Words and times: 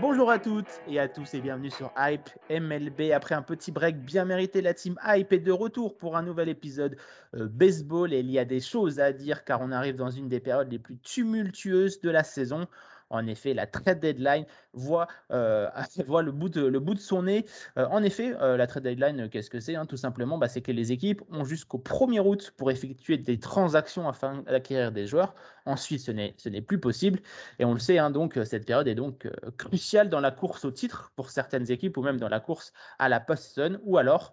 Bonjour 0.00 0.30
à 0.30 0.38
toutes 0.38 0.80
et 0.86 1.00
à 1.00 1.08
tous 1.08 1.34
et 1.34 1.40
bienvenue 1.40 1.72
sur 1.72 1.90
Hype 1.98 2.30
MLB. 2.50 3.10
Après 3.12 3.34
un 3.34 3.42
petit 3.42 3.72
break 3.72 3.98
bien 4.04 4.24
mérité, 4.24 4.62
la 4.62 4.72
team 4.72 4.96
Hype 5.04 5.32
est 5.32 5.40
de 5.40 5.50
retour 5.50 5.96
pour 5.96 6.16
un 6.16 6.22
nouvel 6.22 6.48
épisode 6.48 6.96
euh, 7.34 7.48
baseball 7.48 8.12
et 8.12 8.20
il 8.20 8.30
y 8.30 8.38
a 8.38 8.44
des 8.44 8.60
choses 8.60 9.00
à 9.00 9.12
dire 9.12 9.44
car 9.44 9.60
on 9.60 9.72
arrive 9.72 9.96
dans 9.96 10.10
une 10.10 10.28
des 10.28 10.38
périodes 10.38 10.70
les 10.70 10.78
plus 10.78 10.98
tumultueuses 10.98 12.00
de 12.00 12.10
la 12.10 12.22
saison. 12.22 12.68
En 13.10 13.26
effet, 13.26 13.54
la 13.54 13.66
trade 13.66 14.00
deadline 14.00 14.44
voit, 14.72 15.08
euh, 15.30 15.68
le, 15.98 16.30
bout 16.30 16.48
de, 16.48 17.00
son 17.00 17.22
nez. 17.22 17.46
Euh, 17.78 17.86
en 17.90 18.02
effet, 18.02 18.34
euh, 18.40 18.56
la 18.56 18.66
trade 18.66 18.84
deadline, 18.84 19.28
qu'est-ce 19.30 19.50
que 19.50 19.60
c'est 19.60 19.76
hein 19.76 19.86
Tout 19.86 19.96
simplement, 19.96 20.38
bah, 20.38 20.48
c'est 20.48 20.60
que 20.60 20.72
les 20.72 20.92
équipes 20.92 21.22
ont 21.30 21.44
jusqu'au 21.44 21.78
1er 21.78 22.20
août 22.20 22.52
pour 22.56 22.70
effectuer 22.70 23.16
des 23.16 23.38
transactions 23.38 24.08
afin 24.08 24.42
d'acquérir 24.42 24.92
des 24.92 25.06
joueurs. 25.06 25.34
Ensuite, 25.64 26.00
ce 26.00 26.48
n'est 26.48 26.60
plus 26.60 26.78
possible. 26.78 27.20
Et 27.58 27.64
on 27.64 27.74
le 27.74 27.78
sait, 27.78 27.98
hein, 27.98 28.10
donc 28.10 28.38
cette 28.44 28.66
période 28.66 28.88
est 28.88 28.94
donc 28.94 29.28
cruciale 29.58 30.08
dans 30.08 30.20
la 30.20 30.30
course 30.30 30.64
au 30.64 30.70
titre 30.70 31.12
pour 31.14 31.30
certaines 31.30 31.70
équipes 31.70 31.96
ou 31.98 32.02
même 32.02 32.18
dans 32.18 32.28
la 32.28 32.40
course 32.40 32.72
à 32.98 33.10
la 33.10 33.20
post-season 33.20 33.78
ou 33.84 33.98
alors 33.98 34.32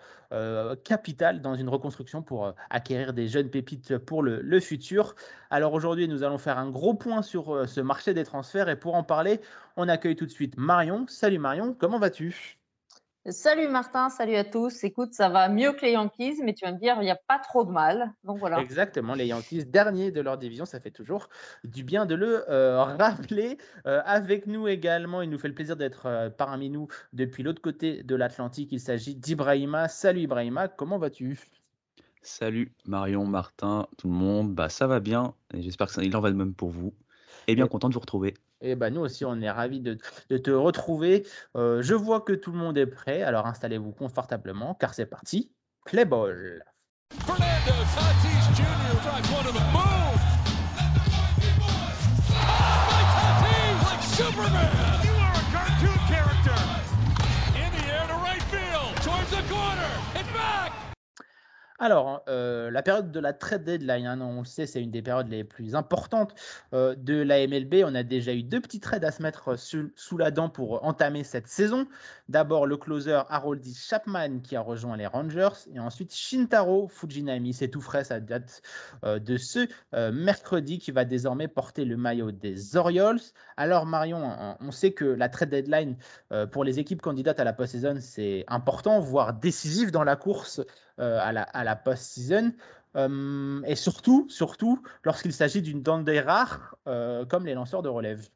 capitale 0.83 1.41
dans 1.41 1.55
une 1.55 1.69
reconstruction 1.69 2.21
pour 2.21 2.53
acquérir 2.69 3.13
des 3.13 3.27
jeunes 3.27 3.49
pépites 3.49 3.97
pour 3.97 4.23
le 4.23 4.59
futur. 4.61 5.15
Alors 5.55 5.71
aujourd'hui, 5.71 6.09
nous 6.09 6.21
allons 6.23 6.37
faire 6.37 6.57
un 6.57 6.69
gros 6.69 6.95
point 6.95 7.21
sur 7.21 7.65
ce 7.65 7.79
marché 7.79 8.13
des 8.13 8.25
transferts 8.25 8.67
et 8.67 8.75
pour 8.75 8.95
en 8.95 9.03
parler, 9.03 9.39
on 9.77 9.87
accueille 9.87 10.17
tout 10.17 10.25
de 10.25 10.31
suite 10.31 10.57
Marion. 10.57 11.05
Salut 11.07 11.39
Marion, 11.39 11.73
comment 11.79 11.97
vas-tu? 11.97 12.57
Salut 13.29 13.69
Martin, 13.69 14.09
salut 14.09 14.35
à 14.35 14.43
tous. 14.43 14.83
Écoute, 14.83 15.13
ça 15.13 15.29
va 15.29 15.47
mieux 15.47 15.71
que 15.71 15.85
les 15.85 15.93
Yankees, 15.93 16.41
mais 16.43 16.53
tu 16.53 16.65
vas 16.65 16.73
me 16.73 16.77
dire, 16.77 16.97
il 16.99 17.05
n'y 17.05 17.09
a 17.09 17.17
pas 17.29 17.39
trop 17.39 17.63
de 17.63 17.71
mal. 17.71 18.11
Donc 18.25 18.37
voilà. 18.37 18.59
Exactement, 18.59 19.13
les 19.13 19.27
Yankees, 19.27 19.63
derniers 19.63 20.11
de 20.11 20.19
leur 20.19 20.37
division, 20.37 20.65
ça 20.65 20.81
fait 20.81 20.91
toujours 20.91 21.29
du 21.63 21.85
bien 21.85 22.05
de 22.05 22.15
le 22.15 22.43
euh, 22.51 22.83
rappeler. 22.83 23.57
Euh, 23.87 24.01
avec 24.03 24.47
nous 24.47 24.67
également, 24.67 25.21
il 25.21 25.29
nous 25.29 25.39
fait 25.39 25.47
le 25.47 25.55
plaisir 25.55 25.77
d'être 25.77 26.07
euh, 26.07 26.29
parmi 26.29 26.69
nous 26.69 26.89
depuis 27.13 27.43
l'autre 27.43 27.61
côté 27.61 28.03
de 28.03 28.15
l'Atlantique. 28.15 28.73
Il 28.73 28.81
s'agit 28.81 29.15
d'Ibrahima. 29.15 29.87
Salut 29.87 30.19
Ibrahima, 30.19 30.67
comment 30.67 30.97
vas-tu? 30.97 31.39
Salut 32.25 32.71
Marion, 32.87 33.27
Martin, 33.27 33.85
tout 33.99 34.07
le 34.07 34.15
monde. 34.15 34.55
Bah 34.55 34.67
ça 34.67 34.87
va 34.87 34.99
bien 34.99 35.35
et 35.53 35.61
j'espère 35.61 35.87
que 35.87 36.01
il 36.01 36.17
en 36.17 36.21
va 36.21 36.31
de 36.31 36.35
même 36.35 36.55
pour 36.55 36.69
vous. 36.69 36.91
Et 37.45 37.53
bien 37.53 37.67
content 37.67 37.87
de 37.87 37.93
vous 37.93 37.99
retrouver. 37.99 38.33
Et 38.61 38.75
bah 38.75 38.89
nous 38.89 39.01
aussi, 39.01 39.25
on 39.25 39.39
est 39.41 39.51
ravis 39.51 39.79
de, 39.79 39.99
de 40.31 40.37
te 40.39 40.49
retrouver. 40.49 41.27
Euh, 41.55 41.83
je 41.83 41.93
vois 41.93 42.21
que 42.21 42.33
tout 42.33 42.51
le 42.51 42.57
monde 42.57 42.79
est 42.79 42.87
prêt, 42.87 43.21
alors 43.21 43.45
installez-vous 43.45 43.91
confortablement, 43.91 44.73
car 44.73 44.95
c'est 44.95 45.05
parti. 45.05 45.51
Play 45.85 46.05
ball. 46.05 46.63
Fernando 47.11 47.45
Alors, 61.78 62.24
euh, 62.30 62.72
la 62.72 62.81
période 62.81 63.12
de 63.12 63.19
la 63.19 63.34
trade 63.34 63.66
deadline, 63.66 64.06
hein, 64.06 64.22
on 64.22 64.40
le 64.40 64.46
sait, 64.46 64.66
c'est 64.66 64.81
une 64.81 64.91
des 64.91 65.02
périodes 65.02 65.28
les 65.28 65.44
plus 65.44 65.75
importantes 65.75 66.34
euh, 66.74 66.96
de 66.96 67.16
la 67.16 67.46
MLB. 67.46 67.84
On 67.86 67.94
a 67.96 68.03
déjà 68.03 68.34
eu 68.34 68.44
deux 68.44 68.62
petits 68.62 68.80
trades 68.80 69.03
à 69.03 69.12
se 69.12 69.22
mettre 69.22 69.58
sous, 69.58 70.18
la 70.18 70.31
dent 70.31 70.47
pour 70.47 70.86
entamer 70.86 71.25
cette 71.25 71.47
saison. 71.47 71.86
D'abord, 72.30 72.66
le 72.66 72.78
closer 72.78 73.22
Haroldis 73.28 73.75
Chapman 73.75 74.40
qui 74.40 74.56
a 74.56 74.62
rejoint 74.62 74.96
les 74.96 75.06
Rangers 75.06 75.50
et 75.74 75.80
ensuite 75.80 76.16
Shintaro 76.16 76.88
Fujinami. 76.88 77.53
C'est 77.53 77.68
tout 77.68 77.81
frais, 77.81 78.06
ça 78.06 78.22
date 78.22 78.62
euh, 79.03 79.19
de 79.19 79.36
ce 79.36 79.68
mercredi 80.12 80.80
qui 80.80 80.92
va 80.92 81.03
désormais 81.03 81.50
porter 81.50 81.84
le 81.84 81.97
maillot 81.97 82.31
des 82.31 82.78
Orioles. 82.78 83.19
Alors, 83.57 83.86
Marion, 83.86 84.56
on, 84.62 84.72
sait 84.72 84.92
que 84.92 85.06
la 85.06 85.28
trade 85.28 85.50
deadline 85.50 85.97
pour 86.52 86.63
les 86.63 86.80
équipes 86.80 87.02
candidates 87.02 87.40
à 87.40 87.44
la 87.44 87.53
post-saison, 87.53 87.97
c'est 88.00 88.46
important, 88.47 89.00
voire 89.00 89.34
décisif 89.34 89.92
dans 89.92 90.03
la 90.03 90.16
course 90.16 90.62
à 90.97 91.31
la, 91.31 91.44
à 91.44 91.63
la 91.63 91.75
post-season. 91.75 92.53
Euh, 92.95 93.61
et 93.66 93.75
surtout, 93.75 94.25
surtout 94.29 94.81
lorsqu'il 95.03 95.33
s'agit 95.33 95.61
d'une 95.61 95.81
donnée 95.81 96.22
rare 96.22 96.75
euh, 96.88 97.25
comme 97.25 97.45
les 97.45 97.53
lanceurs 97.53 97.81
de 97.81 97.89
relève. 97.89 98.29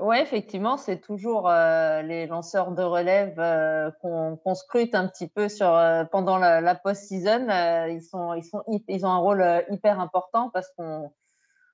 Oui, 0.00 0.16
effectivement, 0.20 0.76
c'est 0.76 1.00
toujours 1.00 1.50
euh, 1.50 2.02
les 2.02 2.26
lanceurs 2.26 2.70
de 2.70 2.82
relève 2.82 3.38
euh, 3.38 3.90
qu'on 4.00 4.54
scrute 4.54 4.94
un 4.94 5.08
petit 5.08 5.26
peu 5.28 5.48
sur 5.48 5.74
euh, 5.74 6.04
pendant 6.04 6.38
la, 6.38 6.60
la 6.60 6.76
post-season. 6.76 7.48
Euh, 7.50 7.88
ils 7.88 8.02
sont, 8.02 8.32
ils 8.34 8.44
sont, 8.44 8.62
ils 8.68 9.04
ont 9.04 9.10
un 9.10 9.18
rôle 9.18 9.42
euh, 9.42 9.60
hyper 9.70 9.98
important 9.98 10.50
parce 10.50 10.68
qu'on 10.76 11.12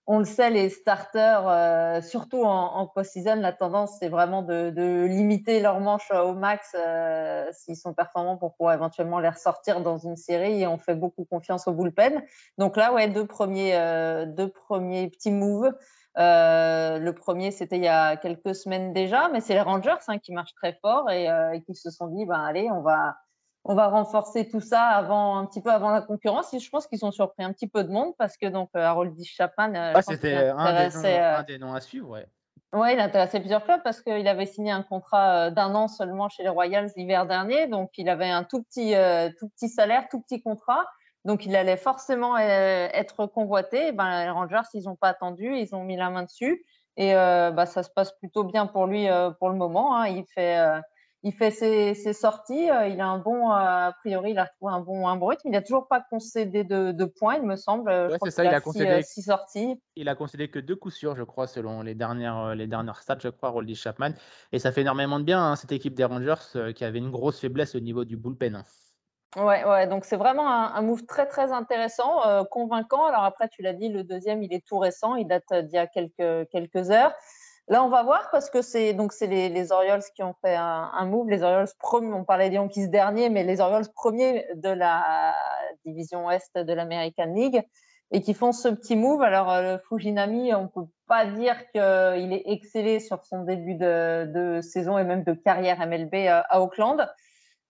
on 0.06 0.18
le 0.18 0.24
sait, 0.24 0.50
les 0.50 0.68
starters, 0.68 1.48
euh, 1.48 2.02
surtout 2.02 2.42
en, 2.42 2.74
en 2.76 2.86
post-season, 2.86 3.36
la 3.36 3.52
tendance 3.52 3.96
c'est 3.98 4.08
vraiment 4.08 4.42
de, 4.42 4.70
de 4.70 5.04
limiter 5.04 5.60
leurs 5.60 5.80
manches 5.80 6.10
au 6.10 6.34
max 6.34 6.74
euh, 6.78 7.46
s'ils 7.52 7.76
sont 7.76 7.94
performants 7.94 8.36
pour 8.36 8.54
pouvoir 8.54 8.74
éventuellement 8.74 9.18
les 9.18 9.30
ressortir 9.30 9.80
dans 9.80 9.96
une 9.96 10.16
série. 10.16 10.60
Et 10.60 10.66
on 10.66 10.78
fait 10.78 10.94
beaucoup 10.94 11.24
confiance 11.24 11.66
au 11.68 11.72
bullpen. 11.72 12.22
Donc 12.58 12.76
là, 12.76 12.92
ouais, 12.92 13.08
deux 13.08 13.26
premiers, 13.26 13.76
euh, 13.76 14.26
deux 14.26 14.48
premiers 14.48 15.08
petits 15.08 15.30
moves. 15.30 15.72
Euh, 16.16 16.98
le 16.98 17.12
premier, 17.12 17.50
c'était 17.50 17.76
il 17.76 17.84
y 17.84 17.88
a 17.88 18.16
quelques 18.16 18.54
semaines 18.54 18.92
déjà, 18.92 19.28
mais 19.30 19.40
c'est 19.40 19.54
les 19.54 19.60
Rangers 19.60 19.96
hein, 20.06 20.18
qui 20.18 20.32
marchent 20.32 20.54
très 20.54 20.74
fort 20.74 21.10
et, 21.10 21.28
euh, 21.28 21.52
et 21.52 21.62
qui 21.62 21.74
se 21.74 21.90
sont 21.90 22.06
dit, 22.06 22.24
ben 22.24 22.40
allez, 22.40 22.70
on 22.70 22.82
va, 22.82 23.16
on 23.64 23.74
va 23.74 23.88
renforcer 23.88 24.48
tout 24.48 24.60
ça 24.60 24.82
avant 24.82 25.38
un 25.38 25.46
petit 25.46 25.60
peu 25.62 25.70
avant 25.70 25.90
la 25.90 26.02
concurrence. 26.02 26.52
Et 26.54 26.58
je 26.58 26.68
pense 26.70 26.86
qu'ils 26.86 27.04
ont 27.04 27.10
surpris 27.10 27.44
un 27.44 27.52
petit 27.52 27.66
peu 27.68 27.82
de 27.84 27.90
monde 27.90 28.12
parce 28.18 28.36
que 28.36 28.46
donc 28.46 28.70
euh, 28.76 28.80
Harold 28.84 29.14
Chapman, 29.24 29.74
euh, 29.74 29.92
Ah, 29.96 30.02
C'était 30.02 30.34
un, 30.34 30.40
des 30.42 30.48
noms- 30.52 30.58
intéressait, 30.60 31.20
euh, 31.20 31.38
un 31.38 31.42
des 31.44 31.58
noms 31.58 31.74
à 31.74 31.80
suivre. 31.80 32.10
Ouais. 32.10 32.26
Ouais, 32.74 32.94
il 32.94 33.00
intéressait 33.00 33.38
plusieurs 33.38 33.64
clubs 33.64 33.82
parce 33.84 34.02
qu'il 34.02 34.26
avait 34.26 34.46
signé 34.46 34.72
un 34.72 34.82
contrat 34.82 35.50
d'un 35.52 35.74
an 35.76 35.86
seulement 35.86 36.28
chez 36.28 36.42
les 36.42 36.48
Royals 36.48 36.90
l'hiver 36.96 37.24
dernier, 37.24 37.68
donc 37.68 37.90
il 37.98 38.08
avait 38.08 38.28
un 38.28 38.42
tout 38.42 38.64
petit, 38.64 38.96
euh, 38.96 39.30
tout 39.38 39.48
petit 39.50 39.68
salaire, 39.68 40.08
tout 40.10 40.20
petit 40.20 40.42
contrat, 40.42 40.84
donc 41.24 41.46
il 41.46 41.54
allait 41.54 41.76
forcément 41.76 42.36
être 42.36 43.26
convoité. 43.26 43.88
Et 43.88 43.92
ben, 43.92 44.24
les 44.24 44.30
Rangers, 44.30 44.66
ils 44.74 44.84
n'ont 44.86 44.96
pas 44.96 45.08
attendu, 45.08 45.56
ils 45.56 45.72
ont 45.74 45.84
mis 45.84 45.96
la 45.96 46.10
main 46.10 46.24
dessus 46.24 46.64
et 46.96 47.14
euh, 47.14 47.52
bah, 47.52 47.66
ça 47.66 47.84
se 47.84 47.90
passe 47.90 48.10
plutôt 48.18 48.42
bien 48.42 48.66
pour 48.66 48.86
lui 48.88 49.08
euh, 49.08 49.30
pour 49.30 49.50
le 49.50 49.56
moment. 49.56 49.96
hein. 49.96 50.08
Il 50.08 50.24
fait, 50.34 50.58
euh, 50.58 50.80
il 51.24 51.32
fait 51.32 51.50
ses, 51.50 51.94
ses 51.94 52.12
sorties, 52.12 52.70
euh, 52.70 52.86
il 52.86 53.00
a 53.00 53.06
un 53.06 53.18
bon, 53.18 53.50
euh, 53.50 53.54
a 53.88 53.92
priori, 54.00 54.30
il 54.32 54.38
a 54.38 54.44
retrouvé 54.44 54.72
un 54.72 54.80
bon 54.80 55.08
un 55.08 55.16
bon 55.16 55.26
rythme. 55.26 55.48
Il 55.48 55.52
n'a 55.52 55.62
toujours 55.62 55.88
pas 55.88 56.00
concédé 56.08 56.62
de, 56.64 56.92
de 56.92 57.04
points, 57.04 57.36
il 57.36 57.42
me 57.42 57.56
semble. 57.56 57.90
Je 57.90 58.08
Ouais, 58.12 58.16
crois 58.16 58.30
ça, 58.30 58.44
il 58.44 58.52
a 58.54 58.60
six, 58.60 58.80
concédé- 58.80 58.90
euh, 58.90 59.02
six 59.02 59.22
sorties. 59.22 59.80
Il 59.96 60.08
a 60.08 60.14
concédé 60.14 60.48
que 60.50 60.58
deux 60.60 60.76
coups 60.76 60.94
sûrs, 60.94 61.16
je 61.16 61.22
crois, 61.24 61.46
selon 61.48 61.82
les 61.82 61.94
dernières, 61.94 62.54
les 62.54 62.66
dernières 62.66 63.00
stats, 63.02 63.18
je 63.20 63.28
crois, 63.28 63.50
Roldy 63.50 63.74
Chapman. 63.76 64.12
Et 64.52 64.58
ça 64.58 64.72
fait 64.72 64.82
énormément 64.82 65.18
de 65.20 65.24
bien, 65.24 65.42
hein, 65.42 65.56
cette 65.56 65.72
équipe 65.72 65.94
des 65.94 66.04
Rangers 66.04 66.72
qui 66.74 66.84
avait 66.84 66.98
une 66.98 67.10
grosse 67.10 67.40
faiblesse 67.40 67.74
au 67.74 67.80
niveau 67.80 68.04
du 68.04 68.16
bullpen. 68.16 68.56
hein. 68.56 68.64
Ouais, 69.36 69.64
ouais, 69.64 69.88
donc 69.88 70.04
c'est 70.04 70.16
vraiment 70.16 70.48
un, 70.48 70.72
un 70.74 70.82
move 70.82 71.06
très 71.06 71.26
très 71.26 71.50
intéressant, 71.50 72.24
euh, 72.24 72.44
convaincant. 72.44 73.04
Alors 73.06 73.24
après, 73.24 73.48
tu 73.48 73.62
l'as 73.62 73.72
dit, 73.72 73.88
le 73.88 74.04
deuxième, 74.04 74.44
il 74.44 74.52
est 74.54 74.64
tout 74.64 74.78
récent, 74.78 75.16
il 75.16 75.26
date 75.26 75.52
d'il 75.52 75.74
y 75.74 75.78
a 75.78 75.88
quelques 75.88 76.48
quelques 76.50 76.90
heures. 76.92 77.12
Là, 77.68 77.82
on 77.82 77.88
va 77.88 78.02
voir 78.02 78.28
parce 78.30 78.50
que 78.50 78.60
c'est 78.60 78.92
donc 78.92 79.12
c'est 79.12 79.26
les, 79.26 79.48
les 79.48 79.72
Orioles 79.72 80.02
qui 80.14 80.22
ont 80.22 80.34
fait 80.44 80.54
un, 80.54 80.90
un 80.92 81.06
move. 81.06 81.30
Les 81.30 81.42
Orioles 81.42 81.68
premiers, 81.78 82.12
on 82.12 82.24
parlait 82.24 82.50
des 82.50 82.56
Yankees 82.56 82.88
derniers, 82.88 83.30
mais 83.30 83.42
les 83.42 83.60
Orioles 83.60 83.88
premiers 83.94 84.46
de 84.54 84.68
la 84.68 85.34
division 85.86 86.26
Ouest 86.26 86.56
de 86.58 86.72
l'American 86.74 87.32
League 87.34 87.62
et 88.10 88.20
qui 88.20 88.34
font 88.34 88.52
ce 88.52 88.68
petit 88.68 88.96
move. 88.96 89.22
Alors 89.22 89.50
euh, 89.50 89.76
le 89.76 89.78
Fujinami, 89.88 90.52
on 90.54 90.68
peut 90.68 90.84
pas 91.08 91.24
dire 91.24 91.56
qu'il 91.72 92.32
est 92.34 92.42
excellé 92.46 93.00
sur 93.00 93.24
son 93.24 93.44
début 93.44 93.74
de, 93.76 94.26
de 94.26 94.60
saison 94.60 94.98
et 94.98 95.04
même 95.04 95.24
de 95.24 95.32
carrière 95.32 95.78
MLB 95.86 96.14
euh, 96.14 96.42
à 96.50 96.60
Auckland. 96.60 97.08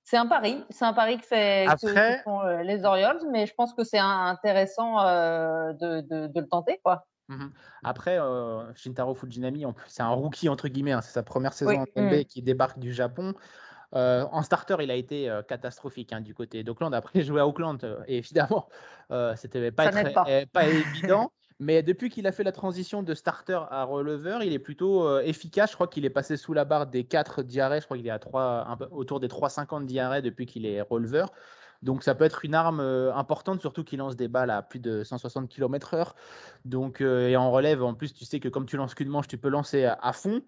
C'est 0.03 0.17
un 0.19 0.27
pari, 0.27 0.63
c'est 0.71 0.85
un 0.85 0.93
pari 0.93 1.19
que, 1.19 1.25
fait, 1.27 1.67
que- 1.67 1.71
Après- 1.87 2.17
que 2.19 2.23
font 2.25 2.43
euh, 2.43 2.63
les 2.63 2.85
Orioles, 2.85 3.21
mais 3.31 3.47
je 3.47 3.55
pense 3.55 3.73
que 3.73 3.85
c'est 3.85 3.99
intéressant 3.99 5.01
euh, 5.01 5.73
de, 5.75 6.01
de, 6.03 6.27
de 6.27 6.41
le 6.41 6.49
tenter, 6.49 6.79
quoi. 6.85 7.07
Mhm. 7.29 7.53
Après, 7.83 8.19
euh, 8.19 8.73
Shintaro 8.75 9.15
Fujinami, 9.15 9.65
c'est 9.87 10.03
un 10.03 10.09
rookie, 10.09 10.49
entre 10.49 10.69
guillemets, 10.69 10.93
hein, 10.93 11.01
c'est 11.01 11.13
sa 11.13 11.23
première 11.23 11.53
saison 11.53 11.71
Oui, 11.71 11.79
en 11.79 12.03
MLB 12.03 12.21
mm. 12.21 12.25
qui 12.25 12.43
débarque 12.43 12.79
du 12.79 12.93
Japon. 12.93 13.35
Euh, 13.95 14.25
en 14.33 14.43
starter, 14.43 14.77
il 14.81 14.91
a 14.91 14.95
été 14.95 15.31
euh, 15.31 15.43
catastrophique 15.43 16.13
hein, 16.13 16.21
du 16.21 16.35
côté 16.35 16.65
d'Auckland. 16.65 16.93
Après, 16.93 17.23
jouer 17.23 17.41
à 17.41 17.47
Auckland, 17.47 17.79
et 18.07 18.19
évidemment, 18.19 18.69
c'était 19.37 19.71
pas, 19.71 19.91
très- 19.91 20.13
pas. 20.13 20.25
euh, 20.29 20.45
pas 20.53 20.67
évident. 20.69 21.33
Mais 21.61 21.85
depuis 21.85 22.11
qu'il 22.11 22.27
a 22.27 22.33
fait 22.33 22.43
la 22.43 22.51
transition 22.51 23.05
de 23.05 23.15
starter 23.15 23.61
à 23.71 23.85
releveur, 23.85 24.43
il 24.43 24.53
est 24.53 24.59
plutôt 24.59 25.21
efficace. 25.21 25.71
Je 25.71 25.77
crois 25.77 25.87
qu'il 25.87 26.05
est 26.05 26.11
passé 26.11 26.37
sous 26.37 26.53
la 26.53 26.65
barre 26.65 26.89
des 26.89 27.05
4 27.05 27.45
diarrhées. 27.45 27.81
Je 27.81 27.85
crois 27.85 27.97
qu'il 27.97 28.09
est 28.09 28.11
à 28.11 28.19
3, 28.19 28.77
autour 28.91 29.21
des 29.21 29.29
3,50 29.29 29.87
diarrhées 29.87 30.21
depuis 30.21 30.47
qu'il 30.47 30.67
est 30.67 30.81
releveur. 30.81 31.31
Donc 31.85 32.03
ça 32.03 32.17
peut 32.17 32.25
être 32.25 32.45
une 32.45 32.55
arme 32.55 32.81
importante, 32.81 33.61
surtout 33.61 33.85
qu'il 33.85 34.01
lance 34.01 34.17
des 34.17 34.27
balles 34.27 34.51
à 34.51 34.63
plus 34.63 34.81
de 34.81 35.05
160 35.05 35.49
km/h. 35.49 36.15
Donc, 36.65 37.01
et 37.01 37.37
en 37.37 37.53
relève, 37.53 37.83
en 37.83 37.95
plus, 37.95 38.13
tu 38.13 38.25
sais 38.25 38.41
que 38.41 38.49
comme 38.49 38.67
tu 38.67 38.77
lances 38.77 38.95
qu'une 38.95 39.09
manche, 39.09 39.29
tu 39.29 39.39
peux 39.39 39.49
lancer 39.49 39.85
à 39.85 40.13
fond. 40.13 40.43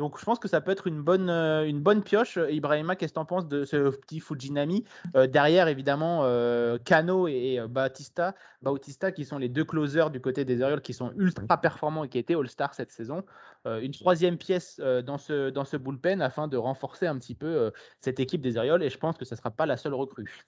Donc 0.00 0.18
je 0.18 0.24
pense 0.24 0.38
que 0.38 0.48
ça 0.48 0.62
peut 0.62 0.70
être 0.70 0.86
une 0.86 1.02
bonne, 1.02 1.28
euh, 1.28 1.68
une 1.68 1.80
bonne 1.82 2.02
pioche. 2.02 2.38
Ibrahima, 2.48 2.96
qu'est-ce 2.96 3.12
que 3.12 3.18
tu 3.18 3.20
en 3.20 3.26
penses 3.26 3.46
de 3.48 3.64
ce 3.64 3.90
petit 3.90 4.20
Fujinami? 4.20 4.84
Euh, 5.14 5.26
Derrière, 5.26 5.68
évidemment, 5.68 6.20
euh, 6.24 6.78
Kano 6.78 7.28
et 7.28 7.60
Bautista, 7.68 8.34
Bautista, 8.62 9.12
qui 9.12 9.26
sont 9.26 9.36
les 9.36 9.50
deux 9.50 9.64
closers 9.64 10.10
du 10.10 10.18
côté 10.18 10.46
des 10.46 10.62
Orioles, 10.62 10.80
qui 10.80 10.94
sont 10.94 11.12
ultra 11.16 11.60
performants 11.60 12.04
et 12.04 12.08
qui 12.08 12.16
étaient 12.16 12.34
All-Star 12.34 12.72
cette 12.74 12.92
saison. 12.92 13.24
une 13.66 13.92
troisième 13.92 14.38
pièce 14.38 14.80
dans, 14.80 15.18
ce, 15.18 15.50
dans 15.50 15.66
ce 15.66 15.76
bullpen 15.76 16.22
afin 16.22 16.48
de 16.48 16.56
renforcer 16.56 17.06
un 17.06 17.18
petit 17.18 17.34
peu 17.34 17.70
cette 18.00 18.20
équipe 18.20 18.40
des 18.40 18.56
Orioles. 18.56 18.82
Et 18.82 18.88
je 18.88 18.98
pense 18.98 19.18
que 19.18 19.26
ce 19.26 19.34
ne 19.34 19.36
sera 19.36 19.50
pas 19.50 19.66
la 19.66 19.76
seule 19.76 19.94
recrue. 19.94 20.46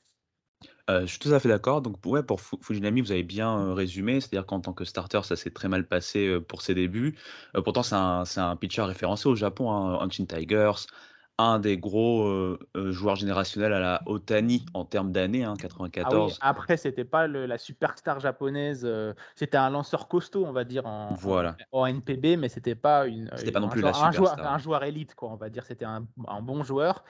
Euh, 0.90 1.02
je 1.02 1.06
suis 1.06 1.18
tout 1.18 1.32
à 1.32 1.40
fait 1.40 1.48
d'accord. 1.48 1.80
Donc, 1.82 1.96
ouais, 2.06 2.22
pour 2.22 2.40
Fujinami, 2.40 3.00
vous 3.00 3.12
avez 3.12 3.22
bien 3.22 3.58
euh, 3.58 3.72
résumé. 3.72 4.20
C'est-à-dire 4.20 4.46
qu'en 4.46 4.60
tant 4.60 4.72
que 4.72 4.84
starter, 4.84 5.20
ça 5.22 5.36
s'est 5.36 5.50
très 5.50 5.68
mal 5.68 5.86
passé 5.86 6.26
euh, 6.26 6.40
pour 6.40 6.62
ses 6.62 6.74
débuts. 6.74 7.16
pourtant, 7.64 7.82
c'est 7.82 7.94
un, 7.94 8.24
c'est 8.24 8.40
un 8.40 8.56
pitcher 8.56 8.82
référencé 8.82 9.28
au 9.28 9.34
Japon, 9.34 9.70
hein, 9.72 9.98
Hanshin 10.00 10.24
Tigers, 10.24 10.86
un 11.38 11.58
des 11.58 11.78
gros 11.78 12.56
joueurs 12.74 13.16
générationnels 13.16 13.72
à 13.72 13.80
la 13.80 14.02
Otani 14.06 14.66
en 14.74 14.84
termes 14.84 15.12
d'années, 15.12 15.44
hein, 15.44 15.54
94. 15.58 16.38
Ah 16.40 16.50
après, 16.50 16.76
c'était 16.76 17.04
pas 17.04 17.26
la 17.26 17.58
superstar 17.58 18.20
japonaise. 18.20 18.86
c'était 19.34 19.56
un 19.56 19.70
lanceur 19.70 20.08
costaud, 20.08 20.44
on 20.44 20.52
va 20.52 20.64
dire, 20.64 20.86
en, 20.86 21.14
Voilà. 21.14 21.56
en, 21.72 21.86
NPB, 21.86 22.36
mais 22.36 22.48
c'était 22.48 22.74
pas 22.74 23.06
une. 23.06 23.30
C'était 23.36 23.50
pas 23.50 23.60
non 23.60 23.68
plus 23.68 23.80
la 23.80 23.96
un 23.96 24.12
joueur, 24.12 24.38
un 24.38 24.58
joueur 24.58 24.84
élite, 24.84 25.14
quoi, 25.14 25.30
on 25.30 25.36
va 25.36 25.48
dire. 25.48 25.64
C'était 25.64 25.86
un, 25.86 26.04
un 26.28 26.42
bon 26.42 26.62
joueur. 26.62 27.02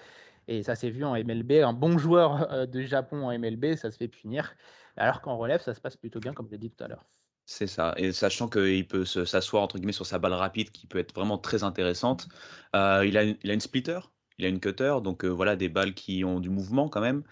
Et 0.49 0.63
ça 0.63 0.75
s'est 0.75 0.91
vu 0.91 1.05
en 1.05 1.15
MLB. 1.15 1.53
Un 1.63 1.73
bon 1.73 1.99
joueur 1.99 2.53
euh, 2.53 2.67
de 2.67 2.83
Japon 2.83 3.25
en 3.25 3.39
MLB, 3.39 3.77
ça 3.77 3.91
se 3.91 3.97
fait 3.97 4.09
punir. 4.09 4.55
Alors 4.97 5.21
qu'en 5.21 5.37
relève, 5.37 5.63
ça 5.63 5.75
se 5.75 5.81
passe 5.81 5.97
plutôt 5.97 6.21
bien, 6.21 6.33
comme 6.33 6.47
je 6.47 6.53
l'ai 6.53 6.59
dit 6.59 6.71
tout 6.71 6.85
à 6.85 6.89
l'heure. 6.89 7.05
C'est 7.47 7.67
ça. 7.67 7.95
Et 7.97 8.13
sachant 8.13 8.49
qu'il 8.49 8.87
peut 8.87 9.05
s'asseoir 9.05 9.63
entre 9.63 9.77
guillemets 9.77 9.93
sur 9.93 10.07
sa 10.07 10.19
balle 10.19 10.35
rapide, 10.35 10.71
qui 10.71 10.87
peut 10.87 10.99
être 10.99 11.15
vraiment 11.15 11.39
très 11.39 11.65
intéressante. 11.65 12.29
Euh, 12.77 13.05
il, 13.07 13.17
a 13.17 13.25
il, 13.25 13.51
a 13.51 13.55
une, 13.55 13.61
splitter, 13.61 13.99
il 14.39 14.45
a 14.45 14.49
une 14.49 14.61
cutter, 14.61 14.97
donc 15.03 15.25
euh, 15.25 15.29
voilà 15.29 15.57
des 15.57 15.69
balles 15.69 15.95
qui 15.95 16.25
ont 16.25 16.41
du 16.41 16.51
mouvement 16.51 16.89
quand 16.89 17.01
même. 17.01 17.25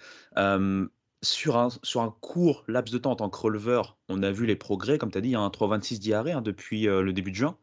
sur, 1.22 1.58
un, 1.58 1.68
sur 1.82 2.00
un 2.00 2.16
court 2.20 2.64
laps 2.66 2.92
de 2.92 2.98
temps 2.98 3.12
en 3.12 3.16
tant 3.16 3.30
que 3.30 3.38
releveur, 3.38 3.98
on 4.08 4.22
a 4.22 4.32
vu 4.32 4.46
les 4.46 4.56
progrès, 4.56 4.98
comme 4.98 5.10
tu 5.10 5.18
as 5.18 5.20
dit, 5.20 5.28
il 5.28 5.32
y 5.32 5.36
a 5.36 5.40
un 5.40 5.48
3,26 5.48 5.98
diarrhée 5.98 6.32
hein, 6.32 6.42
depuis 6.42 6.84
le 6.84 7.12
début 7.12 7.30
de 7.30 7.36
juin. 7.36 7.56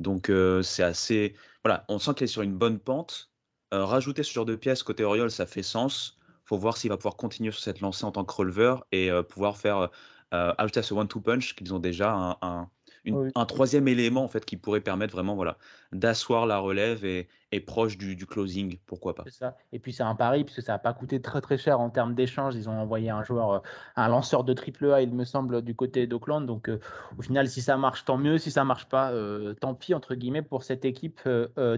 Donc 0.00 0.32
c'est 0.62 0.82
assez. 0.82 1.34
Voilà, 1.62 1.84
on 1.88 1.98
sent 1.98 2.14
qu'il 2.14 2.24
est 2.24 2.28
sur 2.28 2.42
une 2.42 2.56
bonne 2.56 2.80
pente. 2.80 3.33
Euh, 3.72 3.84
rajouter 3.84 4.22
ce 4.22 4.32
genre 4.32 4.44
de 4.44 4.56
pièces 4.56 4.82
côté 4.82 5.04
Oriole, 5.04 5.30
ça 5.30 5.46
fait 5.46 5.62
sens. 5.62 6.18
Faut 6.44 6.58
voir 6.58 6.76
s'il 6.76 6.90
va 6.90 6.96
pouvoir 6.96 7.16
continuer 7.16 7.50
sur 7.50 7.62
cette 7.62 7.80
lancée 7.80 8.04
en 8.04 8.12
tant 8.12 8.24
que 8.24 8.34
releveur 8.34 8.86
et 8.92 9.10
euh, 9.10 9.22
pouvoir 9.22 9.56
faire 9.56 9.88
euh, 10.34 10.52
ajouter 10.58 10.80
à 10.80 10.82
ce 10.82 10.94
one-two 10.94 11.20
punch 11.20 11.54
qu'ils 11.54 11.72
ont 11.72 11.78
déjà 11.78 12.38
un 12.42 12.68
troisième 13.46 13.88
élément 13.88 14.24
en 14.24 14.28
fait 14.28 14.44
qui 14.44 14.56
pourrait 14.56 14.80
permettre 14.80 15.14
vraiment 15.14 15.34
voilà 15.34 15.56
d'asseoir 15.94 16.46
la 16.46 16.58
relève 16.58 17.04
et, 17.04 17.28
proche 17.66 17.96
du, 17.96 18.26
closing, 18.26 18.78
pourquoi 18.84 19.14
pas. 19.14 19.22
Ça. 19.28 19.56
Et 19.72 19.78
puis 19.78 19.92
c'est 19.92 20.02
un 20.02 20.16
pari 20.16 20.42
puisque 20.42 20.62
ça 20.62 20.72
n'a 20.72 20.78
pas 20.80 20.92
coûté 20.92 21.22
très 21.22 21.40
très 21.40 21.56
cher 21.56 21.78
en 21.78 21.88
termes 21.88 22.16
d'échange. 22.16 22.56
Ils 22.56 22.68
ont 22.68 22.76
envoyé 22.76 23.10
un 23.10 23.22
joueur, 23.22 23.52
euh, 23.52 23.58
un 23.94 24.08
lanceur 24.08 24.42
de 24.42 24.52
triple 24.54 24.90
A, 24.92 25.02
il 25.02 25.12
me 25.14 25.24
semble, 25.24 25.62
du 25.62 25.72
côté 25.72 26.08
d'Auckland. 26.08 26.44
Donc 26.46 26.68
euh, 26.68 26.80
au 27.16 27.22
final, 27.22 27.48
si 27.48 27.62
ça 27.62 27.76
marche, 27.76 28.04
tant 28.04 28.16
mieux. 28.16 28.38
Si 28.38 28.50
ça 28.50 28.64
marche 28.64 28.86
pas, 28.86 29.12
euh, 29.12 29.54
tant 29.54 29.72
pis 29.74 29.94
entre 29.94 30.16
guillemets 30.16 30.42
pour 30.42 30.64
cette 30.64 30.84
équipe 30.84 31.20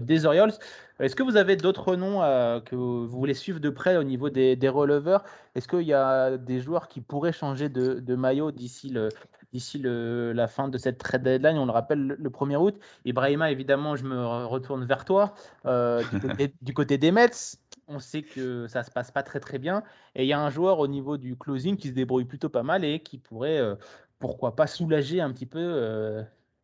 des 0.01 0.25
Orioles. 0.25 0.53
Est-ce 0.99 1.15
que 1.15 1.21
vous 1.21 1.37
avez 1.37 1.55
d'autres 1.57 1.95
noms 1.95 2.21
que 2.65 2.75
vous 2.75 3.07
voulez 3.07 3.35
suivre 3.35 3.59
de 3.59 3.69
près 3.69 3.97
au 3.97 4.03
niveau 4.03 4.31
des, 4.31 4.55
des 4.55 4.69
releveurs? 4.69 5.23
Est-ce 5.53 5.67
qu'il 5.67 5.83
y 5.83 5.93
a 5.93 6.37
des 6.37 6.59
joueurs 6.59 6.87
qui 6.87 7.01
pourraient 7.01 7.31
changer 7.31 7.69
de, 7.69 7.99
de 7.99 8.15
maillot 8.15 8.51
d'ici 8.51 8.89
le, 8.89 9.09
d'ici 9.57 9.81
la 9.83 10.47
fin 10.47 10.67
de 10.67 10.77
cette 10.77 10.99
trade 10.99 11.23
deadline. 11.23 11.57
On 11.57 11.65
le 11.65 11.71
rappelle 11.71 12.15
le 12.19 12.29
1er 12.29 12.57
août. 12.57 12.79
Ibrahima, 13.05 13.49
évidemment, 13.49 13.95
je 13.95 14.03
me 14.03 14.45
retourne 14.45 14.85
vers 14.85 15.03
toi. 15.03 15.33
Euh, 15.65 16.03
du, 16.61 16.73
côté, 16.75 16.99
des 16.99 17.11
Mets, 17.11 17.57
on 17.87 17.97
sait 17.97 18.21
que 18.21 18.67
ça 18.67 18.83
se 18.83 18.91
passe 18.91 19.09
pas 19.09 19.23
très 19.23 19.39
très 19.39 19.57
bien. 19.57 19.83
Et 20.13 20.25
il 20.25 20.27
y 20.27 20.33
a 20.33 20.39
un 20.39 20.51
joueur 20.51 20.77
au 20.77 20.87
niveau 20.87 21.17
du 21.17 21.35
closing 21.35 21.75
qui 21.75 21.87
se 21.87 21.93
débrouille 21.93 22.25
plutôt 22.25 22.49
pas 22.49 22.61
mal 22.61 22.85
et 22.85 22.99
qui 22.99 23.17
pourrait, 23.17 23.57
euh, 23.57 23.73
pourquoi 24.19 24.55
pas, 24.55 24.67
soulager 24.67 25.21
un 25.21 25.31
petit 25.31 25.47
peu 25.47 25.59
euh, 25.59 26.21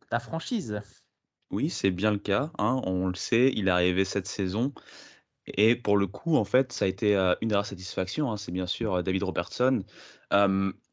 ta 0.08 0.20
franchise. 0.20 0.80
Oui, 1.50 1.70
c'est 1.70 1.90
bien 1.90 2.12
le 2.12 2.18
cas. 2.18 2.52
Hein. 2.58 2.80
on 2.84 3.08
le 3.08 3.16
sait, 3.16 3.50
il 3.56 3.66
est 3.66 3.72
arrivé 3.72 4.04
cette 4.04 4.28
saison. 4.28 4.72
Et 5.46 5.74
pour 5.74 5.96
le 5.96 6.06
coup, 6.06 6.36
en 6.36 6.44
fait, 6.44 6.72
ça 6.72 6.84
a 6.84 6.88
été 6.88 7.16
une 7.40 7.48
des 7.48 7.54
rares 7.56 7.66
satisfactions. 7.66 8.30
Hein. 8.30 8.36
c'est 8.36 8.52
bien 8.52 8.66
sûr 8.66 9.02
David 9.02 9.24
Robertson. 9.24 9.82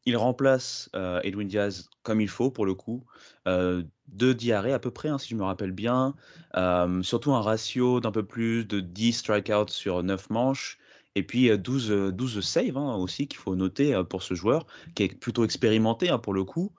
Il 0.06 0.16
remplace 0.16 0.90
Edwin 1.22 1.48
Diaz 1.48 1.88
comme 2.02 2.20
il 2.20 2.28
faut, 2.28 2.50
pour 2.50 2.66
le 2.66 2.74
coup. 2.74 3.04
deux 3.46 4.34
diarrhées 4.34 4.72
à 4.72 4.78
peu 4.78 4.90
près, 4.90 5.08
hein, 5.08 5.18
si 5.18 5.28
je 5.30 5.36
me 5.36 5.44
rappelle 5.44 5.72
bien. 5.72 6.14
surtout 7.02 7.32
un 7.32 7.40
ratio 7.40 8.00
d'un 8.00 8.12
peu 8.12 8.24
plus 8.24 8.64
de 8.64 8.80
10 8.80 9.12
strikeouts 9.12 9.68
sur 9.68 10.02
9 10.02 10.30
manches. 10.30 10.78
Et 11.14 11.22
puis 11.22 11.56
12, 11.56 12.12
12 12.12 12.40
saves 12.40 12.78
hein, 12.78 12.94
aussi 12.96 13.28
qu'il 13.28 13.38
faut 13.38 13.54
noter 13.54 14.00
pour 14.08 14.22
ce 14.22 14.34
joueur, 14.34 14.66
qui 14.94 15.02
est 15.04 15.14
plutôt 15.14 15.44
expérimenté 15.44 16.10
pour 16.22 16.32
le 16.32 16.44
coup. 16.44 16.72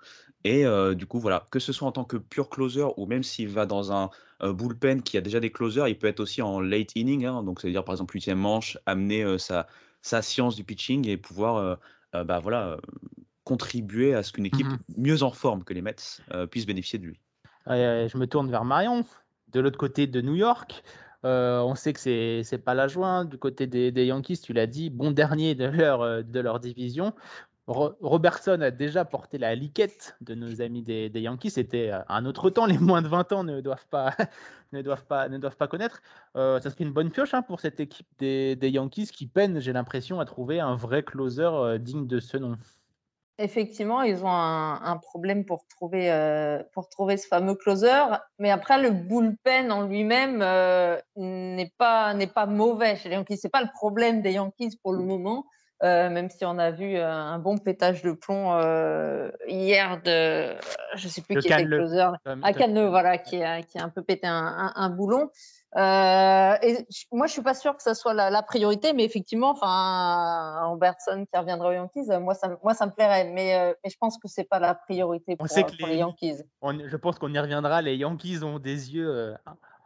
Et 0.44 0.66
du 0.96 1.06
coup, 1.06 1.20
voilà, 1.20 1.46
que 1.52 1.60
ce 1.60 1.72
soit 1.72 1.88
en 1.88 1.92
tant 1.92 2.04
que 2.04 2.18
pur 2.18 2.50
closer 2.50 2.86
ou 2.98 3.06
même 3.06 3.24
s'il 3.24 3.48
va 3.48 3.66
dans 3.66 3.94
un 3.94 4.10
bullpen 4.42 5.02
qui 5.02 5.18
a 5.18 5.22
déjà 5.22 5.40
des 5.40 5.52
closers, 5.52 5.88
il 5.88 5.98
peut 5.98 6.08
être 6.08 6.20
aussi 6.20 6.42
en 6.42 6.60
late 6.60 6.96
inning, 6.96 7.26
hein, 7.26 7.44
donc 7.44 7.62
c'est-à-dire 7.62 7.86
par 7.86 7.94
exemple 7.94 8.14
huitième 8.14 8.40
manche, 8.40 8.78
amener 8.86 9.38
sa, 9.40 9.68
sa 10.02 10.22
science 10.22 10.58
du 10.58 10.66
pitching 10.66 11.08
et 11.08 11.16
pouvoir 11.16 11.80
bah, 12.14 12.40
voilà, 12.40 12.78
contribuer 13.44 14.14
à 14.14 14.24
ce 14.24 14.32
qu'une 14.32 14.46
équipe 14.46 14.68
mmh 14.68 14.78
mieux 14.98 15.24
en 15.24 15.32
forme 15.32 15.64
que 15.64 15.74
les 15.74 15.82
Mets 15.82 16.22
puisse 16.52 16.66
bénéficier 16.66 17.00
de 17.00 17.06
lui. 17.06 17.20
je 17.68 18.18
me 18.18 18.26
tourne 18.26 18.50
vers 18.50 18.64
Marion, 18.64 19.06
de 19.52 19.60
l'autre 19.60 19.78
côté 19.78 20.08
de 20.08 20.22
New 20.22 20.36
York. 20.36 20.84
on 21.24 21.76
sait 21.76 21.94
que 21.94 22.00
c'est 22.00 22.44
n'est 22.52 22.58
pas 22.58 22.74
la 22.74 22.88
joie 22.88 23.26
du 23.26 23.38
côté 23.38 23.68
des, 23.68 23.92
des 23.92 24.06
Yankees, 24.06 24.40
tu 24.40 24.54
l'as 24.54 24.68
dit, 24.68 24.90
bon 24.90 25.12
dernier 25.12 25.56
de 25.56 25.66
leur, 25.66 26.24
de 26.24 26.40
leur 26.40 26.60
division. 26.60 27.14
Robertson 27.68 28.60
a 28.60 28.72
déjà 28.72 29.06
porté 29.06 29.38
la 29.38 29.56
liquette 29.56 30.18
de 30.20 30.36
nos 30.36 30.62
amis 30.62 30.82
des, 30.82 31.10
Yankees. 31.16 31.52
C'était 31.52 31.92
euh, 31.92 32.00
un 32.10 32.26
autre 32.26 32.50
temps. 32.50 32.66
Les 32.66 32.78
moins 32.78 33.02
de 33.02 33.08
20 33.08 33.32
ans 33.32 33.44
ne 33.44 33.62
doivent 33.62 33.88
pas, 33.88 34.14
ne 34.74 34.82
doivent 34.82 35.06
pas, 35.06 35.30
ne 35.30 35.38
doivent 35.38 35.56
pas 35.56 35.68
connaître. 35.68 36.02
Euh, 36.36 36.60
ça 36.60 36.70
serait 36.70 36.84
une 36.84 36.92
bonne 36.92 37.10
pioche 37.10 37.34
hein, 37.34 37.42
pour 37.42 37.62
cette 37.62 37.80
équipe 37.80 38.08
des, 38.20 38.58
Yankees 38.62 39.08
qui 39.08 39.28
peine, 39.28 39.60
j'ai 39.62 39.72
l'impression, 39.72 40.20
à 40.20 40.26
trouver 40.26 40.60
un 40.60 40.76
vrai 40.76 41.04
closer 41.04 41.44
euh, 41.44 41.78
digne 41.78 42.06
de 42.06 42.20
ce 42.20 42.38
nom. 42.38 42.58
Effectivement, 43.40 44.04
ils 44.04 44.24
ont 44.24 44.30
un, 44.30 44.98
problème 44.98 45.44
pour 45.44 45.66
trouver, 45.68 46.62
pour 46.72 46.88
trouver 46.88 47.18
ce 47.18 47.28
fameux 47.28 47.56
closer. 47.56 48.04
Mais 48.38 48.52
après, 48.52 48.80
le 48.80 48.92
bullpen 48.92 49.72
en 49.72 49.88
lui-même 49.88 50.38
n'est 51.16 51.74
pas, 51.80 52.16
pas 52.28 52.46
mauvais 52.46 52.96
chez 52.96 53.10
les 53.10 53.16
Yankees. 53.16 53.38
Ce 53.38 53.48
n'est 53.48 53.52
pas 53.52 53.64
le 53.64 53.72
problème 53.74 54.22
des 54.22 54.34
Yankees 54.34 54.78
pour 54.84 54.94
le 54.94 55.04
moment. 55.04 55.46
Euh, 55.84 56.10
même 56.10 56.30
si 56.30 56.46
on 56.46 56.58
a 56.60 56.72
vu 56.72 56.96
euh, 56.96 57.12
un 57.12 57.40
bon 57.40 57.58
pétage 57.58 58.04
de 58.04 58.14
plomb 58.14 58.54
euh, 58.54 59.30
hier 59.48 60.02
de, 60.02 60.56
je 60.96 61.10
sais 61.10 61.22
plus 61.22 61.38
qui 61.40 61.48
était 61.48 61.64
le 61.64 61.80
closer, 61.80 62.08
à 62.42 62.54
Cannes, 62.54 62.88
voilà, 62.88 63.18
qui 63.18 63.44
a, 63.44 63.62
qui 63.64 63.78
a 63.78 63.84
un 63.84 63.90
peu 63.90 64.02
pété 64.02 64.26
un, 64.26 64.72
un, 64.76 64.90
boulon. 64.90 65.30
et 65.76 66.88
moi, 67.12 67.28
je 67.28 67.32
suis 67.34 67.42
pas 67.42 67.54
sûre 67.54 67.76
que 67.76 67.84
ça 67.84 67.96
soit 67.96 68.14
la, 68.14 68.44
priorité, 68.44 68.94
mais 68.94 69.04
effectivement, 69.04 69.50
enfin, 69.50 70.64
Robertson 70.68 71.26
qui 71.30 71.38
reviendra 71.38 71.68
aux 71.68 71.74
Yankees, 71.74 72.08
moi, 72.22 72.34
ça, 72.34 72.58
moi, 72.64 72.74
ça 72.74 72.86
me 72.86 72.92
plairait, 72.92 73.26
mais, 73.26 73.76
mais 73.84 73.90
je 73.90 73.98
pense 73.98 74.18
que 74.18 74.30
c'est 74.30 74.46
pas 74.46 74.60
la 74.60 74.76
priorité 74.76 75.36
pour, 75.36 75.48
les, 75.86 75.98
Yankees. 75.98 76.44
je 76.62 76.96
pense 76.96 77.20
qu'on 77.20 77.34
y 77.34 77.40
reviendra. 77.40 77.82
Les 77.82 77.98
Yankees 77.98 78.42
ont 78.44 78.60
des 78.60 78.94
yeux 78.96 79.36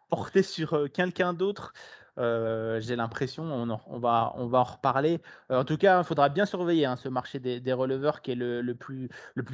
portés 0.09 0.43
sur 0.43 0.91
quelqu'un 0.93 1.33
d'autre. 1.33 1.73
Euh, 2.17 2.79
j'ai 2.79 2.95
l'impression, 2.95 3.43
on, 3.43 3.99
va, 3.99 4.33
on 4.37 4.47
va 4.47 4.59
en 4.59 4.63
reparler. 4.63 5.21
Euh, 5.51 5.61
en 5.61 5.65
tout 5.65 5.77
cas, 5.77 6.01
il 6.01 6.03
faudra 6.03 6.29
bien 6.29 6.45
surveiller 6.45 6.85
hein, 6.85 6.95
ce 6.95 7.09
marché 7.09 7.39
des, 7.39 7.73
releveurs 7.73 8.21
qui 8.21 8.31
est 8.31 8.35
le, 8.35 8.73
plus, 8.73 9.09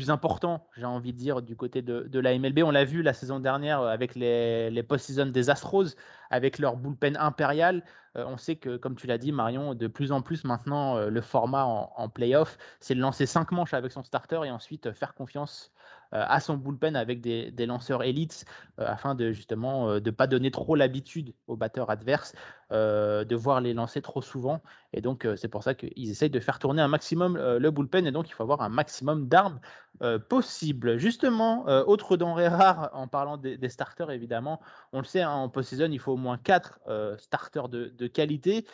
important, 0.10 0.68
j'ai 0.78 0.86
envie 0.86 1.14
de 1.14 1.18
dire, 1.18 1.42
du 1.42 1.56
côté 1.56 1.82
de, 1.82 2.20
la 2.20 2.38
MLB. 2.38 2.60
On 2.64 2.72
l'a 2.72 2.86
vu 2.86 3.02
la 3.02 3.14
saison 3.14 3.40
dernière 3.40 3.82
avec 3.82 4.16
les, 4.16 4.84
post-season 4.84 5.28
des 5.28 5.50
Astros, 5.50 5.96
avec 6.30 6.58
leur 6.60 6.78
bullpen 6.78 7.18
impérial. 7.18 7.84
Euh, 8.16 8.26
on 8.28 8.38
sait 8.38 8.56
que, 8.56 8.78
comme 8.78 8.96
tu 8.96 9.08
l'as 9.08 9.18
dit, 9.18 9.32
Marion, 9.32 9.76
de 9.76 9.88
plus 9.88 10.12
en 10.12 10.22
plus 10.22 10.44
maintenant, 10.46 10.98
le 11.00 11.22
format 11.22 11.66
en, 11.66 11.92
en 11.96 12.10
playoff, 12.10 12.58
c'est 12.80 12.96
de 12.96 13.00
lancer 13.02 13.26
cinq 13.26 13.52
manches 13.52 13.74
avec 13.74 13.92
son 13.92 14.04
starter 14.04 14.42
et 14.46 14.52
ensuite 14.52 14.92
faire 14.94 15.14
confiance 15.16 15.74
euh, 15.74 15.83
à 16.14 16.40
son 16.40 16.58
bullpen 16.58 16.96
avec 16.96 17.22
des, 17.22 17.66
lanceurs 17.66 18.04
élites 18.04 18.46
euh, 18.80 18.86
afin 18.88 19.16
de 19.16 19.32
justement 19.32 19.90
euh, 19.90 20.00
de 20.00 20.10
ne 20.10 20.16
pas 20.16 20.28
donner 20.28 20.52
trop 20.52 20.76
l'habitude 20.76 21.34
aux 21.48 21.56
batteurs 21.56 21.90
adverses 21.90 22.34
de 22.72 23.36
voir 23.36 23.62
les 23.62 23.74
lancer 23.74 24.02
trop 24.02 24.22
souvent. 24.22 24.62
Et 24.94 25.02
donc, 25.02 25.28
c'est 25.38 25.48
pour 25.48 25.64
ça 25.64 25.74
qu'ils 25.74 26.10
essayent 26.10 26.30
de 26.30 26.40
faire 26.40 26.60
tourner 26.60 26.82
un 26.82 26.88
maximum 26.88 27.38
le 27.38 27.72
bullpen. 27.72 28.06
Et 28.08 28.12
donc, 28.12 28.30
il 28.30 28.34
faut 28.34 28.44
avoir 28.44 28.62
un 28.62 28.70
maximum 28.70 29.28
d'armes 29.28 29.60
euh, 30.02 30.18
possible. 30.18 30.98
Justement, 30.98 31.68
euh, 31.68 31.84
autre 31.86 32.18
denrée 32.18 32.48
rare, 32.48 32.90
en 32.94 33.08
parlant 33.08 33.38
des, 33.38 33.70
starters, 33.70 34.10
évidemment, 34.10 34.60
on 34.92 34.98
le 34.98 35.06
sait, 35.06 35.22
hein, 35.22 35.30
en 35.30 35.50
post-season, 35.50 35.92
il 35.92 36.00
faut 36.00 36.14
au 36.14 36.18
moins 36.18 36.40
4 36.40 36.80
euh, 36.88 37.16
starters 37.20 37.70
de, 37.70 38.08
qualité. 38.08 38.66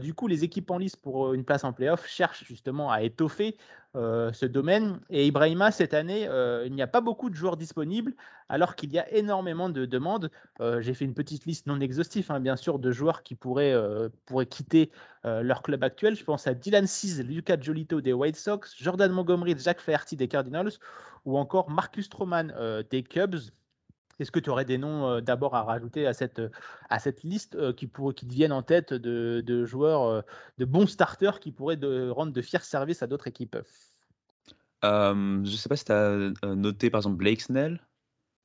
du 0.00 0.14
coup, 0.14 0.28
les 0.28 0.44
équipes 0.44 0.70
en 0.70 0.78
lice 0.78 0.96
pour 0.96 1.34
une 1.34 1.44
place 1.44 1.64
en 1.64 1.72
playoff 1.74 2.06
cherchent 2.06 2.44
justement 2.44 2.90
à 2.90 3.02
étoffer 3.02 3.56
ce 3.94 4.46
domaine. 4.46 4.98
Et 5.10 5.26
Ibrahima, 5.26 5.70
cette 5.70 5.94
année, 5.94 6.28
il 6.64 6.72
n'y 6.72 6.82
a 6.82 6.86
pas 6.86 7.00
beaucoup 7.00 7.30
de 7.30 7.34
joueurs 7.34 7.56
disponibles, 7.56 8.14
alors 8.52 8.76
qu'il 8.76 8.92
y 8.92 8.98
a 8.98 9.12
énormément 9.12 9.68
de 9.68 9.86
demandes. 9.86 10.30
J'ai 10.60 10.94
fait 10.94 11.04
une 11.04 11.14
petite 11.14 11.46
liste 11.46 11.66
non 11.66 11.80
exhaustive, 11.80 12.30
hein, 12.30 12.38
bien 12.38 12.56
sûr, 12.56 12.78
de 12.78 12.92
joueurs 12.92 13.22
qui 13.22 13.34
pourraient, 13.34 13.74
pourraient 14.26 14.46
quitter 14.46 14.90
leur 15.24 15.62
club 15.62 15.82
actuel. 15.82 16.14
Je 16.14 16.24
pense 16.24 16.46
à 16.46 16.54
Dylan 16.54 16.86
Cease, 16.86 17.24
Lucas 17.24 17.60
Jolito 17.60 18.00
des 18.00 18.12
White 18.12 18.36
Sox, 18.36 18.76
Jordan 18.76 19.10
Montgomery, 19.10 19.54
Jack 19.58 19.80
Flaherty 19.80 20.16
des 20.16 20.28
Cardinals, 20.28 20.72
ou 21.24 21.38
encore 21.38 21.70
Marcus 21.70 22.06
Stroman 22.06 22.52
euh, 22.56 22.82
des 22.90 23.02
Cubs. 23.02 23.36
Est-ce 24.18 24.30
que 24.30 24.38
tu 24.38 24.50
aurais 24.50 24.64
des 24.64 24.78
noms 24.78 25.08
euh, 25.08 25.20
d'abord 25.20 25.54
à 25.54 25.62
rajouter 25.62 26.06
à 26.06 26.12
cette, 26.12 26.40
à 26.90 26.98
liste 27.24 27.54
euh, 27.54 27.72
qui, 27.72 27.86
pour, 27.86 28.14
qui 28.14 28.46
en 28.50 28.62
tête 28.62 28.92
de, 28.92 29.64
joueurs, 29.64 30.24
de 30.58 30.64
bons 30.64 30.86
starters 30.86 31.40
qui 31.40 31.52
pourraient 31.52 31.78
rendre 32.10 32.32
de 32.32 32.42
fiers 32.42 32.60
services 32.60 33.02
à 33.02 33.06
d'autres 33.06 33.28
équipes? 33.28 33.56
Je 34.82 35.40
ne 35.40 35.44
sais 35.46 35.68
pas 35.68 35.76
si 35.76 35.84
tu 35.84 35.92
as 35.92 36.32
noté 36.44 36.90
par 36.90 37.00
exemple 37.00 37.16
Blake 37.16 37.40
Snell. 37.40 37.80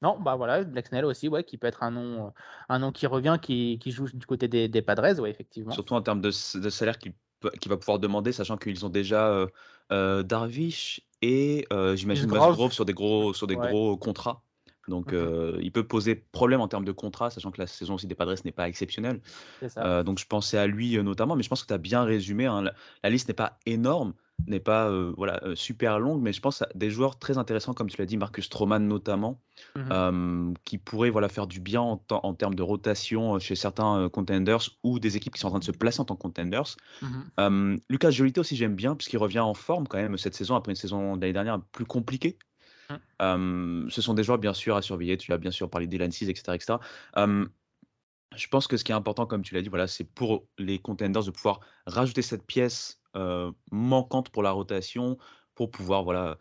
Non, 0.01 0.19
bah 0.19 0.35
voilà, 0.35 0.63
Blake 0.63 0.87
Snell 0.87 1.05
aussi, 1.05 1.27
ouais, 1.27 1.43
qui 1.43 1.57
peut 1.57 1.67
être 1.67 1.83
un 1.83 1.91
nom, 1.91 2.33
un 2.69 2.79
nom 2.79 2.91
qui 2.91 3.07
revient, 3.07 3.37
qui, 3.41 3.79
qui 3.79 3.91
joue 3.91 4.07
du 4.13 4.25
côté 4.25 4.47
des, 4.47 4.67
des 4.67 4.81
Padres, 4.81 5.19
ouais, 5.19 5.29
effectivement. 5.29 5.71
Surtout 5.71 5.95
en 5.95 6.01
termes 6.01 6.21
de, 6.21 6.29
de 6.29 6.69
salaire 6.69 6.99
qu'il 6.99 7.13
va 7.67 7.77
pouvoir 7.77 7.99
demander, 7.99 8.31
sachant 8.31 8.57
qu'ils 8.57 8.85
ont 8.85 8.89
déjà 8.89 9.47
Darvish 9.89 11.01
et 11.21 11.67
j'imagine 11.95 12.29
Musgrove 12.29 12.71
sur 12.71 12.85
des 12.85 12.93
gros, 12.93 13.33
sur 13.33 13.47
des 13.47 13.55
gros 13.55 13.97
contrats. 13.97 14.43
Donc, 14.87 15.11
mmh 15.11 15.57
il 15.59 15.71
peut 15.71 15.85
poser 15.85 16.15
problème 16.15 16.61
en 16.61 16.67
termes 16.67 16.85
de 16.85 16.91
contrat, 16.91 17.29
sachant 17.29 17.51
que 17.51 17.59
la 17.59 17.67
saison 17.67 17.95
aussi 17.95 18.07
des 18.07 18.15
Padres 18.15 18.35
n'est 18.45 18.51
pas 18.51 18.67
exceptionnelle. 18.67 19.21
donc, 20.05 20.19
je 20.19 20.25
pensais 20.25 20.57
à 20.57 20.67
lui 20.67 21.01
notamment, 21.01 21.35
mais 21.35 21.43
je 21.43 21.49
pense 21.49 21.61
que 21.61 21.67
tu 21.67 21.73
as 21.73 21.79
bien 21.79 22.03
résumé. 22.03 22.45
Hein, 22.45 22.63
la, 23.03 23.09
liste 23.09 23.27
n'est 23.27 23.33
pas 23.33 23.57
énorme, 23.65 24.13
n'est 24.45 24.59
pas 24.59 24.89
voilà, 25.17 25.41
super 25.55 25.99
longue, 25.99 26.21
mais 26.21 26.31
je 26.31 26.41
pense 26.41 26.61
à 26.61 26.69
des 26.75 26.89
joueurs 26.89 27.17
très 27.19 27.37
intéressants, 27.37 27.73
comme 27.73 27.89
tu 27.89 27.97
l'as 27.97 28.05
dit, 28.05 28.17
Marcus 28.17 28.45
Stroman 28.45 28.87
notamment, 28.87 29.41
mmh 29.75 30.53
qui 30.63 30.77
pourraient 30.77 31.09
voilà, 31.09 31.29
faire 31.29 31.47
du 31.47 31.59
bien 31.59 31.81
en, 31.81 32.01
en 32.09 32.33
termes 32.33 32.55
de 32.55 32.63
rotation 32.63 33.39
chez 33.39 33.55
certains 33.55 34.09
contenders 34.09 34.69
ou 34.83 34.99
des 34.99 35.17
équipes 35.17 35.33
qui 35.33 35.39
sont 35.39 35.47
en 35.47 35.51
train 35.51 35.59
de 35.59 35.63
se 35.63 35.71
placer 35.71 36.01
en 36.01 36.05
tant 36.05 36.15
que 36.15 36.21
contenders. 36.21 36.75
Mmh 37.01 37.77
Lucas 37.89 38.11
Jolito 38.11 38.41
aussi, 38.41 38.55
j'aime 38.55 38.75
bien, 38.75 38.95
puisqu'il 38.95 39.17
revient 39.17 39.39
en 39.39 39.53
forme 39.53 39.87
quand 39.87 39.97
même 39.97 40.17
cette 40.17 40.35
saison, 40.35 40.55
après 40.55 40.71
une 40.71 40.77
saison 40.77 41.15
l'année 41.15 41.33
dernière 41.33 41.59
plus 41.71 41.85
compliquée. 41.85 42.37
Mmh. 42.89 43.89
ce 43.89 44.01
sont 44.01 44.13
des 44.13 44.23
joueurs 44.23 44.37
bien 44.37 44.53
sûr 44.53 44.75
à 44.75 44.81
surveiller. 44.81 45.17
Tu 45.17 45.33
as 45.33 45.37
bien 45.37 45.51
sûr 45.51 45.69
parlé 45.69 45.87
d'Elan 45.87 46.11
6, 46.11 46.29
etc. 46.29 46.53
etc. 46.55 46.77
je 48.35 48.47
pense 48.49 48.67
que 48.67 48.77
ce 48.77 48.83
qui 48.83 48.91
est 48.91 48.95
important, 48.95 49.25
comme 49.25 49.41
tu 49.41 49.55
l'as 49.55 49.61
dit, 49.61 49.69
voilà, 49.69 49.87
c'est 49.87 50.03
pour 50.03 50.45
les 50.57 50.79
contenders 50.79 51.23
de 51.23 51.31
pouvoir 51.31 51.59
rajouter 51.85 52.21
cette 52.21 52.45
pièce 52.45 52.96
manquante 53.71 54.29
pour 54.29 54.43
la 54.43 54.51
rotation 54.51 55.17
pour 55.55 55.71
pouvoir 55.71 56.03
voilà, 56.03 56.37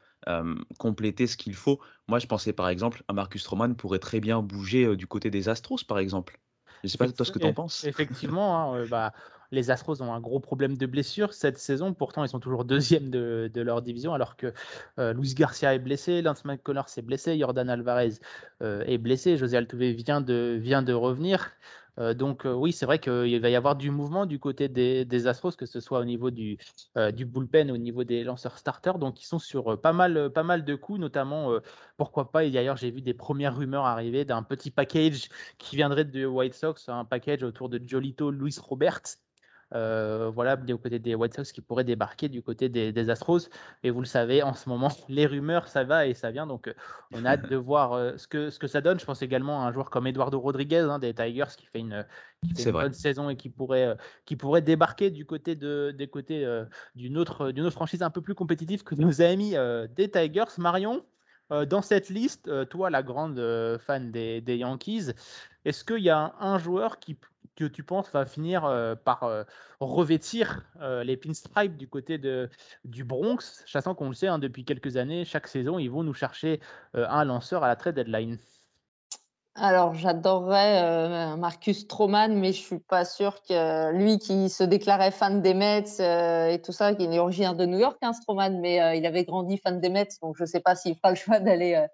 compléter 0.79 1.27
ce 1.27 1.37
qu'il 1.37 1.55
faut. 1.55 1.81
Moi, 2.09 2.19
je 2.19 2.27
pensais 2.27 2.53
par 2.53 2.69
exemple 2.69 3.03
à 3.09 3.13
Marcus 3.13 3.43
Stroman 3.43 3.75
pourrait 3.75 3.99
très 3.99 4.21
bien 4.21 4.43
bouger 4.43 4.97
du 4.97 5.07
côté 5.07 5.31
des 5.31 5.49
Astros, 5.49 5.85
par 5.87 5.99
exemple. 5.99 6.39
Je 6.83 6.89
ne 6.89 6.89
sais 6.91 6.99
pas 6.99 7.09
toi 7.11 7.25
ce 7.25 7.33
que 7.33 7.39
tu 7.39 7.47
en 7.47 7.55
penses? 7.55 7.85
Effectivement, 7.85 8.75
hein, 8.75 8.85
bah, 8.91 9.13
les 9.51 9.71
Astros 9.71 10.03
ont 10.03 10.13
un 10.13 10.21
gros 10.21 10.41
problème 10.41 10.77
de 10.77 10.87
blessure 10.87 11.33
cette 11.33 11.59
saison. 11.59 11.95
Pourtant, 11.95 12.25
ils 12.25 12.29
sont 12.29 12.41
toujours 12.41 12.65
deuxième 12.65 13.11
de, 13.11 13.51
leur 13.55 13.81
division, 13.83 14.13
alors 14.13 14.37
que 14.37 14.53
Luis 14.99 15.35
Garcia 15.35 15.75
est 15.75 15.79
blessé, 15.79 16.23
Lance 16.23 16.45
McCullers 16.45 16.85
est 16.97 17.03
blessé, 17.03 17.39
Jordan 17.39 17.71
Alvarez 17.71 18.15
est 18.61 18.99
blessé, 18.99 19.37
José 19.37 19.57
Altuve 19.57 19.95
vient 19.95 20.21
de, 20.21 20.59
vient 20.61 20.83
de 20.83 20.93
revenir. 20.93 21.53
Euh, 21.99 22.15
donc 22.15 22.47
euh, 22.47 22.53
oui, 22.53 22.73
c'est 22.73 22.87
vrai 22.87 22.99
qu'il 22.99 23.41
va 23.41 23.49
y 23.49 23.57
avoir 23.57 23.77
du 23.77 23.91
mouvement 23.91 24.27
du 24.27 24.39
côté 24.39 24.69
des, 24.69 25.27
Astros, 25.27 25.53
que 25.57 25.67
ce 25.67 25.81
soit 25.81 26.01
au 26.01 26.05
niveau 26.05 26.31
du, 26.31 26.59
euh, 26.97 27.11
du 27.11 27.25
bullpen, 27.25 27.71
au 27.71 27.77
niveau 27.77 28.05
des 28.05 28.25
lanceurs 28.25 28.59
starters. 28.59 28.99
Donc 28.99 29.23
ils 29.23 29.27
sont 29.27 29.39
sur 29.39 29.81
pas 29.81 29.93
mal, 29.93 30.31
pas 30.31 30.43
mal 30.43 30.65
de 30.65 30.75
coups, 30.75 30.99
notamment, 31.01 31.53
pourquoi 31.97 32.31
pas, 32.31 32.45
et 32.45 32.51
d'ailleurs 32.51 32.77
j'ai 32.77 32.91
vu 32.91 33.01
des 33.03 33.15
premières 33.15 33.57
rumeurs 33.57 33.85
arriver 33.85 34.25
d'un 34.25 34.43
petit 34.43 34.71
package 34.71 35.29
qui 35.59 35.77
viendrait 35.77 36.05
de 36.05 36.27
White 36.27 36.55
Sox, 36.55 36.89
un 36.89 37.05
package 37.05 37.43
autour 37.43 37.69
de 37.69 37.81
Jolito, 37.85 38.31
Luis 38.31 38.57
Roberts 38.61 39.19
euh, 39.75 40.31
voilà, 40.33 40.57
du 40.57 40.77
côté 40.77 40.99
des 40.99 41.15
White 41.15 41.35
Sox 41.35 41.53
qui 41.53 41.61
pourraient 41.61 41.85
débarquer 41.85 42.29
du 42.29 42.43
côté 42.43 42.69
des, 42.69 43.11
Astros. 43.11 43.49
Et 43.83 43.91
vous 43.91 44.01
le 44.01 44.07
savez, 44.07 44.43
en 44.43 44.55
ce 44.55 44.69
moment, 44.69 44.89
les 45.09 45.27
rumeurs, 45.27 45.69
ça 45.69 45.85
va 45.85 46.07
et 46.07 46.15
ça 46.15 46.31
vient. 46.31 46.47
Donc, 46.47 46.69
euh, 46.69 46.75
on 47.13 47.25
a 47.25 47.31
hâte 47.31 47.51
de 47.51 47.57
voir 47.57 47.93
euh, 47.93 48.17
ce, 48.17 48.29
que, 48.29 48.51
ce 48.51 48.59
que 48.59 48.67
ça 48.67 48.81
donne. 48.81 49.01
Je 49.01 49.05
pense 49.05 49.23
également 49.23 49.65
à 49.65 49.69
un 49.69 49.73
joueur 49.73 49.91
comme 49.91 50.07
Eduardo 50.07 50.39
Rodriguez 50.39 50.87
hein, 50.89 50.99
des 50.99 51.15
Tigers 51.15 51.57
qui 51.57 51.67
fait 51.67 51.81
une, 51.81 52.07
bonne 52.73 52.93
saison 52.93 53.29
et 53.29 53.37
qui 53.37 53.49
pourrait, 53.49 53.97
qui 54.25 54.37
pourrait 54.37 54.63
débarquer 54.63 55.11
du 55.11 55.27
côté 55.27 55.57
de, 55.57 55.93
des 55.97 56.07
côtés 56.07 56.47
d'une 56.95 57.19
autre, 57.19 57.51
d'une 57.51 57.65
autre 57.65 57.75
franchise 57.75 58.03
un 58.03 58.11
peu 58.11 58.21
plus 58.21 58.35
compétitive 58.35 58.85
que 58.85 58.95
nos 58.95 59.21
amis 59.21 59.55
des 59.97 60.11
Tigers. 60.11 60.45
Marion, 60.59 61.05
dans 61.51 61.83
cette 61.83 62.09
liste, 62.09 62.69
toi, 62.69 62.91
la 62.91 63.03
grande 63.03 63.41
fan 63.79 64.13
des, 64.13 64.41
des 64.43 64.59
Yankees, 64.59 65.13
est-ce 65.65 65.83
qu'il 65.83 66.05
y 66.05 66.11
a 66.11 66.35
un 66.39 66.59
joueur 66.59 67.01
qui, 67.01 67.19
que 67.57 67.65
tu 67.65 67.83
penses 67.83 68.11
va 68.13 68.27
finir 68.27 68.63
par 69.05 69.29
revêtir 69.81 70.65
les 70.81 71.17
pinstripes 71.17 71.77
du 71.77 71.89
côté 71.89 72.19
de, 72.19 72.49
du 72.85 73.03
Bronx, 73.03 73.65
sachant 73.67 73.95
qu'on 73.95 74.09
le 74.09 74.15
sait, 74.15 74.29
hein, 74.29 74.39
depuis 74.39 74.65
quelques 74.65 74.97
années, 74.97 75.25
chaque 75.25 75.49
saison, 75.49 75.79
ils 75.79 75.91
vont 75.91 76.03
nous 76.03 76.15
chercher 76.15 76.61
un 76.95 77.25
lanceur 77.25 77.65
à 77.65 77.69
la 77.69 77.77
trade 77.77 77.97
deadline. 77.97 78.39
Alors, 79.59 79.95
j'adorerais 79.95 81.35
Marcus 81.39 81.81
Stroman, 81.81 82.39
mais 82.39 82.53
je 82.53 82.61
suis 82.61 82.79
pas 82.79 83.07
sûr 83.07 83.41
que 83.49 83.91
lui 83.93 84.19
qui 84.19 84.51
se 84.51 84.63
déclarait 84.63 85.11
fan 85.11 85.41
des 85.41 85.55
Mets 85.55 85.99
et 85.99 86.61
tout 86.61 86.73
ça, 86.73 86.95
qui 86.95 87.05
est 87.05 87.19
originaire 87.19 87.55
de 87.55 87.65
New 87.65 87.79
York, 87.79 87.97
hein, 88.03 88.13
Stroman, 88.13 88.61
mais 88.61 88.99
il 88.99 89.07
avait 89.07 89.25
grandi 89.25 89.57
fan 89.57 89.81
des 89.81 89.89
Mets, 89.89 90.09
donc 90.21 90.37
je 90.39 90.45
sais 90.45 90.61
pas 90.61 90.75
s'il 90.75 90.95
fera 90.95 91.09
le 91.09 91.17
choix 91.17 91.41
d'aller 91.41 91.87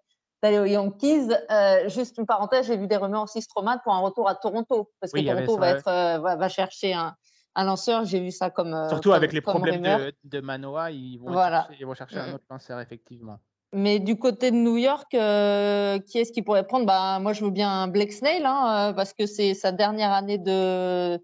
d'aller 0.43 0.59
aux 0.59 0.65
Yankees. 0.65 1.29
Euh, 1.51 1.89
juste 1.89 2.19
une 2.19 2.27
parenthèse, 2.27 2.67
j'ai 2.67 2.77
vu 2.77 2.87
des 2.87 2.97
rumeurs 2.97 3.23
aussi 3.23 3.41
Stroman 3.41 3.79
pour 3.85 3.95
un 3.95 4.01
retour 4.01 4.29
à 4.29 4.35
Toronto, 4.35 4.91
parce 5.01 5.13
que 5.13 5.21
Toronto 5.21 5.57
va, 5.57 5.71
être, 5.71 5.89
euh, 5.89 6.19
va, 6.19 6.49
chercher 6.49 6.95
un, 6.95 7.15
un 7.55 7.65
lanceur. 7.65 8.05
J'ai 8.05 8.21
vu 8.21 8.31
ça 8.31 8.51
comme. 8.51 8.75
Euh, 8.75 8.89
Surtout 8.89 9.13
avec 9.13 9.33
les 9.33 9.41
problèmes 9.41 9.83
de, 9.83 10.13
de, 10.25 10.41
Manoa, 10.41 10.91
ils 10.91 11.19
vont, 11.19 11.33
chercher, 11.33 11.77
ils 11.79 11.87
vont 11.87 11.95
chercher 11.95 12.19
un 12.19 12.35
autre 12.35 12.45
lanceur, 12.51 12.81
effectivement. 12.81 13.39
Mais 13.75 14.01
du 14.01 14.19
côté 14.19 14.51
de 14.51 14.57
New 14.57 14.77
York, 14.77 15.07
qui 15.11 16.19
est-ce 16.19 16.33
qui 16.33 16.43
pourrait 16.43 16.67
prendre? 16.67 16.85
Bah, 16.85 17.19
Moi, 17.21 17.33
je 17.33 17.45
veux 17.45 17.51
bien 17.51 17.89
Blake 17.89 18.13
Snail, 18.13 18.43
hein, 18.45 18.93
parce 18.95 19.15
que 19.15 19.25
c'est 19.25 19.55
sa 19.55 19.73
dernière 19.73 20.13
année 20.13 20.37
de, 20.37 21.19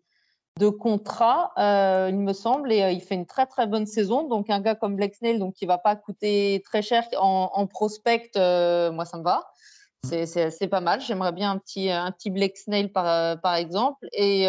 de 0.59 0.69
contrat, 0.69 1.53
euh, 1.59 2.09
il 2.11 2.19
me 2.19 2.33
semble, 2.33 2.73
et 2.73 2.83
euh, 2.83 2.91
il 2.91 3.01
fait 3.01 3.15
une 3.15 3.27
très 3.27 3.47
très 3.47 3.67
bonne 3.67 3.87
saison. 3.87 4.27
Donc 4.29 4.51
un 4.51 4.61
gars 4.61 4.75
comme 4.75 4.97
Blake 4.97 5.15
Snell, 5.15 5.39
donc 5.39 5.55
qui 5.55 5.67
va 5.67 5.79
pas 5.79 5.97
coûter 5.97 6.63
très 6.65 6.83
cher 6.83 7.05
en, 7.19 7.67
prospect, 7.67 8.31
euh, 8.37 8.91
moi 8.91 9.05
ça 9.05 9.19
me 9.19 9.23
va. 9.23 9.51
C'est 10.05 10.69
pas 10.69 10.81
mal. 10.81 11.01
J'aimerais 11.01 11.33
bien 11.33 11.53
un 11.53 11.59
petit 11.59 11.91
un 11.91 12.11
petit 12.13 12.31
Blake 12.31 12.57
Snell 12.57 12.93
par 12.93 13.41
par 13.41 13.55
exemple. 13.55 14.07
Et 14.13 14.47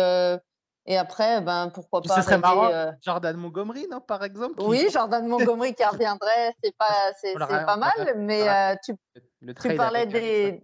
et 0.89 0.97
après, 0.97 1.39
ben 1.39 1.71
pourquoi 1.73 2.01
pas. 2.01 2.15
Ce 2.15 2.21
serait 2.23 2.37
marrant, 2.37 2.69
Jordan 3.01 3.37
Montgomery, 3.37 3.87
non, 3.89 4.01
par 4.01 4.23
exemple. 4.25 4.61
Oui, 4.61 4.87
Jordan 4.91 5.25
Montgomery 5.25 5.73
qui 5.73 5.85
reviendrait, 5.85 6.53
c'est 6.61 6.75
pas 6.77 7.13
c'est 7.21 7.33
pas 7.35 7.77
mal, 7.77 8.15
mais 8.17 8.75
tu 8.83 8.93
tu 9.41 9.75
parlais 9.75 10.05
des. 10.05 10.61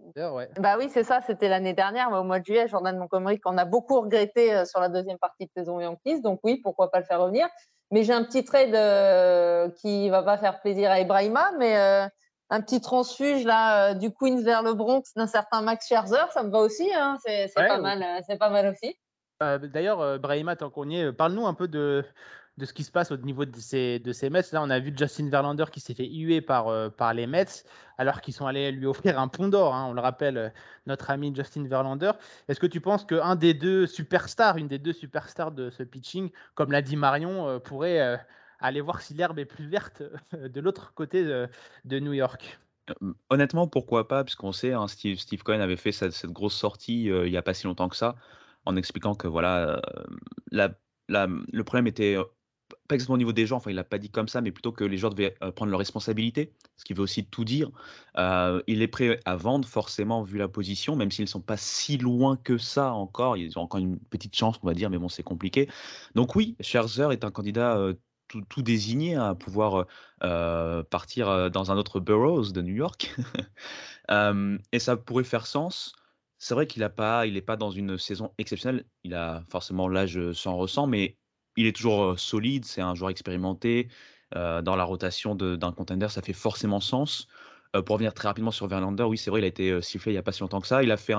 Bah 0.58 0.76
oui, 0.78 0.90
c'est 0.92 1.04
ça, 1.04 1.20
c'était 1.26 1.48
l'année 1.48 1.72
dernière, 1.72 2.12
au 2.12 2.24
mois 2.24 2.40
de 2.40 2.44
juillet, 2.44 2.68
Jordan 2.68 2.98
Montgomery, 2.98 3.40
qu'on 3.40 3.56
a 3.56 3.64
beaucoup 3.64 4.00
regretté 4.00 4.54
euh, 4.54 4.64
sur 4.64 4.80
la 4.80 4.88
deuxième 4.88 5.18
partie 5.18 5.46
de 5.46 5.50
saison 5.56 5.80
Yankees. 5.80 6.20
Donc 6.20 6.40
oui, 6.42 6.60
pourquoi 6.62 6.90
pas 6.90 6.98
le 6.98 7.06
faire 7.06 7.20
revenir. 7.20 7.48
Mais 7.90 8.02
j'ai 8.02 8.12
un 8.12 8.24
petit 8.24 8.44
trade 8.44 8.74
euh, 8.74 9.70
qui 9.80 10.10
va 10.10 10.22
pas 10.22 10.36
faire 10.36 10.60
plaisir 10.60 10.90
à 10.90 11.00
Ibrahima, 11.00 11.52
mais 11.58 11.78
euh, 11.78 12.06
un 12.50 12.60
petit 12.60 12.80
transfuge 12.80 13.44
là 13.44 13.94
du 13.94 14.12
Queens 14.12 14.42
vers 14.42 14.62
le 14.62 14.74
Bronx 14.74 15.02
d'un 15.14 15.26
certain 15.26 15.62
Max 15.62 15.86
Scherzer, 15.86 16.30
ça 16.32 16.42
me 16.42 16.50
va 16.50 16.58
aussi. 16.58 16.90
Hein, 16.94 17.16
c'est 17.24 17.52
pas 17.54 17.78
mal, 17.78 18.04
c'est 18.26 18.38
pas 18.38 18.50
mal 18.50 18.66
aussi. 18.68 18.98
D'ailleurs, 19.40 20.16
Ibrahima, 20.16 20.56
tant 20.56 20.70
qu'on 20.70 20.88
y 20.88 20.96
est, 20.96 21.12
parle-nous 21.12 21.46
un 21.46 21.54
peu 21.54 21.68
de 21.68 22.04
de 22.58 22.64
ce 22.64 22.72
qui 22.72 22.84
se 22.84 22.90
passe 22.90 23.10
au 23.10 23.16
niveau 23.18 23.44
de 23.44 23.56
ces, 23.56 23.98
de 23.98 24.12
ces 24.12 24.30
Mets. 24.30 24.42
Là, 24.52 24.62
on 24.62 24.70
a 24.70 24.78
vu 24.78 24.92
Justin 24.96 25.28
Verlander 25.28 25.66
qui 25.70 25.80
s'est 25.80 25.94
fait 25.94 26.08
huer 26.08 26.40
par, 26.40 26.68
euh, 26.68 26.88
par 26.88 27.12
les 27.12 27.26
Mets, 27.26 27.64
alors 27.98 28.20
qu'ils 28.20 28.32
sont 28.32 28.46
allés 28.46 28.72
lui 28.72 28.86
offrir 28.86 29.18
un 29.18 29.28
pont 29.28 29.48
d'or. 29.48 29.74
Hein. 29.74 29.86
on 29.90 29.92
le 29.92 30.00
rappelle, 30.00 30.38
euh, 30.38 30.48
notre 30.86 31.10
ami 31.10 31.34
Justin 31.34 31.66
Verlander. 31.66 32.12
Est-ce 32.48 32.60
que 32.60 32.66
tu 32.66 32.80
penses 32.80 33.04
qu'un 33.04 33.36
des 33.36 33.52
deux 33.52 33.86
superstars, 33.86 34.56
une 34.56 34.68
des 34.68 34.78
deux 34.78 34.94
superstars 34.94 35.52
de 35.52 35.68
ce 35.70 35.82
pitching, 35.82 36.30
comme 36.54 36.72
l'a 36.72 36.82
dit 36.82 36.96
Marion, 36.96 37.46
euh, 37.46 37.58
pourrait 37.58 38.24
aller 38.60 38.80
voir 38.80 39.02
si 39.02 39.12
l'herbe 39.12 39.38
est 39.38 39.44
plus 39.44 39.68
verte 39.68 40.02
de 40.32 40.60
l'autre 40.60 40.94
côté 40.94 41.24
de, 41.24 41.98
New 41.98 42.14
York? 42.14 42.58
Honnêtement, 43.28 43.66
pourquoi 43.66 44.08
pas 44.08 44.24
Puisqu'on 44.24 44.52
sait, 44.52 44.72
hein, 44.72 44.88
Steve, 44.88 45.18
Steve 45.18 45.42
Cohen 45.42 45.60
avait 45.60 45.76
fait 45.76 45.92
cette, 45.92 46.24
grosse 46.26 46.54
sortie 46.54 47.04
il 47.04 47.30
n'y 47.30 47.36
a 47.36 47.42
pas 47.42 47.52
si 47.52 47.66
longtemps 47.66 47.88
que 47.88 47.96
ça, 47.96 48.14
en 48.66 48.76
expliquant 48.76 49.14
que 49.14 49.28
voilà, 49.28 49.80
la, 50.50 50.76
le 51.08 51.64
problème 51.64 51.86
était 51.86 52.16
pas 52.88 52.94
exactement 52.96 53.14
au 53.14 53.18
niveau 53.18 53.32
des 53.32 53.46
gens, 53.46 53.56
enfin 53.56 53.70
il 53.70 53.76
l'a 53.76 53.84
pas 53.84 53.98
dit 53.98 54.10
comme 54.10 54.28
ça, 54.28 54.40
mais 54.40 54.50
plutôt 54.50 54.72
que 54.72 54.84
les 54.84 54.96
joueurs 54.96 55.14
devaient 55.14 55.36
prendre 55.54 55.70
leurs 55.70 55.78
responsabilités, 55.78 56.52
ce 56.76 56.84
qui 56.84 56.94
veut 56.94 57.02
aussi 57.02 57.24
tout 57.24 57.44
dire. 57.44 57.70
il 58.16 58.82
est 58.82 58.88
prêt 58.88 59.20
à 59.24 59.36
vendre 59.36 59.68
forcément 59.68 60.22
vu 60.22 60.38
la 60.38 60.48
position, 60.48 60.96
même 60.96 61.10
s'ils 61.10 61.24
ne 61.24 61.28
sont 61.28 61.40
pas 61.40 61.56
si 61.56 61.96
loin 61.98 62.36
que 62.36 62.58
ça 62.58 62.92
encore. 62.92 63.36
Ils 63.36 63.58
ont 63.58 63.62
encore 63.62 63.80
une 63.80 63.98
petite 63.98 64.36
chance, 64.36 64.56
on 64.62 64.66
va 64.66 64.74
dire, 64.74 64.90
mais 64.90 64.98
bon, 64.98 65.08
c'est 65.08 65.22
compliqué. 65.22 65.68
Donc 66.14 66.34
oui, 66.34 66.56
Scherzer 66.60 67.12
est 67.12 67.24
un 67.24 67.30
candidat 67.30 67.78
tout, 68.28 68.62
désigné 68.62 69.14
à 69.14 69.34
pouvoir 69.34 69.86
partir 70.90 71.50
dans 71.50 71.70
un 71.70 71.76
autre 71.76 72.00
boroughs 72.00 72.52
de 72.52 72.62
New 72.62 72.74
York. 72.74 73.14
et 74.72 74.78
ça 74.78 74.96
pourrait 74.96 75.24
faire 75.24 75.46
sens. 75.46 75.94
C'est 76.38 76.54
vrai 76.54 76.66
qu'il 76.66 76.82
n'est 76.82 76.88
pas, 76.88 77.24
pas 77.46 77.56
dans 77.56 77.70
une 77.70 77.98
saison 77.98 78.32
exceptionnelle. 78.38 78.84
Il 79.04 79.14
a 79.14 79.44
forcément 79.50 79.88
l'âge 79.88 80.32
s'en 80.32 80.56
ressent, 80.56 80.86
mais 80.86 81.16
il 81.56 81.66
est 81.66 81.74
toujours 81.74 82.18
solide. 82.18 82.64
C'est 82.64 82.82
un 82.82 82.94
joueur 82.94 83.10
expérimenté. 83.10 83.88
dans 84.32 84.76
la 84.76 84.84
rotation 84.84 85.34
d'un 85.34 85.72
contender, 85.72 86.08
ça 86.08 86.22
fait 86.22 86.32
forcément 86.32 86.80
sens. 86.80 87.28
pour 87.86 87.94
revenir 87.94 88.14
très 88.14 88.28
rapidement 88.28 88.50
sur 88.50 88.66
Verlander, 88.66 89.04
oui, 89.04 89.18
c'est 89.18 89.30
vrai, 89.30 89.40
il 89.40 89.44
a 89.44 89.48
été 89.48 89.80
sifflé 89.82 90.12
il 90.12 90.14
n'y 90.14 90.18
a 90.18 90.22
pas 90.22 90.32
si 90.32 90.40
longtemps 90.40 90.60
que 90.60 90.66
ça. 90.66 90.82
Il 90.82 90.90
a 90.90 90.96
fait 90.96 91.14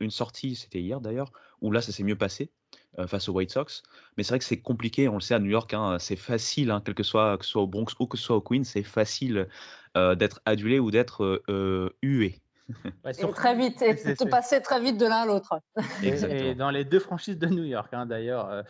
une 0.00 0.10
sortie, 0.10 0.54
c'était 0.54 0.80
hier 0.80 1.00
d'ailleurs, 1.00 1.32
où 1.60 1.72
là, 1.72 1.80
ça 1.82 1.92
s'est 1.92 2.04
mieux 2.04 2.16
passé. 2.16 2.50
Face 3.06 3.28
aux 3.28 3.32
White 3.32 3.50
Sox. 3.52 3.82
Mais 4.16 4.24
c'est 4.24 4.30
vrai 4.30 4.38
que 4.40 4.44
c'est 4.44 4.60
compliqué, 4.60 5.08
on 5.08 5.14
le 5.14 5.20
sait 5.20 5.34
à 5.34 5.38
New 5.38 5.50
York, 5.50 5.72
hein, 5.74 5.98
c'est 6.00 6.16
facile, 6.16 6.70
hein, 6.70 6.82
quel 6.84 6.94
que 6.94 7.04
soit, 7.04 7.38
soit 7.40 7.62
au 7.62 7.66
Bronx 7.68 7.94
ou 8.00 8.06
que 8.06 8.16
ce 8.16 8.24
soit 8.24 8.36
au 8.36 8.40
Queens, 8.40 8.64
c'est 8.64 8.82
facile 8.82 9.48
d'être 9.94 10.40
adulé 10.44 10.78
ou 10.80 10.90
d'être 10.90 11.42
hué. 12.02 12.40
Ouais, 13.04 13.12
très 13.12 13.56
vite, 13.56 13.82
et 13.82 13.94
de 13.94 14.28
passer 14.28 14.60
très 14.60 14.80
vite 14.80 14.98
de 14.98 15.06
l'un 15.06 15.22
à 15.22 15.26
l'autre. 15.26 15.60
Et, 16.02 16.54
dans 16.54 16.70
les 16.70 16.84
deux 16.84 16.98
franchises 16.98 17.38
de 17.38 17.46
New 17.46 17.64
York, 17.64 17.92
hein, 17.92 18.06
d'ailleurs, 18.06 18.64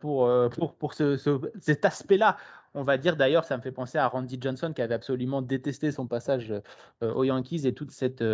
pour, 0.00 0.30
pour, 0.50 0.74
pour 0.74 0.94
ce, 0.94 1.16
cet 1.60 1.84
aspect-là, 1.84 2.36
on 2.74 2.82
va 2.82 2.96
dire 2.98 3.16
d'ailleurs, 3.16 3.44
ça 3.44 3.56
me 3.56 3.62
fait 3.62 3.72
penser 3.72 3.98
à 3.98 4.08
Randy 4.08 4.38
Johnson 4.40 4.72
qui 4.74 4.82
avait 4.82 4.94
absolument 4.94 5.42
détesté 5.42 5.92
son 5.92 6.06
passage 6.06 6.52
aux 7.00 7.24
Yankees 7.24 7.66
et 7.66 7.74
toute 7.74 7.90
cette, 7.90 8.24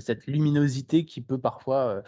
cette 0.00 0.26
luminosité 0.26 1.04
qui 1.04 1.20
peut 1.20 1.38
parfois 1.38 2.02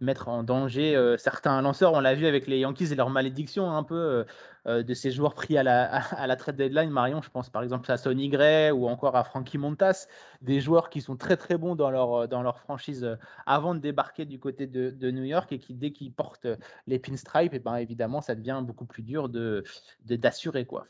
mettre 0.00 0.28
en 0.28 0.42
danger 0.42 0.96
euh, 0.96 1.16
certains 1.16 1.60
lanceurs. 1.62 1.92
On 1.92 2.00
l'a 2.00 2.14
vu 2.14 2.26
avec 2.26 2.46
les 2.46 2.58
Yankees 2.58 2.92
et 2.92 2.94
leur 2.94 3.10
malédiction 3.10 3.70
un 3.70 3.82
peu 3.82 3.94
euh, 3.94 4.24
euh, 4.66 4.82
de 4.82 4.94
ces 4.94 5.10
joueurs 5.10 5.34
pris 5.34 5.56
à 5.56 5.62
la, 5.62 5.94
à, 5.94 6.36
trade 6.36 6.56
deadline. 6.56 6.90
Marion, 6.90 7.22
je 7.22 7.30
pense 7.30 7.50
par 7.50 7.62
exemple 7.62 7.90
à 7.90 7.96
Sonny 7.96 8.28
Gray 8.28 8.70
ou 8.70 8.86
encore 8.86 9.16
à 9.16 9.24
Frankie 9.24 9.58
Montas, 9.58 10.06
des 10.42 10.60
joueurs 10.60 10.90
qui 10.90 11.00
sont 11.00 11.16
très 11.16 11.36
très 11.36 11.56
bons 11.56 11.74
dans 11.76 11.90
leur, 11.90 12.58
franchise 12.58 13.16
avant 13.46 13.74
de 13.74 13.80
débarquer 13.80 14.24
du 14.24 14.38
côté 14.38 14.66
de, 14.66 14.90
de 14.90 15.10
New 15.10 15.24
York 15.24 15.52
et 15.52 15.58
qui 15.58 15.74
dès 15.74 15.92
qu'ils 15.92 16.12
portent 16.12 16.46
les 16.86 16.98
pinstripes, 16.98 17.52
et 17.52 17.56
eh 17.56 17.58
ben 17.58 17.76
évidemment 17.76 18.20
ça 18.20 18.34
devient 18.34 18.62
beaucoup 18.62 18.86
plus 18.86 19.02
dur 19.02 19.28
de 19.28 19.64
d'assurer 20.04 20.64
quoi. 20.64 20.86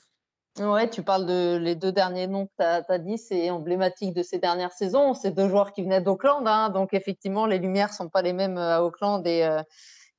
Ouais, 0.61 0.89
tu 0.89 1.03
parles 1.03 1.27
de 1.27 1.57
les 1.57 1.75
deux 1.75 1.91
derniers 1.91 2.29
noms 2.29 2.47
que 2.47 2.53
tu 2.57 2.93
as, 2.93 2.99
dit, 2.99 3.19
c'est 3.19 3.51
emblématique 3.51 4.15
de 4.15 4.23
ces 4.23 4.39
dernières 4.39 4.71
saisons. 4.71 5.13
C'est 5.13 5.33
deux 5.33 5.49
joueurs 5.49 5.73
qui 5.73 5.83
venaient 5.83 6.01
d'Auckland, 6.01 6.47
hein, 6.47 6.69
donc 6.71 6.95
effectivement, 6.95 7.47
les 7.47 7.59
lumières 7.59 7.93
sont 7.93 8.09
pas 8.09 8.23
les 8.23 8.33
mêmes 8.33 8.57
euh, 8.57 8.77
à 8.77 8.83
Auckland 8.85 9.27
et, 9.27 9.45
euh, 9.45 9.63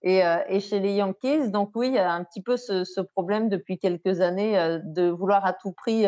euh, 0.05 0.43
et, 0.49 0.59
chez 0.59 0.81
les 0.81 0.95
Yankees. 0.95 1.51
Donc 1.51 1.71
oui, 1.75 1.87
il 1.87 1.93
y 1.93 1.99
a 1.99 2.11
un 2.11 2.25
petit 2.25 2.41
peu 2.41 2.57
ce, 2.57 2.99
problème 2.99 3.47
depuis 3.47 3.79
quelques 3.79 4.19
années 4.19 4.79
de 4.83 5.09
vouloir 5.09 5.45
à 5.45 5.53
tout 5.53 5.71
prix 5.71 6.05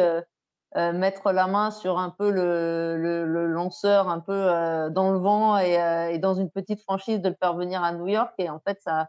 mettre 0.76 1.32
la 1.32 1.48
main 1.48 1.72
sur 1.72 1.98
un 1.98 2.10
peu 2.10 2.30
le, 2.30 2.98
le, 2.98 3.46
lanceur, 3.48 4.10
un 4.10 4.20
peu 4.20 4.90
dans 4.92 5.14
le 5.14 5.20
vent 5.20 5.58
et, 5.58 5.78
et, 6.12 6.18
dans 6.20 6.34
une 6.34 6.52
petite 6.52 6.82
franchise 6.82 7.22
de 7.22 7.30
le 7.30 7.36
faire 7.42 7.56
venir 7.56 7.82
à 7.82 7.94
New 7.94 8.08
York. 8.08 8.34
Et 8.40 8.50
en 8.50 8.60
fait, 8.60 8.78
ça 8.82 9.08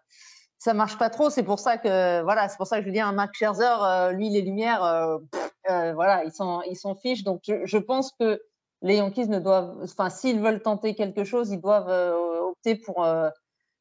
ça 0.58 0.74
marche 0.74 0.98
pas 0.98 1.08
trop. 1.08 1.30
C'est 1.30 1.44
pour 1.44 1.58
ça 1.58 1.78
que 1.78 2.22
voilà, 2.22 2.48
c'est 2.48 2.56
pour 2.56 2.66
ça 2.66 2.80
que 2.80 2.86
je 2.86 2.90
dire 2.90 3.06
un 3.06 3.12
Max 3.12 3.38
Scherzer, 3.38 3.82
euh, 3.82 4.12
lui 4.12 4.28
les 4.28 4.42
lumières, 4.42 4.82
euh, 4.82 5.18
euh, 5.70 5.92
voilà, 5.94 6.24
ils 6.24 6.32
sont 6.32 6.62
ils 6.68 6.76
s'en 6.76 6.94
fichent. 6.94 7.24
Donc 7.24 7.42
je, 7.46 7.78
pense 7.78 8.12
que 8.18 8.40
les 8.82 8.96
Yankees 8.96 9.28
ne 9.28 9.38
doivent, 9.38 9.76
enfin 9.82 10.10
s'ils 10.10 10.40
veulent 10.40 10.62
tenter 10.62 10.94
quelque 10.94 11.24
chose, 11.24 11.50
ils 11.50 11.60
doivent 11.60 11.88
opter 12.42 12.74
pour 12.74 13.06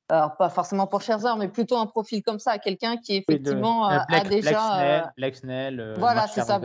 alors 0.09 0.37
pas 0.37 0.47
forcément 0.49 0.87
pour 0.87 1.01
Scherzer, 1.01 1.35
mais 1.37 1.49
plutôt 1.49 1.75
un 1.75 1.85
profil 1.85 2.23
comme 2.23 2.39
ça, 2.39 2.59
quelqu'un 2.59 2.95
qui 2.95 3.17
effectivement 3.17 3.87
a 3.87 4.05
déjà. 4.23 5.11
Black 5.17 5.35
Snell, 5.35 5.95
voilà, 5.97 6.27
c'est 6.27 6.41
ça. 6.41 6.59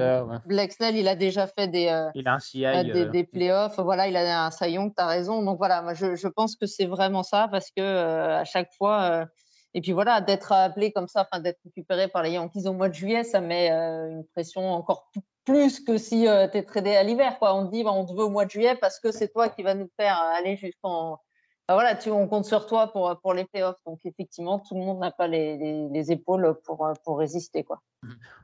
Black 0.46 0.72
Snell, 0.72 0.96
il 0.96 1.08
a 1.08 1.16
déjà 1.16 1.46
fait 1.46 1.68
des. 1.68 1.90
il 2.14 2.28
a 2.28 2.34
un 2.34 2.84
des, 2.84 3.06
des, 3.06 3.24
playoffs, 3.24 3.80
voilà, 3.80 4.08
il 4.08 4.16
a 4.16 4.44
un 4.44 4.50
saillon, 4.50 4.90
tu 4.90 5.02
as 5.02 5.06
raison. 5.06 5.42
Donc 5.42 5.56
voilà, 5.56 5.80
moi 5.80 5.94
je, 5.94 6.14
je 6.16 6.28
pense 6.28 6.54
que 6.54 6.66
c'est 6.66 6.86
vraiment 6.86 7.22
ça 7.22 7.48
parce 7.50 7.70
que 7.74 7.82
à 7.82 8.44
chaque 8.44 8.68
fois 8.74 9.26
et 9.74 9.80
puis 9.80 9.92
voilà, 9.92 10.20
d'être 10.20 10.52
appelé 10.52 10.92
comme 10.92 11.08
ça, 11.08 11.26
enfin 11.30 11.40
d'être 11.40 11.60
récupéré 11.64 12.08
par 12.08 12.22
les 12.22 12.32
Yankees 12.32 12.66
au 12.66 12.72
mois 12.72 12.88
de 12.88 12.94
juillet, 12.94 13.24
ça 13.24 13.40
met 13.40 13.70
euh, 13.70 14.10
une 14.10 14.26
pression 14.28 14.70
encore 14.72 15.10
plus 15.44 15.80
que 15.80 15.98
si 15.98 16.28
euh, 16.28 16.46
tu 16.48 16.58
es 16.58 16.62
tradé 16.62 16.94
à 16.94 17.02
l'hiver. 17.02 17.36
On 17.40 17.66
te 17.66 17.72
dit, 17.72 17.82
bah, 17.82 17.92
on 17.92 18.04
te 18.04 18.12
veut 18.12 18.24
au 18.24 18.30
mois 18.30 18.44
de 18.44 18.50
juillet 18.50 18.76
parce 18.76 19.00
que 19.00 19.10
c'est 19.10 19.28
toi 19.28 19.48
qui 19.48 19.62
vas 19.62 19.74
nous 19.74 19.90
faire 19.98 20.18
aller 20.36 20.56
jusqu'en 20.56 21.18
voilà, 21.68 21.94
tu, 21.94 22.10
on 22.10 22.28
compte 22.28 22.44
sur 22.44 22.66
toi 22.66 22.88
pour, 22.88 23.18
pour 23.22 23.34
les 23.34 23.44
playoffs. 23.44 23.80
Donc, 23.86 24.00
effectivement, 24.04 24.58
tout 24.58 24.74
le 24.74 24.80
monde 24.80 24.98
n'a 24.98 25.10
pas 25.10 25.26
les, 25.26 25.88
les, 25.88 26.12
épaules 26.12 26.58
pour, 26.64 26.86
pour 27.04 27.18
résister. 27.18 27.64
Quoi. 27.64 27.80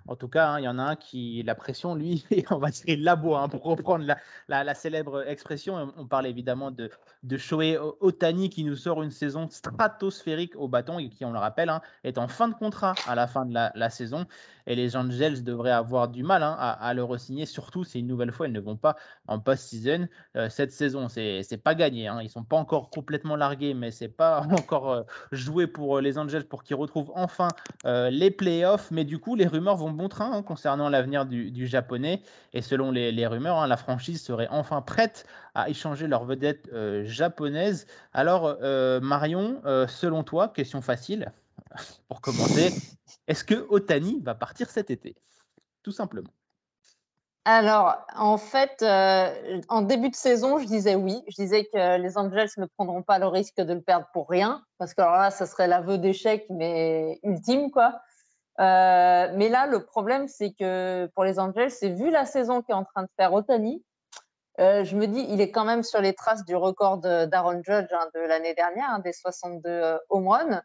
En 0.09 0.16
tout 0.16 0.29
cas, 0.29 0.49
hein, 0.49 0.59
il 0.61 0.64
y 0.64 0.68
en 0.68 0.79
a 0.79 0.83
un 0.83 0.97
qui, 0.97 1.42
la 1.42 1.55
pression, 1.55 1.94
lui, 1.94 2.25
on 2.51 2.59
va 2.59 2.71
dire, 2.71 2.85
il 2.87 3.03
la 3.03 3.12
hein, 3.12 3.49
pour 3.49 3.62
reprendre 3.62 4.07
la, 4.49 4.75
célèbre 4.75 5.29
expression. 5.29 5.92
On 5.97 6.07
parle 6.07 6.27
évidemment 6.27 6.71
de, 6.71 6.90
de 7.25 7.38
Otani 8.01 8.49
qui 8.49 8.64
nous 8.64 8.77
sort 8.77 9.03
une 9.03 9.11
saison 9.11 9.49
stratosphérique 9.51 10.57
au 10.57 10.68
bâton 10.68 10.99
et 10.99 11.11
qui, 11.11 11.25
on 11.25 11.33
le 11.33 11.38
rappelle, 11.38 11.68
hein, 11.68 11.83
est 12.05 12.16
en 12.16 12.29
fin 12.29 12.49
de 12.49 12.55
contrat 12.55 12.94
à 13.07 13.14
la 13.14 13.27
fin 13.27 13.44
de 13.44 13.53
la, 13.53 13.90
saison. 13.90 14.27
Et 14.66 14.75
les 14.75 14.97
Angels 14.97 15.42
devraient 15.44 15.71
avoir 15.71 16.09
du 16.09 16.23
mal 16.23 16.42
à, 16.42 16.92
le 16.94 17.03
re-signer, 17.03 17.47
surtout 17.47 17.85
si 17.85 18.01
une 18.01 18.07
nouvelle 18.07 18.33
fois, 18.33 18.47
ils 18.47 18.53
ne 18.53 18.61
vont 18.61 18.77
pas 18.77 18.97
en 19.27 19.38
post-season. 19.38 20.09
Euh, 20.37 20.49
cette 20.49 20.73
saison, 20.73 21.09
c'est 21.09 21.62
pas 21.62 21.75
gagné. 21.75 22.11
Ils 22.21 22.25
ne 22.25 22.29
sont 22.29 22.44
pas 22.44 22.57
encore 22.57 22.90
complètement 22.90 23.37
largués, 23.37 23.75
mais 23.75 23.90
c'est 23.90 24.09
pas 24.09 24.40
encore 24.51 24.90
euh, 24.90 25.03
joué 25.33 25.66
pour 25.66 25.99
euh, 25.99 26.01
les 26.01 26.18
Angels 26.18 26.44
pour 26.44 26.62
qu'ils 26.62 26.77
retrouvent 26.77 27.12
enfin 27.14 27.49
les 27.85 28.31
playoffs. 28.31 28.90
Mais 28.90 29.05
du 29.05 29.18
coup, 29.18 29.35
les 29.35 29.47
rumeurs 29.48 29.76
vont 29.76 29.90
bon 29.90 30.08
train 30.08 30.32
hein, 30.32 30.42
concernant 30.42 30.88
l'avenir 30.88 31.26
du, 31.26 31.66
japonais. 31.66 32.22
Et 32.52 32.62
selon 32.62 32.90
les, 32.90 33.26
rumeurs, 33.26 33.58
hein, 33.58 33.66
la 33.66 33.76
franchise 33.76 34.22
serait 34.22 34.48
enfin 34.50 34.80
prête 34.82 35.26
à 35.54 35.68
échanger 35.68 36.06
leur 36.06 36.24
vedette 36.24 36.70
japonaise. 37.04 37.87
Alors, 38.12 38.56
Marion, 39.02 39.61
selon 39.88 40.22
toi, 40.22 40.48
question 40.48 40.80
facile 40.80 41.32
pour 42.08 42.20
commencer, 42.20 42.72
est-ce 43.26 43.44
que 43.44 43.66
Otani 43.68 44.20
va 44.22 44.34
partir 44.34 44.70
cet 44.70 44.90
été? 44.90 45.16
Tout 45.82 45.92
simplement. 45.92 46.30
Alors, 47.50 47.96
en 48.14 48.37
fait, 48.37 48.82
euh, 48.82 49.62
en 49.70 49.80
début 49.80 50.11
de 50.11 50.14
saison, 50.14 50.58
je 50.58 50.66
disais 50.66 50.94
oui. 50.96 51.22
Je 51.28 51.34
disais 51.37 51.64
que 51.64 51.96
les 51.96 52.18
Angels 52.18 52.50
ne 52.58 52.66
prendront 52.66 53.02
pas 53.02 53.18
le 53.18 53.26
risque 53.26 53.56
de 53.56 53.72
le 53.72 53.80
perdre 53.80 54.06
pour 54.12 54.28
rien, 54.28 54.62
parce 54.76 54.92
que 54.92 55.00
alors 55.00 55.16
là, 55.16 55.30
ça 55.30 55.46
serait 55.46 55.66
l'aveu 55.66 55.96
d'échec, 55.96 56.44
mais 56.50 57.18
ultime, 57.22 57.70
quoi. 57.70 58.02
Euh, 58.61 59.29
mais 59.35 59.49
là, 59.49 59.66
le 59.66 59.85
problème, 59.85 60.29
c'est 60.29 60.53
que 60.53 61.07
pour 61.14 61.25
les 61.25 61.38
Angels, 61.38 61.71
c'est 61.71 61.90
vu 61.90 62.11
la 62.11 62.25
saison 62.25 62.62
qu'est 62.62 62.73
en 62.73 62.85
train 62.85 63.03
de 63.03 63.09
faire 63.16 63.33
Otani, 63.33 63.85
euh, 64.61 64.83
je 64.85 64.97
me 64.97 65.07
dis, 65.07 65.25
il 65.29 65.40
est 65.40 65.53
quand 65.53 65.64
même 65.64 65.85
sur 65.85 66.01
les 66.01 66.14
traces 66.14 66.44
du 66.44 66.57
record 66.57 66.99
d'Aaron 66.99 67.62
Judge 67.62 67.92
hein, 67.92 68.09
de 68.14 68.21
l'année 68.21 68.55
dernière, 68.55 68.90
hein, 68.90 68.99
des 68.99 69.12
62 69.12 69.99
home 70.11 70.29
runs. 70.29 70.62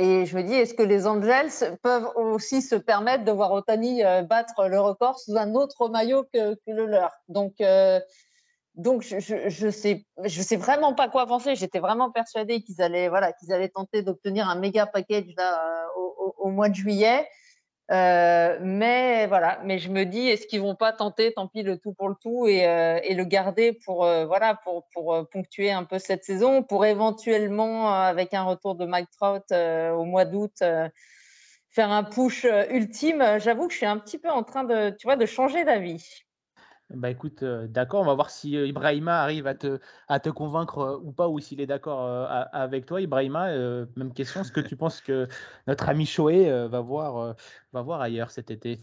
Et 0.00 0.26
je 0.26 0.36
me 0.36 0.44
dis, 0.44 0.54
est-ce 0.54 0.74
que 0.74 0.82
les 0.84 1.08
Angels 1.08 1.50
peuvent 1.82 2.08
aussi 2.14 2.62
se 2.62 2.76
permettre 2.76 3.24
de 3.24 3.32
voir 3.32 3.50
Otani 3.50 4.04
euh, 4.04 4.22
battre 4.22 4.68
le 4.68 4.78
record 4.78 5.18
sous 5.18 5.36
un 5.36 5.56
autre 5.56 5.88
maillot 5.88 6.24
que, 6.32 6.56
le 6.68 6.86
leur? 6.86 7.10
Euh, 7.60 8.00
donc 8.78 9.02
je, 9.02 9.18
je, 9.18 9.70
sais, 9.70 10.06
je 10.24 10.40
sais 10.40 10.56
vraiment 10.56 10.94
pas 10.94 11.08
quoi 11.08 11.26
penser. 11.26 11.56
J'étais 11.56 11.80
vraiment 11.80 12.12
persuadée 12.12 12.62
qu'ils 12.62 12.80
allaient, 12.80 13.08
voilà, 13.08 13.32
qu'ils 13.32 13.52
allaient 13.52 13.68
tenter 13.68 14.02
d'obtenir 14.02 14.48
un 14.48 14.54
méga 14.54 14.86
package 14.86 15.34
là, 15.36 15.60
euh, 15.96 16.30
au, 16.38 16.48
mois 16.48 16.68
de 16.68 16.76
juillet. 16.76 17.28
Euh, 17.90 18.58
mais 18.60 19.26
voilà, 19.26 19.60
mais 19.64 19.78
je 19.78 19.90
me 19.90 20.04
dis, 20.04 20.28
est-ce 20.28 20.46
qu'ils 20.46 20.60
vont 20.60 20.76
pas 20.76 20.92
tenter, 20.92 21.32
tant 21.32 21.48
pis, 21.48 21.62
le 21.62 21.78
tout 21.78 21.92
pour 21.92 22.08
le 22.08 22.14
tout 22.22 22.46
et, 22.46 22.68
euh, 22.68 23.00
et 23.02 23.14
le 23.14 23.24
garder 23.24 23.72
pour 23.84 24.04
euh, 24.04 24.26
voilà 24.26 24.54
pour, 24.62 24.86
pour 24.92 25.26
ponctuer 25.30 25.72
un 25.72 25.84
peu 25.84 25.98
cette 25.98 26.22
saison, 26.22 26.62
pour 26.62 26.86
éventuellement 26.86 27.92
avec 27.92 28.32
un 28.32 28.44
retour 28.44 28.76
de 28.76 28.86
Mike 28.86 29.10
Trout 29.10 29.42
au 29.52 30.04
mois 30.04 30.24
d'août 30.24 30.62
faire 31.70 31.90
un 31.90 32.04
push 32.04 32.46
ultime? 32.70 33.38
J'avoue 33.38 33.66
que 33.66 33.72
je 33.72 33.78
suis 33.78 33.86
un 33.86 33.98
petit 33.98 34.18
peu 34.18 34.28
en 34.30 34.44
train 34.44 34.64
de 34.64 34.90
tu 34.90 35.06
vois 35.06 35.16
de 35.16 35.26
changer 35.26 35.64
d'avis. 35.64 36.27
Bah 36.90 37.10
écoute, 37.10 37.44
d'accord, 37.44 38.00
on 38.00 38.06
va 38.06 38.14
voir 38.14 38.30
si 38.30 38.52
Ibrahima 38.52 39.20
arrive 39.20 39.46
à 39.46 39.54
te, 39.54 39.78
à 40.08 40.20
te 40.20 40.30
convaincre 40.30 41.00
ou 41.04 41.12
pas, 41.12 41.28
ou 41.28 41.38
s'il 41.38 41.60
est 41.60 41.66
d'accord 41.66 42.00
avec 42.52 42.86
toi. 42.86 43.00
Ibrahima, 43.00 43.50
même 43.96 44.14
question, 44.14 44.40
est-ce 44.40 44.52
que 44.52 44.60
tu 44.60 44.74
penses 44.74 45.02
que 45.02 45.28
notre 45.66 45.88
ami 45.88 46.06
Choé 46.06 46.50
va, 46.68 46.80
voir, 46.80 47.36
va 47.74 47.82
voir 47.82 48.00
ailleurs 48.00 48.30
cet 48.30 48.50
été? 48.50 48.80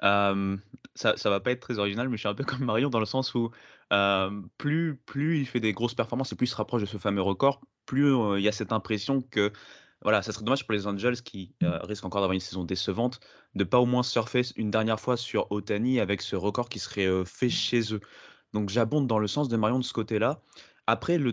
Ça, 0.00 1.16
ça 1.16 1.30
va 1.30 1.40
pas 1.40 1.50
être 1.50 1.60
très 1.60 1.80
original, 1.80 2.08
mais 2.08 2.16
je 2.16 2.20
suis 2.20 2.28
un 2.28 2.34
peu 2.34 2.44
comme 2.44 2.64
Marion 2.64 2.90
dans 2.90 3.00
le 3.00 3.06
sens 3.06 3.34
où 3.34 3.50
plus, 4.56 4.96
plus 5.04 5.40
il 5.40 5.46
fait 5.46 5.60
des 5.60 5.72
grosses 5.72 5.94
performances 5.94 6.32
et 6.32 6.36
plus 6.36 6.46
il 6.46 6.50
se 6.50 6.56
rapproche 6.56 6.82
de 6.82 6.86
ce 6.86 6.96
fameux 6.96 7.22
record, 7.22 7.60
plus 7.86 8.14
il 8.36 8.42
y 8.42 8.48
a 8.48 8.52
cette 8.52 8.72
impression 8.72 9.22
que 9.22 9.52
voilà, 10.02 10.22
ça 10.22 10.32
serait 10.32 10.44
dommage 10.44 10.66
pour 10.66 10.74
les 10.74 10.86
Angels 10.86 11.22
qui 11.22 11.54
risquent 11.62 12.04
encore 12.04 12.20
d'avoir 12.20 12.34
une 12.34 12.40
saison 12.40 12.64
décevante 12.64 13.20
de 13.54 13.64
pas 13.64 13.80
au 13.80 13.86
moins 13.86 14.02
surfer 14.02 14.42
une 14.56 14.70
dernière 14.70 15.00
fois 15.00 15.16
sur 15.16 15.50
Otani 15.50 16.00
avec 16.00 16.22
ce 16.22 16.36
record 16.36 16.68
qui 16.68 16.78
serait 16.78 17.24
fait 17.24 17.48
chez 17.48 17.94
eux. 17.94 18.00
Donc 18.52 18.68
j'abonde 18.68 19.06
dans 19.06 19.18
le 19.18 19.26
sens 19.26 19.48
de 19.48 19.56
Marion 19.56 19.78
de 19.78 19.84
ce 19.84 19.92
côté-là. 19.92 20.40
Après, 20.86 21.18
le 21.18 21.32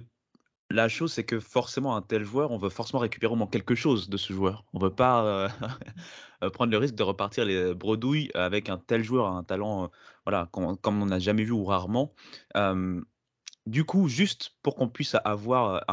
la 0.73 0.89
chose, 0.89 1.13
c'est 1.13 1.23
que 1.23 1.39
forcément, 1.39 1.95
un 1.95 2.01
tel 2.01 2.23
joueur, 2.23 2.51
on 2.51 2.57
veut 2.57 2.69
forcément 2.69 2.99
récupérer 2.99 3.31
au 3.31 3.35
moins 3.35 3.47
quelque 3.47 3.75
chose 3.75 4.09
de 4.09 4.17
ce 4.17 4.33
joueur. 4.33 4.65
On 4.73 4.79
ne 4.79 4.85
veut 4.85 4.95
pas 4.95 5.23
euh, 5.23 5.49
euh, 6.43 6.49
prendre 6.49 6.71
le 6.71 6.77
risque 6.77 6.95
de 6.95 7.03
repartir 7.03 7.45
les 7.45 7.73
bredouilles 7.73 8.31
avec 8.33 8.69
un 8.69 8.77
tel 8.77 9.03
joueur, 9.03 9.27
un 9.27 9.43
talent, 9.43 9.85
euh, 9.85 9.87
voilà, 10.25 10.49
comme, 10.51 11.01
on 11.01 11.05
n'a 11.05 11.19
jamais 11.19 11.43
vu 11.43 11.51
ou 11.51 11.65
rarement. 11.65 12.13
du 13.65 13.85
coup, 13.85 14.07
juste 14.07 14.57
pour 14.61 14.75
qu'on 14.75 14.89
puisse 14.89 15.15
avoir 15.23 15.83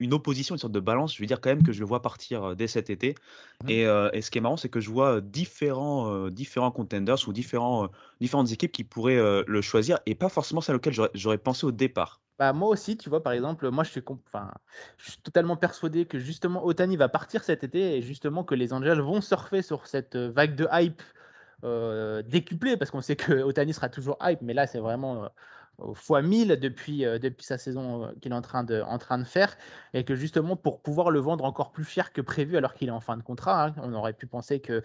une 0.00 0.12
opposition, 0.14 0.54
une 0.54 0.58
sorte 0.58 0.72
de 0.72 0.80
balance, 0.80 1.14
je 1.14 1.22
veux 1.22 1.26
dire 1.26 1.40
quand 1.40 1.50
même 1.50 1.62
que 1.62 1.72
je 1.72 1.80
le 1.80 1.86
vois 1.86 2.02
partir 2.02 2.56
dès 2.56 2.66
cet 2.66 2.90
été. 2.90 3.14
Mmh. 3.64 3.70
Et, 3.70 3.84
ce 3.84 4.30
qui 4.30 4.38
est 4.38 4.40
marrant, 4.40 4.56
c'est 4.56 4.68
que 4.68 4.80
je 4.80 4.90
vois 4.90 5.20
différents, 5.20 6.28
différents 6.28 6.70
contenders 6.70 7.28
ou 7.28 7.32
différents, 7.32 7.88
différentes 8.20 8.50
équipes 8.50 8.72
qui 8.72 8.84
pourraient 8.84 9.44
le 9.46 9.60
choisir 9.62 9.98
et 10.06 10.14
pas 10.14 10.28
forcément 10.28 10.60
celle 10.60 10.76
auquel 10.76 10.94
j'aurais 11.14 11.38
pensé 11.38 11.66
au 11.66 11.72
départ. 11.72 12.20
Bah, 12.40 12.54
moi 12.54 12.70
aussi, 12.70 12.96
tu 12.96 13.10
vois, 13.10 13.22
par 13.22 13.34
exemple, 13.34 13.68
moi 13.68 13.84
je 13.84 13.90
suis, 13.90 14.02
enfin, 14.08 14.50
je 14.96 15.10
suis 15.10 15.20
totalement 15.20 15.58
persuadé 15.58 16.06
que 16.06 16.18
justement 16.18 16.64
Otani 16.64 16.96
va 16.96 17.10
partir 17.10 17.44
cet 17.44 17.64
été 17.64 17.98
et 17.98 18.00
justement 18.00 18.44
que 18.44 18.54
les 18.54 18.72
Angels 18.72 19.00
vont 19.00 19.20
surfer 19.20 19.60
sur 19.60 19.86
cette 19.86 20.16
euh, 20.16 20.30
vague 20.30 20.54
de 20.54 20.66
hype 20.72 21.02
euh, 21.64 22.22
décuplée 22.22 22.78
parce 22.78 22.90
qu'on 22.90 23.02
sait 23.02 23.14
que 23.14 23.32
Otani 23.42 23.74
sera 23.74 23.90
toujours 23.90 24.16
hype, 24.22 24.40
mais 24.40 24.54
là 24.54 24.66
c'est 24.66 24.78
vraiment 24.78 25.24
euh, 25.24 25.28
fois 25.94 26.22
1000 26.22 26.58
depuis, 26.60 27.04
euh, 27.04 27.18
depuis 27.18 27.44
sa 27.44 27.58
saison 27.58 28.04
euh, 28.04 28.08
qu'il 28.20 28.32
est 28.32 28.34
en 28.34 28.42
train, 28.42 28.64
de, 28.64 28.80
en 28.82 28.98
train 28.98 29.18
de 29.18 29.24
faire, 29.24 29.56
et 29.94 30.04
que 30.04 30.14
justement 30.14 30.56
pour 30.56 30.80
pouvoir 30.80 31.10
le 31.10 31.20
vendre 31.20 31.44
encore 31.44 31.72
plus 31.72 31.84
cher 31.84 32.12
que 32.12 32.20
prévu 32.20 32.56
alors 32.56 32.74
qu'il 32.74 32.88
est 32.88 32.92
en 32.92 33.00
fin 33.00 33.16
de 33.16 33.22
contrat, 33.22 33.66
hein, 33.66 33.74
on 33.82 33.92
aurait 33.94 34.12
pu 34.12 34.26
penser 34.26 34.60
que 34.60 34.82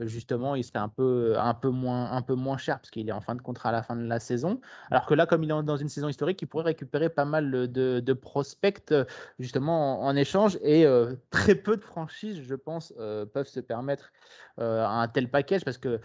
justement 0.00 0.54
il 0.54 0.62
serait 0.62 0.78
un 0.78 0.88
peu, 0.88 1.34
un 1.38 1.54
peu, 1.54 1.70
moins, 1.70 2.12
un 2.12 2.22
peu 2.22 2.34
moins 2.34 2.56
cher 2.56 2.78
parce 2.78 2.90
qu'il 2.90 3.08
est 3.08 3.12
en 3.12 3.20
fin 3.20 3.34
de 3.34 3.42
contrat 3.42 3.70
à 3.70 3.72
la 3.72 3.82
fin 3.82 3.96
de 3.96 4.06
la 4.06 4.20
saison, 4.20 4.60
alors 4.90 5.06
que 5.06 5.14
là 5.14 5.26
comme 5.26 5.42
il 5.42 5.50
est 5.50 5.62
dans 5.62 5.76
une 5.76 5.88
saison 5.88 6.08
historique, 6.08 6.40
il 6.42 6.46
pourrait 6.46 6.64
récupérer 6.64 7.08
pas 7.08 7.24
mal 7.24 7.50
de, 7.50 7.66
de 8.00 8.12
prospects 8.12 8.94
justement 9.38 10.02
en, 10.02 10.14
échange, 10.14 10.58
et 10.62 10.86
euh, 10.86 11.14
très 11.30 11.54
peu 11.54 11.76
de 11.76 11.82
franchises, 11.82 12.42
je 12.42 12.54
pense, 12.54 12.92
peuvent 13.32 13.48
se 13.48 13.60
permettre 13.60 14.12
un 14.58 15.08
tel 15.08 15.30
package 15.30 15.64
parce 15.64 15.78
que 15.78 16.00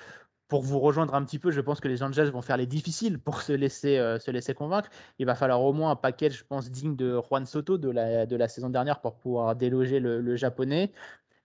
pour 0.48 0.62
vous 0.62 0.80
rejoindre 0.80 1.16
un 1.16 1.24
petit 1.24 1.40
peu, 1.40 1.52
je 1.52 1.62
pense 1.62 1.80
que 1.80 1.88
les 1.88 2.04
Angels 2.04 2.30
vont 2.30 2.42
faire 2.42 2.58
les 2.58 2.66
difficiles 2.68 3.20
pour 3.20 3.42
se 3.42 3.54
laisser, 3.54 3.98
euh, 3.98 4.20
se 4.20 4.32
laisser 4.32 4.54
convaincre. 4.54 4.90
Il 5.20 5.26
va 5.26 5.36
falloir 5.36 5.62
au 5.62 5.74
moins 5.74 5.92
un 5.92 5.96
package, 5.96 6.38
je 6.38 6.44
pense, 6.44 6.70
digne 6.70 6.96
de 6.96 7.20
Juan 7.28 7.46
Soto 7.46 7.78
de 7.78 7.90
la, 7.90 8.26
de 8.26 8.36
la 8.36 8.48
saison 8.48 8.70
dernière 8.70 9.02
pour 9.02 9.16
pouvoir 9.16 9.56
déloger 9.56 10.00
le, 10.00 10.36
japonais. 10.36 10.92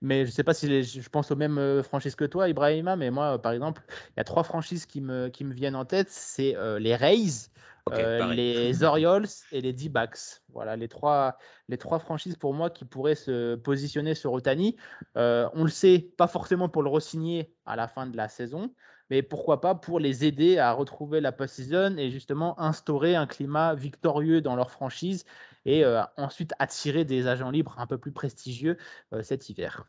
Mais 0.01 0.25
je 0.25 0.31
ne 0.31 0.33
sais 0.33 0.45
pas 0.45 0.55
si 0.55 0.83
je 0.85 1.09
pense 1.09 1.31
aux 1.31 1.37
mêmes 1.37 1.59
euh, 1.59 1.83
franchises 1.83 2.15
que 2.15 2.25
toi, 2.25 2.49
Ibrahima, 2.49 2.97
mais 2.97 3.11
moi, 3.11 3.35
euh, 3.35 3.39
par 3.39 3.53
exemple, 3.53 3.83
il 4.11 4.19
y 4.19 4.21
a 4.21 4.25
trois 4.25 4.45
franchises 4.45 4.87
qui 4.87 5.01
me, 5.01 5.29
qui 5.29 5.45
me 5.45 5.53
viennent 5.55 5.77
en 5.77 5.85
tête. 5.85 6.09
C'est 6.11 6.57
les 6.79 6.95
Rays, 6.95 7.49
les 7.91 8.83
Orioles 8.83 9.27
et 9.53 9.61
les 9.61 9.73
D-Backs. 9.73 10.43
Voilà, 10.53 10.77
les 10.77 10.89
trois, 10.89 11.39
les 11.69 11.79
trois 11.79 11.99
franchises 11.99 12.37
pour 12.37 12.55
moi 12.55 12.71
qui 12.71 12.85
pourraient 12.85 13.15
se 13.15 13.55
positionner 13.57 14.15
sur 14.15 14.33
Otani. 14.33 14.77
on 15.15 15.65
le 15.65 15.71
sait, 15.71 16.11
pas 16.17 16.29
forcément 16.29 16.69
pour 16.69 16.83
le 16.83 16.91
re-signer 16.91 17.55
à 17.67 17.77
la 17.77 17.89
fin 17.89 18.07
de 18.07 18.17
la 18.17 18.29
saison, 18.29 18.73
mais 19.11 19.23
pourquoi 19.23 19.61
pas 19.61 19.75
pour 19.75 20.01
les 20.01 20.25
aider 20.25 20.59
à 20.59 20.73
retrouver 20.73 21.21
la 21.21 21.33
post-season 21.33 21.97
et 21.97 22.11
justement 22.11 22.61
instaurer 22.61 23.17
un 23.17 23.27
climat 23.27 23.75
victorieux 23.75 24.41
dans 24.41 24.57
leur 24.57 24.71
franchise 24.71 25.25
et 25.65 25.85
euh, 25.85 26.03
ensuite 26.17 26.53
attirer 26.59 27.05
des 27.05 27.27
agents 27.27 27.51
libres 27.51 27.75
un 27.79 27.87
peu 27.87 27.99
plus 27.99 28.13
prestigieux 28.13 28.77
euh, 29.13 29.23
cet 29.23 29.49
hiver. 29.49 29.89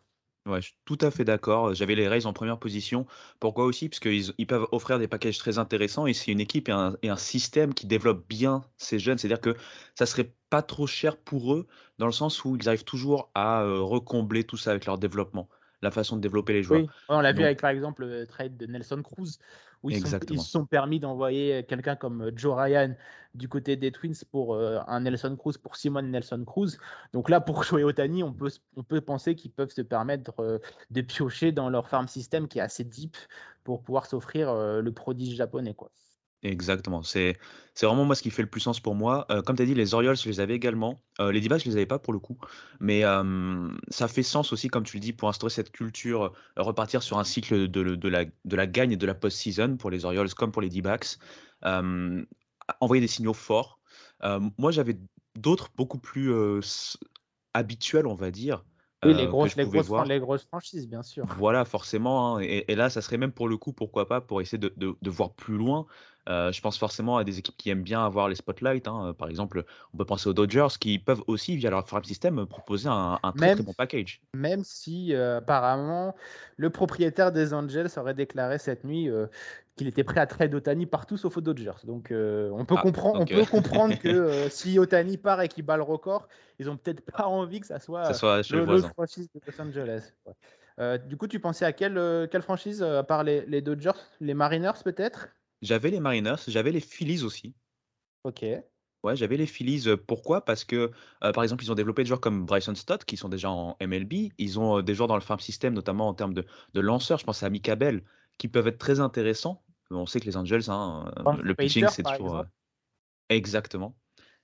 Je 0.57 0.67
suis 0.67 0.75
tout 0.85 0.97
à 1.01 1.12
fait 1.12 1.25
d'accord. 1.25 1.73
J'avais 1.73 1.95
les 1.95 2.07
Rays 2.07 2.25
en 2.25 2.33
première 2.33 2.59
position. 2.59 3.05
Pourquoi 3.39 3.65
aussi? 3.65 3.89
Parce 3.89 3.99
qu'ils 3.99 4.33
ils 4.38 4.47
peuvent 4.47 4.67
offrir 4.71 4.99
des 4.99 5.07
packages 5.07 5.38
très 5.38 5.57
intéressants 5.59 6.07
et 6.07 6.13
c'est 6.13 6.31
une 6.31 6.39
équipe 6.39 6.69
et 6.69 6.71
un, 7.09 7.17
système 7.17 7.73
qui 7.73 7.88
développe 7.88 8.27
bien 8.27 8.63
ces 8.77 8.99
jeunes. 8.99 9.17
C'est-à-dire 9.17 9.41
que 9.41 9.55
ça 9.95 10.05
serait 10.05 10.31
pas 10.49 10.62
trop 10.62 10.88
cher 10.88 11.17
pour 11.17 11.53
eux 11.53 11.67
dans 11.99 12.05
le 12.05 12.12
sens 12.12 12.43
où 12.45 12.55
ils 12.55 12.67
arrivent 12.67 12.83
toujours 12.83 13.29
à 13.35 13.63
recombler 13.63 14.43
tout 14.43 14.57
ça 14.57 14.71
avec 14.71 14.85
leur 14.85 14.97
développement 14.97 15.49
la 15.81 15.91
façon 15.91 16.17
de 16.17 16.21
développer 16.21 16.53
les 16.53 16.63
joueurs. 16.63 16.85
on 17.07 17.21
l'a 17.21 17.31
vu 17.31 17.43
avec 17.43 17.61
par 17.61 17.69
exemple 17.69 18.05
le 18.05 18.27
trade 18.27 18.57
de 18.57 18.65
Nelson 18.65 19.01
Cruz, 19.01 19.39
où 19.83 19.89
ils, 19.89 20.05
se 20.05 20.19
sont 20.37 20.65
permis 20.65 20.99
d'envoyer 20.99 21.63
quelqu'un 21.63 21.95
comme 21.95 22.23
euh, 22.23 22.31
Joe 22.35 22.53
Ryan 22.57 22.93
du 23.33 23.47
côté 23.47 23.77
des 23.77 23.91
Twins 23.91 24.15
pour 24.31 24.55
euh, 24.55 24.79
un 24.87 25.01
Nelson 25.01 25.35
Cruz, 25.37 25.53
pour 25.61 25.77
Simon 25.77 26.01
Nelson 26.01 26.43
Cruz. 26.45 26.77
Donc 27.13 27.29
là, 27.29 27.39
pour 27.39 27.63
Shohei 27.63 27.83
Otani, 27.83 28.23
on 28.23 28.33
peut, 28.33 28.51
on 28.75 28.83
peut 28.83 29.01
penser 29.01 29.35
qu'ils 29.35 29.51
peuvent 29.51 29.71
se 29.71 29.81
permettre 29.81 30.41
euh, 30.41 30.59
de 30.89 31.01
piocher 31.01 31.51
dans 31.51 31.69
leur 31.69 31.87
farm 31.87 32.07
system 32.07 32.47
qui 32.47 32.59
est 32.59 32.61
assez 32.63 32.83
deep 32.83 33.15
pour 33.63 33.81
pouvoir 33.83 34.05
s'offrir 34.05 34.53
le 34.55 34.91
prodige 34.91 35.35
japonais. 35.35 35.75
Quoi. 35.75 35.91
Exactement. 36.43 37.04
C'est 37.04 37.38
c'est 37.80 37.86
vraiment 37.86 38.04
moi 38.04 38.15
ce 38.15 38.21
qui 38.21 38.30
fait 38.30 38.41
le 38.41 38.49
plus 38.49 38.62
sens 38.62 38.80
pour 38.80 38.95
moi. 38.95 39.25
Euh, 39.32 39.41
comme 39.41 39.56
tu 39.56 39.62
as 39.62 39.65
dit, 39.65 39.73
les 39.73 39.93
Orioles, 39.93 40.17
je 40.17 40.28
les 40.28 40.39
avais 40.39 40.54
également. 40.54 41.02
Euh, 41.19 41.32
les 41.32 41.39
Divas, 41.39 41.60
je 41.60 41.65
les 41.65 41.75
avais 41.75 41.86
pas 41.86 41.99
pour 41.99 42.13
le 42.13 42.19
coup. 42.19 42.38
Mais 42.82 43.04
ça 43.89 44.08
fait 44.08 44.23
sens 44.23 44.52
aussi, 44.54 44.67
comme 44.67 44.84
tu 44.84 44.97
le 44.97 45.02
dis, 45.02 45.13
pour 45.13 45.30
instaurer 45.30 45.52
cette 45.52 45.71
culture, 45.71 46.23
euh, 46.58 46.62
repartir 46.62 47.04
sur 47.04 47.19
un 47.19 47.23
cycle 47.23 47.67
de, 47.69 47.95
de 47.95 48.10
la, 48.10 48.25
de 48.25 48.56
la 48.56 48.67
gagne 48.67 48.91
et 48.91 48.97
de 48.97 49.06
la 49.06 49.13
post-season 49.13 49.78
pour 49.78 49.89
les 49.91 50.06
Orioles 50.06 50.34
comme 50.34 50.52
pour 50.52 50.62
les 50.62 50.69
D-backs. 50.69 51.17
envoyer 51.63 53.02
des 53.02 53.08
signaux 53.08 53.34
forts. 53.34 53.80
moi, 54.58 54.71
j'avais 54.71 54.97
d'autres 55.38 55.69
beaucoup 55.75 55.99
plus 55.99 56.34
habituels, 57.54 58.08
on 58.08 58.15
va 58.15 58.32
dire. 58.32 58.65
Oui, 59.06 59.13
les 59.13 59.28
grosses, 59.28 59.56
les, 59.56 59.65
grosses, 60.19 60.43
franchises, 60.43 60.89
bien 60.89 61.04
sûr. 61.04 61.25
Voilà, 61.38 61.63
forcément. 61.63 62.36
Hein, 62.36 62.41
et, 62.41 62.75
là, 62.75 62.89
ça 62.89 63.02
serait 63.02 63.17
même 63.17 63.32
pour 63.32 63.47
le 63.47 63.56
coup, 63.56 63.71
pourquoi 63.71 64.06
pas, 64.06 64.19
pour 64.19 64.41
essayer 64.41 64.58
de, 64.58 64.73
de 64.75 65.10
voir 65.10 65.34
plus 65.34 65.56
loin. 65.56 65.86
Euh, 66.27 66.51
je 66.51 66.62
pense 66.62 66.77
forcément 66.77 67.17
à 67.17 67.23
des 67.23 67.39
équipes 67.39 67.58
qui 67.58 67.69
aiment 67.69 67.84
bien 67.84 68.05
avoir 68.05 68.29
les 68.29 68.36
spotlights. 68.36 68.88
Hein. 68.88 69.15
Par 69.17 69.29
exemple, 69.29 69.63
on 69.93 69.97
peut 69.97 70.05
penser 70.05 70.29
aux 70.29 70.34
Dodgers 70.34 70.67
qui 70.79 70.99
peuvent 70.99 71.23
aussi, 71.27 71.55
via 71.55 71.69
leur 71.69 71.88
farm 71.88 72.03
system, 72.03 72.45
proposer 72.45 72.88
un, 72.89 73.19
très, 73.36 73.55
très 73.55 73.63
bon 73.63 73.73
package. 73.73 74.21
Même 74.36 74.63
si 74.63 75.13
euh, 75.13 75.38
apparemment 75.38 76.15
le 76.58 76.69
propriétaire 76.69 77.32
des 77.32 77.53
Angels 77.53 77.89
aurait 77.97 78.13
déclaré 78.13 78.60
cette 78.60 78.84
nuit 78.84 79.10
euh, 79.10 79.25
qu'il 79.75 79.88
était 79.88 80.03
prêt 80.03 80.19
à 80.19 80.27
trade 80.27 80.53
Otani 80.53 80.86
partout 80.86 81.17
sauf 81.17 81.38
aux 81.38 81.41
Dodgers. 81.41 81.71
Donc 81.86 82.10
on 82.12 82.65
peut, 82.65 82.75
ah, 82.77 82.82
comprendre, 82.82 83.21
on 83.21 83.25
peut 83.25 83.45
comprendre 83.45 83.97
que 83.97 84.49
si 84.49 84.77
Otani 84.77 85.17
part 85.17 85.41
et 85.41 85.47
qu'il 85.47 85.65
bat 85.65 85.77
le 85.77 85.84
record, 85.84 86.27
ils 86.60 86.69
ont 86.69 86.77
peut-être 86.77 87.01
pas 87.01 87.25
envie 87.25 87.62
que 87.62 87.67
ça 87.67 87.79
soit, 87.79 88.05
ça 88.05 88.13
soit 88.13 88.51
le, 88.51 88.82
franchise 88.82 89.29
de 89.34 89.39
Los 89.47 89.62
Angeles. 89.62 90.12
du 91.08 91.17
coup, 91.17 91.27
tu 91.27 91.39
pensais 91.39 91.65
à 91.65 91.71
quelle, 91.71 92.27
quelle 92.29 92.41
franchise, 92.43 92.84
à 92.84 93.03
part 93.03 93.23
les, 93.23 93.45
les 93.47 93.62
Dodgers, 93.62 93.91
les 94.19 94.34
Mariners 94.34 94.84
peut-être? 94.84 95.29
J'avais 95.61 95.91
les 95.91 95.99
Mariners, 95.99 96.37
j'avais 96.47 96.71
les 96.71 96.79
Phillies 96.79 97.23
aussi. 97.23 97.55
Ok. 98.23 98.45
Ouais, 99.03 99.15
j'avais 99.15 99.37
les 99.37 99.45
Phillies. 99.45 99.85
pourquoi? 100.07 100.43
Parce 100.43 100.65
que, 100.65 100.91
par 101.21 101.43
exemple, 101.43 101.63
ils 101.63 101.71
ont 101.71 101.75
développé 101.75 102.03
des 102.03 102.07
joueurs 102.07 102.19
comme 102.19 102.45
Bryson 102.45 102.75
Stott 102.75 103.05
qui 103.05 103.15
sont 103.15 103.29
déjà 103.29 103.49
en 103.49 103.77
MLB. 103.81 104.31
Ils 104.37 104.59
ont 104.59 104.81
des 104.81 104.93
joueurs 104.93 105.07
dans 105.07 105.15
le 105.15 105.21
farm 105.21 105.39
system, 105.39 105.73
notamment 105.73 106.09
en 106.09 106.13
termes 106.13 106.33
de, 106.33 106.45
de 106.73 106.81
lanceurs. 106.81 107.17
Je 107.17 107.23
pense 107.23 107.41
à 107.43 107.49
Mika 107.49 107.75
Bell, 107.75 108.03
qui 108.37 108.49
peuvent 108.49 108.67
être 108.67 108.77
très 108.77 108.99
intéressants. 108.99 109.63
On 109.89 110.05
sait 110.05 110.19
que 110.19 110.25
les 110.25 110.37
Angels, 110.37 110.69
hein, 110.69 111.11
le 111.41 111.55
pitching, 111.55 111.87
c'est 111.87 112.03
toujours. 112.03 112.43
Exactement. 113.29 113.95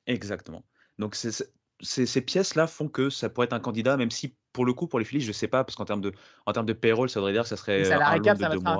Exactement. 0.07 0.63
Donc, 0.97 1.15
ces 1.15 2.21
pièces-là 2.21 2.67
font 2.67 2.87
que 2.87 3.09
ça 3.09 3.29
pourrait 3.29 3.45
être 3.45 3.53
un 3.53 3.59
candidat, 3.59 3.97
même 3.97 4.11
si 4.11 4.37
pour 4.53 4.65
le 4.65 4.73
coup, 4.73 4.87
pour 4.87 4.99
les 4.99 5.05
Phillies, 5.05 5.21
je 5.21 5.27
ne 5.27 5.33
sais 5.33 5.49
pas, 5.49 5.65
parce 5.65 5.75
qu'en 5.75 5.83
termes 5.83 5.99
de, 5.99 6.13
en 6.45 6.53
termes 6.53 6.65
de 6.65 6.73
payroll, 6.73 7.09
ça 7.09 7.19
voudrait 7.19 7.33
dire 7.33 7.43
que 7.43 7.49
ça 7.49 7.57
serait. 7.57 7.83
Ça, 7.83 7.95
un 7.95 8.23
ça, 8.23 8.35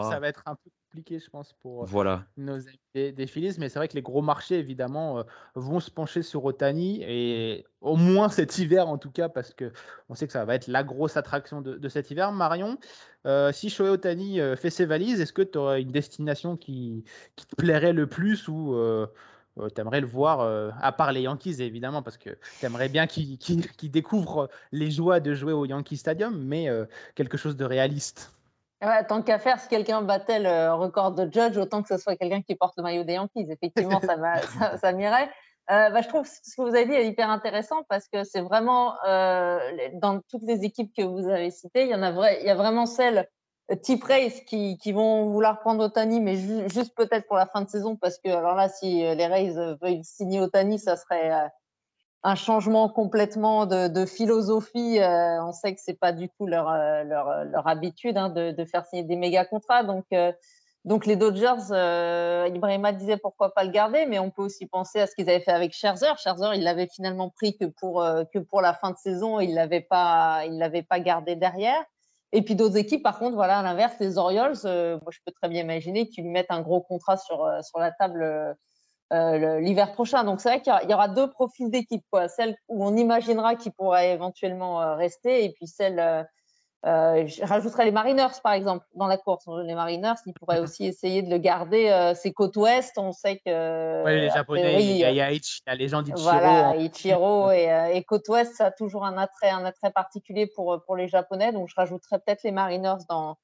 ça 0.10 0.20
va 0.20 0.28
être 0.30 0.44
un 0.46 0.56
peu 0.56 0.70
je 1.10 1.30
pense, 1.30 1.54
pour 1.54 1.84
euh, 1.84 1.86
voilà. 1.88 2.26
nos 2.38 2.58
des, 2.94 3.12
des 3.12 3.28
Phillies. 3.28 3.56
Mais 3.58 3.70
c'est 3.70 3.80
vrai 3.80 3.88
que 3.88 3.94
les 3.94 4.02
gros 4.02 4.22
marchés, 4.22 4.58
évidemment, 4.58 5.20
euh, 5.20 5.24
vont 5.56 5.80
se 5.80 5.92
pencher 5.92 6.22
sur 6.22 6.46
Otani, 6.46 7.04
et 7.04 7.66
au 7.82 7.96
moins 7.96 8.30
cet 8.30 8.58
hiver, 8.58 8.88
en 8.88 8.98
tout 8.98 9.12
cas, 9.12 9.30
parce 9.30 9.54
que 9.54 9.72
on 10.10 10.16
sait 10.16 10.28
que 10.28 10.34
ça 10.34 10.46
va 10.46 10.56
être 10.56 10.68
la 10.68 10.84
grosse 10.84 11.18
attraction 11.18 11.62
de, 11.62 11.90
cet 11.90 12.12
hiver. 12.12 12.32
Marion, 12.32 12.78
euh, 13.26 13.52
si 13.52 13.70
Shohei 13.70 13.90
Otani 13.90 14.40
fait 14.58 14.70
ses 14.70 14.86
valises, 14.86 15.22
est-ce 15.22 15.34
que 15.34 15.42
tu 15.42 15.58
aurais 15.58 15.82
une 15.82 15.92
destination 15.92 16.58
qui, 16.58 17.04
qui, 17.36 17.46
te 17.46 17.56
plairait 17.56 17.94
le 17.94 18.08
plus 18.08 18.48
ou 18.48 18.76
tu 19.74 19.82
aimerais 19.82 20.02
le 20.02 20.08
voir, 20.08 20.74
à 20.82 20.92
part 20.92 21.12
les 21.12 21.22
Yankees 21.22 21.62
évidemment, 21.62 22.02
parce 22.02 22.18
que 22.18 22.32
tu 22.60 22.66
aimerais 22.66 22.90
bien 22.90 23.08
qu'il 23.08 23.92
découvre 23.92 24.50
les 24.72 24.92
joies 24.92 25.20
de 25.20 25.34
jouer 25.34 25.54
au 25.54 25.66
Yankee 25.66 25.98
Stadium, 25.98 26.44
mais 26.44 26.68
quelque 27.16 27.38
chose 27.38 27.56
de 27.56 27.66
réaliste? 27.66 28.36
Tant 29.08 29.22
qu'à 29.22 29.40
faire, 29.40 29.60
si 29.60 29.68
quelqu'un 29.68 30.02
battait 30.02 30.40
le 30.40 30.74
record 30.74 31.12
de 31.12 31.32
Judge, 31.32 31.58
autant 31.58 31.82
que 31.82 31.88
ce 31.88 31.98
soit 31.98 32.16
quelqu'un 32.16 32.42
qui 32.42 32.56
porte 32.56 32.76
le 32.78 32.84
maillot 32.84 33.04
des 33.04 33.14
Yankees. 33.14 33.48
Effectivement, 33.50 34.02
ça, 34.02 34.16
ça, 34.78 34.92
m'irait. 34.92 35.30
Euh, 35.72 35.90
bah, 35.90 36.02
je 36.02 36.08
trouve 36.08 36.28
ce 36.28 36.56
que 36.56 36.62
vous 36.62 36.76
avez 36.76 36.86
dit 36.86 36.94
est 36.94 37.08
hyper 37.08 37.30
intéressant 37.30 37.84
parce 37.90 38.08
que 38.08 38.24
c'est 38.24 38.42
vraiment 38.42 38.94
euh, 39.08 39.60
dans 39.94 40.20
toutes 40.30 40.44
les 40.44 40.64
équipes 40.64 40.92
que 40.96 41.02
vous 41.02 41.28
avez 41.28 41.50
citées, 41.50 41.84
il 41.84 41.90
y 41.90 41.96
en 41.96 42.04
a 42.04 42.12
vrai, 42.12 42.38
il 42.42 42.46
y 42.46 42.52
a 42.52 42.56
vraiment 42.56 42.86
celles 42.86 43.28
euh, 43.72 43.76
type 43.76 44.04
race 44.04 44.42
qui, 44.42 44.78
qui 44.78 44.92
vont 44.92 45.32
vouloir 45.32 45.62
prendre 45.62 45.86
Otani, 45.86 46.20
mais 46.20 46.36
juste 46.36 46.94
peut-être 46.96 47.26
pour 47.26 47.38
la 47.38 47.48
fin 47.48 47.62
de 47.62 47.70
saison 47.70 47.96
parce 47.96 48.20
que 48.20 48.30
alors 48.30 48.54
là, 48.54 48.70
si 48.70 49.02
les 49.02 49.26
Rays 49.26 49.56
veulent 49.82 50.04
signer 50.04 50.40
Otani, 50.40 50.78
ça 50.78 50.98
serait 50.98 51.50
un 52.28 52.36
changement 52.36 52.90
complètement 52.90 53.66
de, 53.66 54.06
philosophie. 54.06 55.00
on 55.00 55.52
sait 55.52 55.76
que 55.76 55.82
c'est 55.84 56.00
pas 56.00 56.12
du 56.12 56.28
tout 56.30 56.48
leur, 56.48 56.72
leur, 57.04 57.46
leur 57.46 57.68
habitude 57.68 58.18
hein, 58.18 58.30
de, 58.30 58.52
de, 58.52 58.66
faire 58.66 58.86
signer 58.86 59.04
des 59.04 59.16
méga 59.16 59.46
contrats. 59.46 59.84
Donc, 59.84 60.06
donc 60.86 61.08
les 61.08 61.16
Dodgers, 61.16 61.72
euh, 61.72 62.48
Ibrahima 62.54 62.94
disait 62.94 63.18
pourquoi 63.18 63.56
pas 63.56 63.64
le 63.64 63.72
garder, 63.72 64.06
mais 64.06 64.20
on 64.20 64.30
peut 64.30 64.44
aussi 64.44 64.68
penser 64.68 65.00
à 65.00 65.08
ce 65.08 65.16
qu'ils 65.16 65.28
avaient 65.28 65.40
fait 65.40 65.52
avec 65.52 65.74
Scherzer. 65.74 66.16
Scherzer, 66.20 66.52
il 66.54 66.64
l'avait 66.64 66.88
finalement 66.88 67.32
pris 67.32 67.58
que 67.58 67.66
pour, 67.66 68.04
euh, 68.04 68.24
que 68.32 68.38
pour 68.38 68.62
la 68.62 68.76
fin 68.76 68.92
de 68.92 68.98
saison, 68.98 69.40
il 69.40 69.56
l'avait 69.56 69.82
pas, 69.82 70.44
il 70.46 70.60
l'avait 70.60 70.84
pas 70.84 71.00
gardé 71.00 71.36
derrière. 71.36 71.84
Et 72.34 72.44
puis 72.44 72.54
d'autres 72.54 72.78
équipes, 72.78 73.02
par 73.02 73.18
contre, 73.18 73.36
voilà, 73.36 73.58
à 73.58 73.64
l'inverse, 73.64 73.96
les 74.00 74.20
Orioles, 74.20 74.58
euh, 74.66 75.00
moi 75.02 75.10
je 75.12 75.18
peux 75.26 75.32
très 75.32 75.50
bien 75.50 75.62
imaginer 75.62 76.08
qu'ils 76.08 76.30
mettent 76.30 76.52
un 76.52 76.62
gros 76.62 76.82
contrat 76.82 77.18
sur, 77.18 77.44
euh, 77.44 77.62
sur 77.64 77.80
la 77.80 77.92
table 77.92 78.56
l'hiver 79.12 79.94
prochain. 79.94 80.24
Donc 80.24 80.42
c'est 80.42 80.50
vrai 80.50 80.62
qu'il 80.62 80.90
y, 80.90 80.94
aura 80.94 81.08
deux 81.08 81.30
profils 81.30 81.70
d'équipe, 81.70 82.04
quoi. 82.12 82.28
Celle 82.28 82.56
où 82.68 82.86
on 82.86 82.96
imaginera 82.96 83.56
qu'il 83.56 83.72
pourrait 83.72 84.12
éventuellement 84.12 84.96
rester, 84.96 85.46
et 85.46 85.52
puis 85.52 85.68
celle 85.68 86.28
euh, 86.86 87.26
je 87.26 87.44
rajouterais 87.44 87.86
les 87.86 87.92
Mariners, 87.92 88.40
par 88.44 88.54
exemple, 88.54 88.86
dans 88.94 89.08
la 89.08 89.18
course. 89.18 89.46
Les 89.66 89.74
Mariners, 89.74 90.16
ils 90.28 90.34
pourraient 90.34 90.60
aussi 90.60 90.86
essayer 90.86 91.24
de 91.24 91.30
le 91.30 91.38
garder. 91.38 91.90
Euh, 91.90 92.14
c'est 92.14 92.32
côte 92.32 92.56
ouest, 92.58 92.94
on 92.98 93.12
sait 93.12 93.42
que. 93.44 94.04
Oui, 94.06 94.22
les 94.22 94.30
Japonais, 94.30 94.84
il, 94.84 94.98
y 94.98 95.04
a, 95.04 95.10
il, 95.10 95.18
y 95.18 95.22
a, 95.22 95.76
les 95.76 95.88
gens 95.88 96.04
d'Ichiro. 96.04 96.22
Voilà, 96.22 96.76
Ichiro 96.76 97.50
et, 97.52 97.72
euh, 97.72 97.86
et, 97.88 98.04
côte 98.04 98.28
ouest, 98.30 98.54
ça 98.56 98.68
a 98.68 98.72
toujours 98.72 99.04
un 99.04 99.18
attrait, 99.18 99.50
un 99.50 99.66
attrait 99.66 99.92
particulier 99.92 100.46
pour, 100.56 100.80
pour 100.86 100.96
les 100.96 101.08
Japonais. 101.08 101.52
Donc, 101.52 101.70
je 101.70 101.76
rajouterais 101.76 102.20
peut-être 102.20 102.44
les 102.44 102.52
Mariners 102.52 103.04
dans, 103.10 103.38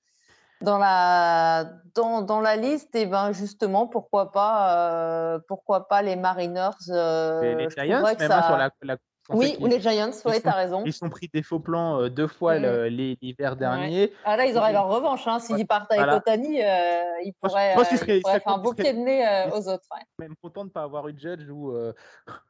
dans, 0.62 0.78
la, 0.78 1.66
dans, 1.96 2.22
dans 2.22 2.42
la 2.42 2.56
liste. 2.56 2.96
Et 2.96 3.06
ben 3.06 3.32
justement, 3.32 3.88
pourquoi 3.88 4.32
pas, 4.32 5.40
pourquoi 5.48 5.88
pas 5.88 6.02
les 6.02 6.16
Mariners 6.16 6.72
Les, 6.88 7.70
Giants, 7.70 8.04
même 8.04 8.18
ça... 8.18 8.40
Hein, 8.40 8.48
sur 8.48 8.58
la, 8.58 8.70
la 8.82 8.98
oui, 9.30 9.56
ou 9.60 9.68
les 9.68 9.80
Giants, 9.80 10.12
oui, 10.26 10.42
tu 10.42 10.48
as 10.48 10.52
raison. 10.52 10.84
Ils 10.86 10.94
sont 10.94 11.10
pris 11.10 11.30
des 11.34 11.44
faux 11.44 11.60
plans 11.60 12.02
euh, 12.02 12.10
deux 12.10 12.28
fois 12.28 12.60
mm. 12.60 12.86
l'hiver 12.88 13.56
dernier. 13.56 14.12
Ah 14.26 14.36
là, 14.36 14.46
ils 14.46 14.58
auraient 14.58 14.74
leur 14.74 14.88
revanche. 14.88 15.28
Hein. 15.28 15.40
S'ils 15.40 15.68
partent 15.68 15.92
avec 15.92 16.12
Otani, 16.12 16.62
euh, 16.62 17.02
ils 17.24 17.34
pourraient, 17.40 17.76
euh, 17.78 17.84
faire 17.84 18.42
un 18.46 18.58
bouquet 18.58 18.94
de 18.94 19.00
nez 19.00 19.48
aux 19.54 19.70
autres. 19.70 19.84
Suis 19.84 20.06
même 20.20 20.36
content 20.42 20.62
de 20.62 20.70
ne 20.70 20.74
pas 20.74 20.84
avoir 20.84 21.08
eu 21.08 21.16
Judge 21.18 21.50
ou, 21.50 21.74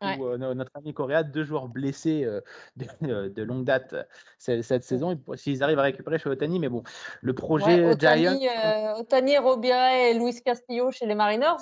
notre 0.01 0.71
ami 0.75 0.93
Correa, 0.93 1.23
deux 1.23 1.43
joueurs 1.43 1.67
blessés 1.67 2.25
de, 2.75 3.43
longue 3.43 3.65
date 3.65 3.95
cette, 4.37 4.83
saison. 4.83 5.19
S'ils 5.35 5.63
arrivent 5.63 5.79
à 5.79 5.83
récupérer 5.83 6.19
chez 6.19 6.29
Otani, 6.29 6.59
mais 6.59 6.69
bon, 6.69 6.83
le 7.21 7.33
projet 7.33 7.85
Otani, 7.85 8.21
Giants. 8.21 8.97
Otani, 8.97 9.33
et 9.33 10.13
Luis 10.13 10.41
Castillo 10.43 10.91
chez 10.91 11.05
les 11.05 11.15
Mariners, 11.15 11.57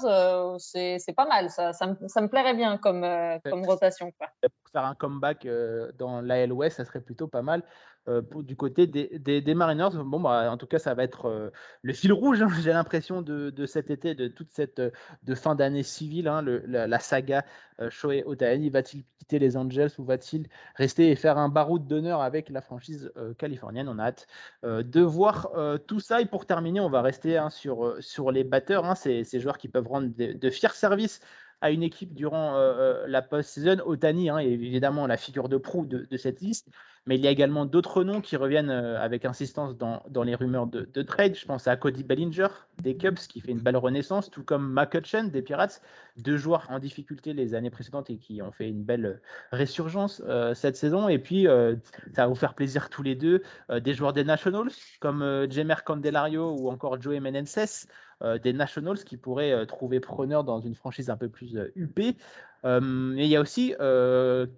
c'est 0.60 1.16
pas 1.16 1.26
mal. 1.26 1.50
Ça, 1.50 1.74
ça, 1.74 1.88
me, 1.88 2.28
plairait 2.28 2.54
bien 2.54 2.78
comme, 2.78 3.06
comme 3.44 3.66
rotation. 3.66 4.12
Quoi. 4.18 4.28
Pour 4.42 4.72
faire 4.72 4.86
un 4.86 4.96
comeback 5.00 5.48
euh, 5.48 5.92
dans 5.98 6.22
l'AL 6.22 6.54
West, 6.54 6.78
ça 6.78 6.86
serait 6.86 7.02
plutôt 7.02 7.28
pas 7.28 7.42
mal. 7.42 7.64
Euh, 8.08 8.22
du 8.38 8.56
côté 8.56 8.88
des, 8.88 9.56
Mariners, 9.56 9.90
bon, 9.94 10.20
bah, 10.20 10.52
en 10.52 10.58
tout 10.58 10.68
cas, 10.68 10.80
ça 10.80 10.94
va 10.94 11.04
être 11.04 11.26
euh, 11.26 11.50
le 11.82 11.94
fil 11.94 12.14
rouge, 12.14 12.42
hein, 12.42 12.48
j'ai 12.62 12.72
l'impression, 12.72 13.22
de, 13.22 13.66
cet 13.66 13.90
été, 13.90 14.14
de 14.14 14.28
toute 14.28 14.52
cette 14.52 14.80
de 14.80 15.36
fin 15.36 15.56
d'année 15.56 15.84
civile, 15.84 16.28
hein, 16.28 16.42
la, 16.44 17.00
saga 17.00 17.46
Shohei 17.90 18.24
Otani. 18.26 18.70
Va-t-il 18.70 19.04
quitter 19.18 19.40
les 19.40 19.58
Angels 19.58 19.92
ou 19.98 20.04
va-t-il 20.04 20.48
rester 20.76 21.10
et 21.10 21.16
faire 21.16 21.38
un 21.38 21.50
baroud 21.50 21.88
d'honneur 21.88 22.22
avec 22.22 22.50
la 22.50 22.62
franchise 22.62 23.12
californienne? 23.38 23.88
On 23.88 24.00
a 24.00 24.06
hâte 24.06 24.28
de 24.64 25.02
voir 25.02 25.52
tout 25.88 26.00
ça. 26.00 26.22
Et 26.22 26.26
pour 26.26 26.46
terminer, 26.46 26.80
on 26.80 26.90
va 26.90 27.02
rester 27.02 27.38
hein, 27.38 27.50
sur, 27.50 27.96
sur 28.00 28.32
les 28.32 28.44
batteurs, 28.44 28.98
ces, 28.98 29.24
ces, 29.24 29.40
joueurs 29.40 29.58
qui 29.58 29.70
peuvent 29.70 29.88
rendre 29.88 30.10
de, 30.16 30.34
de 30.34 30.50
fiers 30.50 30.74
services 30.74 31.22
à 31.62 31.72
une 31.72 31.84
équipe 31.84 32.14
durant 32.14 32.56
euh, 32.56 32.74
euh, 33.04 33.08
la 33.08 33.22
post-saison. 33.22 33.78
Otani 33.86 34.30
hein, 34.30 34.38
est 34.38 34.50
évidemment 34.50 35.08
la 35.08 35.18
figure 35.18 35.50
de 35.50 35.58
proue 35.58 35.86
de, 35.86 36.18
cette 36.18 36.42
liste, 36.42 36.70
mais 37.10 37.16
il 37.16 37.22
y 37.22 37.28
a 37.28 37.32
également 37.32 37.66
d'autres 37.66 38.04
noms 38.04 38.22
qui 38.22 38.36
reviennent 38.36 38.70
euh, 38.70 39.02
avec 39.02 39.26
insistance 39.26 39.76
dans, 39.76 40.24
les 40.24 40.36
rumeurs 40.36 40.68
de, 40.68 41.02
trade. 41.02 41.34
Je 41.36 41.44
pense 41.44 41.68
à 41.68 41.76
Cody 41.76 42.04
Bellinger 42.04 42.50
des 42.84 42.98
Cubs 42.98 43.18
qui 43.18 43.42
fait 43.42 43.52
une 43.52 43.62
belle 43.62 43.78
renaissance, 43.78 44.30
tout 44.30 44.44
comme 44.44 44.72
McCutcheon 44.72 45.24
des 45.24 45.42
Pirates, 45.42 45.82
deux 46.18 46.38
joueurs 46.38 46.68
en 46.70 46.78
difficulté 46.78 47.34
les 47.34 47.56
années 47.56 47.72
précédentes 47.72 48.12
et 48.12 48.18
qui 48.18 48.44
ont 48.44 48.52
fait 48.52 48.70
une 48.70 48.84
belle 48.84 49.22
résurgence 49.52 50.22
cette 50.54 50.76
saison. 50.76 51.10
Et 51.10 51.18
puis, 51.18 51.48
ça 52.14 52.22
va 52.22 52.28
vous 52.28 52.36
faire 52.36 52.54
plaisir 52.54 52.90
tous 52.90 53.02
les 53.02 53.16
deux, 53.16 53.42
des 53.74 53.94
joueurs 53.94 54.14
des 54.14 54.24
Nationals 54.24 54.70
comme 55.00 55.48
Jemer 55.50 55.84
Candelario 55.84 56.56
ou 56.60 56.70
encore 56.70 57.02
Joey 57.02 57.20
Menenses. 57.20 57.88
Euh, 58.22 58.38
des 58.38 58.52
Nationals 58.52 59.02
qui 59.06 59.16
pourraient 59.16 59.54
euh, 59.54 59.66
trouver 59.66 60.02
preneur 60.02 60.44
dans 60.44 60.60
une 60.60 60.76
franchise 60.76 61.10
un 61.10 61.16
peu 61.16 61.30
plus 61.30 61.58
UP. 61.78 62.00
Euh, 62.66 63.14
il 63.18 63.26
y 63.26 63.36
a 63.36 63.42
aussi 63.42 63.74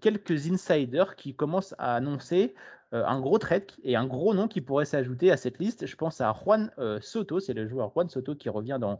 quelques 0.01 0.51
insiders 0.51 1.15
qui 1.15 1.35
commencent 1.35 1.75
à 1.77 1.95
annoncer 1.95 2.53
un 2.93 3.21
gros 3.21 3.37
trade 3.37 3.71
et 3.83 3.95
un 3.95 4.05
gros 4.05 4.33
nom 4.33 4.49
qui 4.49 4.59
pourrait 4.59 4.83
s'ajouter 4.83 5.31
à 5.31 5.37
cette 5.37 5.59
liste. 5.59 5.85
Je 5.85 5.95
pense 5.95 6.19
à 6.19 6.33
Juan 6.33 6.71
Soto, 6.99 7.39
c'est 7.39 7.53
le 7.53 7.65
joueur 7.65 7.91
Juan 7.93 8.09
Soto 8.09 8.35
qui 8.35 8.49
revient 8.49 8.79
dans, 8.81 8.99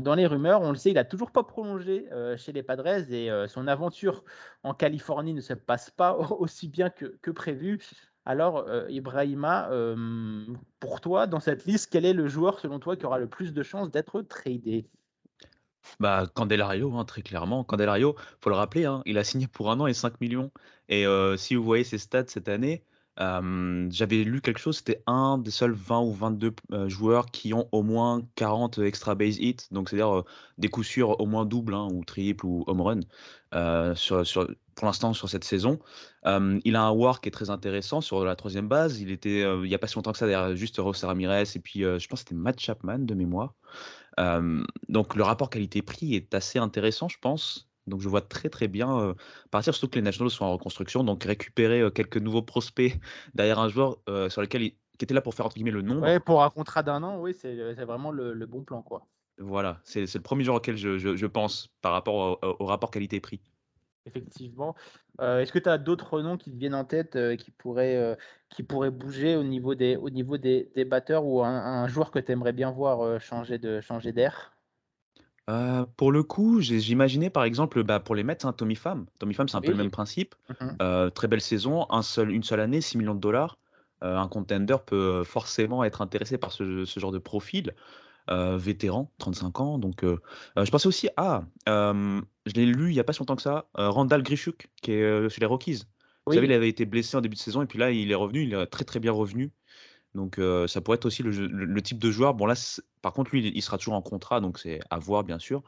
dans, 0.00 0.14
les 0.14 0.26
rumeurs. 0.26 0.60
On 0.60 0.70
le 0.70 0.76
sait, 0.76 0.90
il 0.90 0.94
n'a 0.94 1.04
toujours 1.04 1.30
pas 1.30 1.42
prolongé 1.42 2.06
chez 2.36 2.52
les 2.52 2.62
Padres 2.62 3.10
et 3.10 3.30
son 3.48 3.68
aventure 3.68 4.22
en 4.64 4.74
Californie 4.74 5.32
ne 5.32 5.40
se 5.40 5.54
passe 5.54 5.88
pas 5.88 6.14
aussi 6.38 6.68
bien 6.68 6.90
que, 6.90 7.06
que 7.22 7.30
prévu. 7.30 7.78
Alors, 8.26 8.66
Ibrahima, 8.90 9.70
pour 10.78 11.00
toi, 11.00 11.26
dans 11.26 11.40
cette 11.40 11.64
liste, 11.64 11.90
quel 11.90 12.04
est 12.04 12.12
le 12.12 12.28
joueur, 12.28 12.60
selon 12.60 12.78
toi, 12.78 12.96
qui 12.96 13.06
aura 13.06 13.18
le 13.18 13.28
plus 13.28 13.54
de 13.54 13.62
chances 13.62 13.90
d'être 13.90 14.20
tradé? 14.20 14.86
Bah, 16.00 16.26
Candelario, 16.34 16.94
hein, 16.96 17.04
très 17.04 17.22
clairement. 17.22 17.64
Candelario, 17.64 18.16
faut 18.40 18.50
le 18.50 18.56
rappeler, 18.56 18.84
hein, 18.84 19.02
il 19.06 19.18
a 19.18 19.24
signé 19.24 19.46
pour 19.48 19.70
un 19.70 19.80
an 19.80 19.86
et 19.86 19.94
5 19.94 20.20
millions. 20.20 20.50
Et 20.88 21.06
euh, 21.06 21.36
si 21.36 21.54
vous 21.54 21.62
voyez 21.64 21.84
ses 21.84 21.98
stats 21.98 22.26
cette 22.28 22.48
année, 22.48 22.84
j'avais 23.90 24.24
lu 24.24 24.40
quelque 24.40 24.58
chose, 24.58 24.78
c'était 24.78 25.02
un 25.06 25.38
des 25.38 25.50
seuls 25.50 25.72
20 25.72 26.00
ou 26.00 26.12
22 26.12 26.54
joueurs 26.88 27.26
qui 27.26 27.54
ont 27.54 27.68
au 27.72 27.82
moins 27.82 28.22
40 28.36 28.78
extra 28.78 29.14
base 29.14 29.38
hits, 29.38 29.68
donc 29.70 29.88
c'est-à-dire 29.88 30.24
des 30.58 30.68
coups 30.68 30.86
sûrs 30.86 31.20
au 31.20 31.26
moins 31.26 31.44
double 31.44 31.74
hein, 31.74 31.88
ou 31.92 32.04
triple 32.04 32.46
ou 32.46 32.64
home 32.66 32.80
run 32.80 33.00
pour 34.74 34.86
l'instant 34.86 35.12
sur 35.12 35.28
cette 35.28 35.44
saison. 35.44 35.78
il 36.24 36.76
a 36.76 36.82
un 36.82 36.90
war 36.90 37.20
qui 37.20 37.28
est 37.28 37.32
très 37.32 37.50
intéressant 37.50 38.00
sur 38.00 38.24
la 38.24 38.36
troisième 38.36 38.68
base. 38.68 39.00
Il 39.00 39.10
était 39.10 39.44
n'y 39.62 39.74
a 39.74 39.78
pas 39.78 39.86
si 39.86 39.96
longtemps 39.96 40.12
que 40.12 40.18
ça 40.18 40.54
juste 40.54 40.78
Ross 40.78 41.04
Ramirez 41.04 41.44
et 41.54 41.58
puis 41.58 41.80
je 41.80 42.06
pense 42.08 42.22
que 42.22 42.28
c'était 42.28 42.34
Matt 42.34 42.60
Chapman 42.60 43.00
de 43.00 43.14
mémoire. 43.14 43.54
donc 44.88 45.14
le 45.14 45.22
rapport 45.22 45.50
qualité-prix 45.50 46.14
est 46.14 46.34
assez 46.34 46.58
intéressant, 46.58 47.08
je 47.08 47.18
pense. 47.20 47.71
Donc 47.86 48.00
je 48.00 48.08
vois 48.08 48.20
très 48.20 48.48
très 48.48 48.68
bien 48.68 49.14
partir, 49.50 49.74
surtout 49.74 49.90
que 49.90 49.96
les 49.96 50.02
Nationals 50.02 50.30
sont 50.30 50.44
en 50.44 50.52
reconstruction, 50.52 51.04
donc 51.04 51.24
récupérer 51.24 51.82
quelques 51.92 52.18
nouveaux 52.18 52.42
prospects 52.42 52.98
derrière 53.34 53.58
un 53.58 53.68
joueur 53.68 53.98
sur 54.28 54.40
lequel 54.40 54.62
il, 54.62 54.74
qui 54.98 55.04
était 55.04 55.14
là 55.14 55.20
pour 55.20 55.34
faire 55.34 55.46
entre 55.46 55.56
guillemets 55.56 55.72
le 55.72 55.82
nom. 55.82 56.00
Ouais, 56.00 56.20
pour 56.20 56.44
un 56.44 56.50
contrat 56.50 56.82
d'un 56.82 57.02
an, 57.02 57.18
oui, 57.18 57.34
c'est 57.34 57.74
vraiment 57.84 58.12
le, 58.12 58.46
bon 58.46 58.62
plan 58.62 58.82
quoi. 58.82 59.06
Voilà, 59.38 59.80
c'est 59.82 60.14
le 60.14 60.20
premier 60.20 60.44
joueur 60.44 60.58
auquel 60.58 60.76
je, 60.76 60.98
je, 60.98 61.26
pense 61.26 61.70
par 61.80 61.92
rapport 61.92 62.38
au, 62.60 62.66
rapport 62.66 62.90
qualité-prix. 62.90 63.40
Effectivement. 64.06 64.76
Est-ce 65.20 65.52
que 65.52 65.58
tu 65.58 65.68
as 65.68 65.78
d'autres 65.78 66.20
noms 66.20 66.36
qui 66.36 66.52
te 66.52 66.56
viennent 66.56 66.74
en 66.74 66.84
tête 66.84 67.18
qui, 67.36 67.50
pourraient, 67.50 68.16
qui 68.50 68.62
pourraient 68.62 68.90
bouger 68.90 69.34
au 69.34 69.42
niveau 69.42 69.74
des, 69.74 69.96
au 69.96 70.10
niveau 70.10 70.38
des, 70.38 70.70
des 70.76 70.84
batteurs 70.84 71.24
ou 71.24 71.42
un, 71.42 71.50
un 71.50 71.88
joueur 71.88 72.10
que 72.10 72.18
tu 72.18 72.30
aimerais 72.30 72.52
bien 72.52 72.70
voir 72.70 73.20
changer 73.20 73.58
d'air 73.58 73.82
changer 73.82 74.12
pour 75.96 76.12
le 76.12 76.22
coup, 76.22 76.60
j'imaginais 76.60 77.30
par 77.30 77.44
exemple, 77.44 77.82
bah, 77.82 78.00
pour 78.00 78.14
les 78.14 78.22
Mets, 78.22 78.44
hein, 78.44 78.52
Tommy 78.52 78.76
Pham. 78.76 79.06
Tommy 79.18 79.34
Pham, 79.34 79.48
c'est 79.48 79.56
un 79.56 79.60
peu 79.60 79.70
le 79.70 79.76
même 79.76 79.90
principe. 79.90 80.34
Mmh 80.60 81.10
très 81.14 81.28
belle 81.28 81.40
saison, 81.40 81.86
un 81.90 82.02
seul 82.02 82.30
une 82.30 82.42
seule 82.42 82.60
année, 82.60 82.80
6 82.80 82.98
millions 82.98 83.14
de 83.14 83.20
dollars. 83.20 83.58
Un 84.00 84.26
contender 84.28 84.76
peut, 84.84 85.22
forcément 85.24 85.84
être 85.84 86.02
intéressé 86.02 86.38
par 86.38 86.52
ce 86.52 86.84
genre 86.96 87.12
de 87.12 87.18
profil. 87.18 87.74
vétéran, 88.28 89.10
35 89.18 89.60
ans, 89.60 89.78
donc 89.78 90.04
je 90.04 90.70
pensais 90.70 90.88
aussi 90.88 91.08
ah, 91.16 91.44
je 91.66 92.52
l'ai 92.54 92.66
lu 92.66 92.90
il 92.90 92.94
y 92.94 93.00
a 93.00 93.04
pas 93.04 93.12
si 93.12 93.20
longtemps 93.20 93.36
que 93.36 93.42
ça, 93.42 93.66
Randall 93.74 94.22
Grishuk 94.22 94.68
qui 94.80 94.92
est, 94.92 95.28
chez 95.28 95.40
les 95.40 95.46
Rockies. 95.46 95.84
Vous 96.26 96.34
savez, 96.34 96.46
il 96.46 96.52
avait 96.52 96.68
été 96.68 96.84
blessé 96.84 97.16
en 97.16 97.20
début 97.20 97.34
de 97.34 97.40
saison 97.40 97.62
et 97.62 97.66
puis 97.66 97.78
là, 97.78 97.90
il 97.90 98.10
est 98.10 98.16
revenu, 98.16 98.42
il 98.42 98.54
est 98.54 98.66
très, 98.66 98.84
très 98.84 99.00
bien 99.00 99.12
revenu. 99.12 99.50
Donc 100.14 100.38
ça 100.66 100.80
pourrait 100.80 100.96
être 100.96 101.06
aussi 101.06 101.22
le, 101.22 101.82
type 101.82 101.98
de 101.98 102.10
joueur. 102.10 102.34
Bon 102.34 102.46
là, 102.46 102.54
par 103.00 103.12
contre, 103.12 103.30
lui, 103.30 103.48
il 103.48 103.62
sera 103.62 103.78
toujours 103.78 103.94
en 103.94 104.02
contrat, 104.02 104.40
donc 104.40 104.58
c'est 104.58 104.80
à 104.90 104.98
voir 104.98 105.24
bien 105.24 105.38
sûr. 105.38 105.62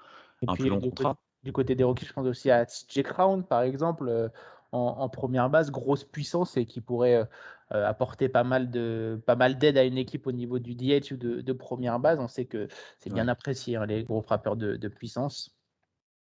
un 0.46 0.54
plus 0.54 0.68
long 0.68 0.80
contrat. 0.80 1.16
du 1.42 1.52
côté 1.52 1.74
des 1.74 1.84
Rockies, 1.84 2.06
je 2.06 2.12
pense 2.12 2.26
aussi 2.26 2.50
à 2.50 2.66
TJ 2.66 3.02
Crown, 3.02 3.44
par 3.44 3.62
exemple, 3.62 4.30
en, 4.72 5.08
première 5.08 5.48
base, 5.48 5.70
grosse 5.70 6.04
puissance 6.04 6.56
et 6.56 6.66
qui 6.66 6.80
pourrait 6.80 7.26
apporter 7.70 8.28
pas 8.28 8.44
mal 8.44 8.70
de 8.70 9.20
pas 9.26 9.36
mal 9.36 9.58
d'aide 9.58 9.78
à 9.78 9.84
une 9.84 9.96
équipe 9.96 10.26
au 10.26 10.32
niveau 10.32 10.58
du 10.58 10.74
DH 10.74 11.12
ou 11.12 11.16
de, 11.16 11.52
première 11.52 11.98
base. 11.98 12.18
On 12.20 12.28
sait 12.28 12.44
que 12.44 12.68
c'est 12.98 13.12
bien 13.12 13.28
apprécié 13.28 13.76
hein, 13.76 13.86
les 13.86 14.04
gros 14.04 14.20
frappeurs 14.20 14.56
de, 14.56 14.88
puissance. 14.88 15.56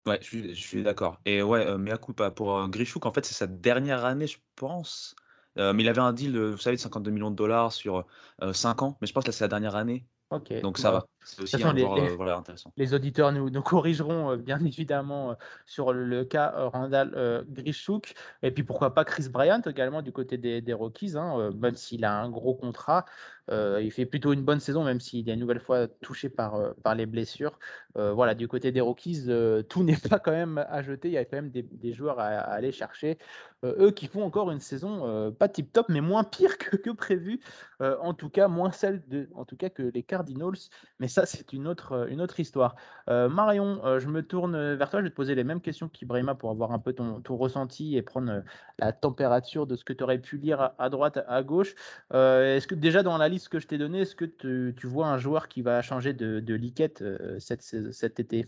Ouais, 0.05 0.19
je 0.21 0.53
suis, 0.53 0.83
d'accord. 0.83 1.19
Et 1.25 1.41
ouais, 1.41 1.77
mais 1.77 1.91
à 1.91 1.97
coup 1.97 2.13
pour 2.13 2.69
Grishuk, 2.69 3.05
en 3.05 3.11
fait, 3.11 3.25
c'est 3.25 3.33
sa 3.33 3.47
dernière 3.47 4.05
année, 4.05 4.27
je 4.27 4.37
pense. 4.55 5.15
Euh, 5.57 5.73
mais 5.73 5.83
il 5.83 5.89
avait 5.89 6.01
un 6.01 6.13
deal, 6.13 6.37
vous 6.37 6.57
savez, 6.57 6.75
de 6.75 6.81
52 6.81 7.11
millions 7.11 7.31
de 7.31 7.35
dollars 7.35 7.71
sur 7.71 8.05
5 8.53 8.81
ans. 8.81 8.97
Mais 9.01 9.07
je 9.07 9.13
pense 9.13 9.23
que 9.23 9.31
c'est 9.31 9.43
la 9.43 9.49
dernière 9.49 9.75
année. 9.75 10.05
Ok. 10.29 10.53
Donc 10.61 10.77
ça 10.77 10.91
va. 10.91 11.05
C'est 11.25 11.41
aussi 11.41 11.63
un 11.63 11.73
les, 11.73 11.81
joueur 11.81 12.37
intéressant. 12.37 12.71
Les 12.77 12.93
auditeurs 12.93 13.31
nous, 13.31 13.49
nous 13.49 13.61
corrigeront 13.61 14.37
bien 14.37 14.59
évidemment 14.65 15.35
sur 15.65 15.91
le, 15.91 16.23
cas 16.23 16.53
Randall 16.55 17.45
Grishuk. 17.49 18.13
Et 18.43 18.51
puis 18.51 18.63
pourquoi 18.63 18.93
pas 18.93 19.03
Chris 19.03 19.27
Bryant 19.29 19.61
également 19.65 20.01
du 20.01 20.11
côté 20.11 20.37
des, 20.37 20.61
des 20.61 20.73
Rockies, 20.73 21.17
hein, 21.17 21.51
même 21.59 21.75
s'il 21.75 22.05
a 22.05 22.13
un 22.13 22.29
gros 22.29 22.53
contrat. 22.53 23.05
Euh, 23.51 23.79
il 23.83 23.91
fait 23.91 24.05
plutôt 24.05 24.33
une 24.33 24.43
bonne 24.43 24.59
saison, 24.59 24.83
même 24.83 24.99
s'il 24.99 25.29
est 25.29 25.33
une 25.33 25.39
nouvelle 25.39 25.59
fois 25.59 25.87
touché 26.01 26.29
par, 26.29 26.55
euh, 26.55 26.71
par 26.83 26.95
les 26.95 27.05
blessures. 27.05 27.59
Euh, 27.97 28.11
voilà, 28.11 28.33
du 28.33 28.47
côté 28.47 28.71
des 28.71 28.81
Rockies, 28.81 29.27
tout 29.69 29.83
n'est 29.83 29.97
pas 29.97 30.19
quand 30.19 30.31
même 30.31 30.57
à 30.69 30.81
jeter. 30.81 31.09
Il 31.09 31.13
y 31.13 31.17
a 31.17 31.25
quand 31.25 31.37
même 31.37 31.51
des, 31.51 31.93
joueurs 31.93 32.19
à, 32.19 32.25
aller 32.25 32.71
chercher. 32.71 33.17
eux 33.63 33.91
qui 33.91 34.07
font 34.07 34.23
encore 34.23 34.51
une 34.51 34.59
saison 34.59 35.31
pas 35.31 35.47
tip 35.47 35.71
top, 35.71 35.87
mais 35.89 36.01
moins 36.01 36.23
pire 36.23 36.57
que, 36.57 36.75
que 36.75 36.89
prévu. 36.89 37.39
en 37.79 38.13
tout 38.13 38.29
cas, 38.29 38.47
moins 38.47 38.71
celle 38.71 39.01
de, 39.07 39.29
en 39.35 39.45
tout 39.45 39.55
cas 39.55 39.69
que 39.69 39.83
les 39.83 40.03
Cardinals. 40.03 40.69
Mais 40.99 41.07
ça, 41.15 41.25
c'est 41.25 41.53
une 41.53 41.67
autre, 41.67 42.07
autre 42.19 42.39
histoire. 42.39 42.75
Marion, 43.07 43.99
je 43.99 44.07
me 44.07 44.21
tourne 44.21 44.73
vers 44.75 44.89
toi. 44.89 44.99
Je 44.99 45.05
vais 45.05 45.09
te 45.09 45.15
poser 45.15 45.35
les 45.35 45.43
mêmes 45.43 45.61
questions 45.61 45.89
qu'Ibrahima 45.89 46.35
pour 46.35 46.49
avoir 46.51 46.71
un 46.71 46.79
peu 46.79 46.93
ton, 46.93 47.21
ressenti 47.29 47.97
et 47.97 48.01
prendre 48.01 48.43
la 48.79 48.91
température 48.93 49.67
de 49.67 49.75
ce 49.75 49.83
que 49.83 49.93
tu 49.93 50.03
aurais 50.03 50.19
pu 50.19 50.37
lire 50.37 50.71
à, 50.77 50.89
droite, 50.89 51.19
à 51.27 51.43
gauche. 51.43 51.75
Est-ce 52.11 52.67
que 52.67 52.75
déjà 52.75 53.03
dans 53.03 53.17
la 53.17 53.25
ce 53.37 53.49
que 53.49 53.59
je 53.59 53.67
t'ai 53.67 53.77
donné, 53.77 54.01
est-ce 54.01 54.15
que 54.15 54.25
tu, 54.25 54.87
vois 54.87 55.07
un 55.07 55.17
joueur 55.17 55.47
qui 55.47 55.61
va 55.61 55.81
changer 55.81 56.13
de, 56.13 56.53
liquette 56.53 57.01
euh, 57.01 57.39
cet 57.39 58.19
été? 58.19 58.45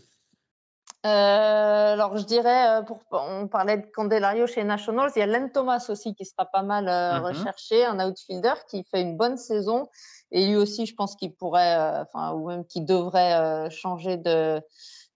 Euh, 1.06 1.92
alors, 1.92 2.16
je 2.16 2.24
dirais, 2.24 2.80
euh, 2.80 2.82
pour, 2.82 3.00
on 3.12 3.46
parlait 3.46 3.78
de 3.78 3.86
Candelario 3.86 4.46
chez 4.46 4.64
Nationals, 4.64 5.12
il 5.14 5.20
y 5.20 5.22
a 5.22 5.26
Len 5.26 5.50
Thomas 5.52 5.86
aussi 5.88 6.14
qui 6.14 6.24
sera 6.24 6.44
pas 6.46 6.62
mal 6.62 6.86
mm-hmm. 6.86 7.22
recherché, 7.22 7.84
un 7.84 8.06
outfielder 8.06 8.54
qui 8.68 8.84
fait 8.90 9.02
une 9.02 9.16
bonne 9.16 9.36
saison. 9.36 9.88
Et 10.30 10.46
lui 10.46 10.56
aussi, 10.56 10.86
je 10.86 10.94
pense 10.94 11.16
qu'il 11.16 11.34
pourrait, 11.34 11.76
enfin, 12.02 12.32
ou 12.32 12.48
même 12.48 12.66
qu'il 12.66 12.84
devrait 12.84 13.70
changer 13.70 14.16
de, 14.16 14.60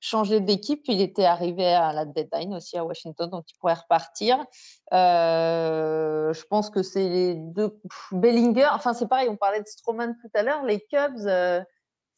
changer 0.02 0.40
d'équipe. 0.40 0.82
Il 0.88 1.00
était 1.00 1.24
arrivé 1.24 1.66
à 1.66 1.92
la 1.94 2.04
deadline 2.04 2.54
aussi 2.54 2.76
à 2.76 2.84
Washington, 2.84 3.30
donc 3.30 3.44
il 3.50 3.54
pourrait 3.58 3.74
repartir. 3.74 4.44
Euh, 4.92 6.32
je 6.34 6.44
pense 6.44 6.68
que 6.68 6.82
c'est 6.82 7.08
les 7.08 7.34
deux. 7.36 7.80
Bellinger, 8.10 8.68
enfin 8.72 8.92
c'est 8.92 9.08
pareil, 9.08 9.28
on 9.30 9.36
parlait 9.36 9.60
de 9.60 9.66
Stroman 9.66 10.14
tout 10.20 10.30
à 10.34 10.42
l'heure. 10.42 10.64
Les 10.64 10.80
Cubs, 10.80 11.26
euh, 11.26 11.62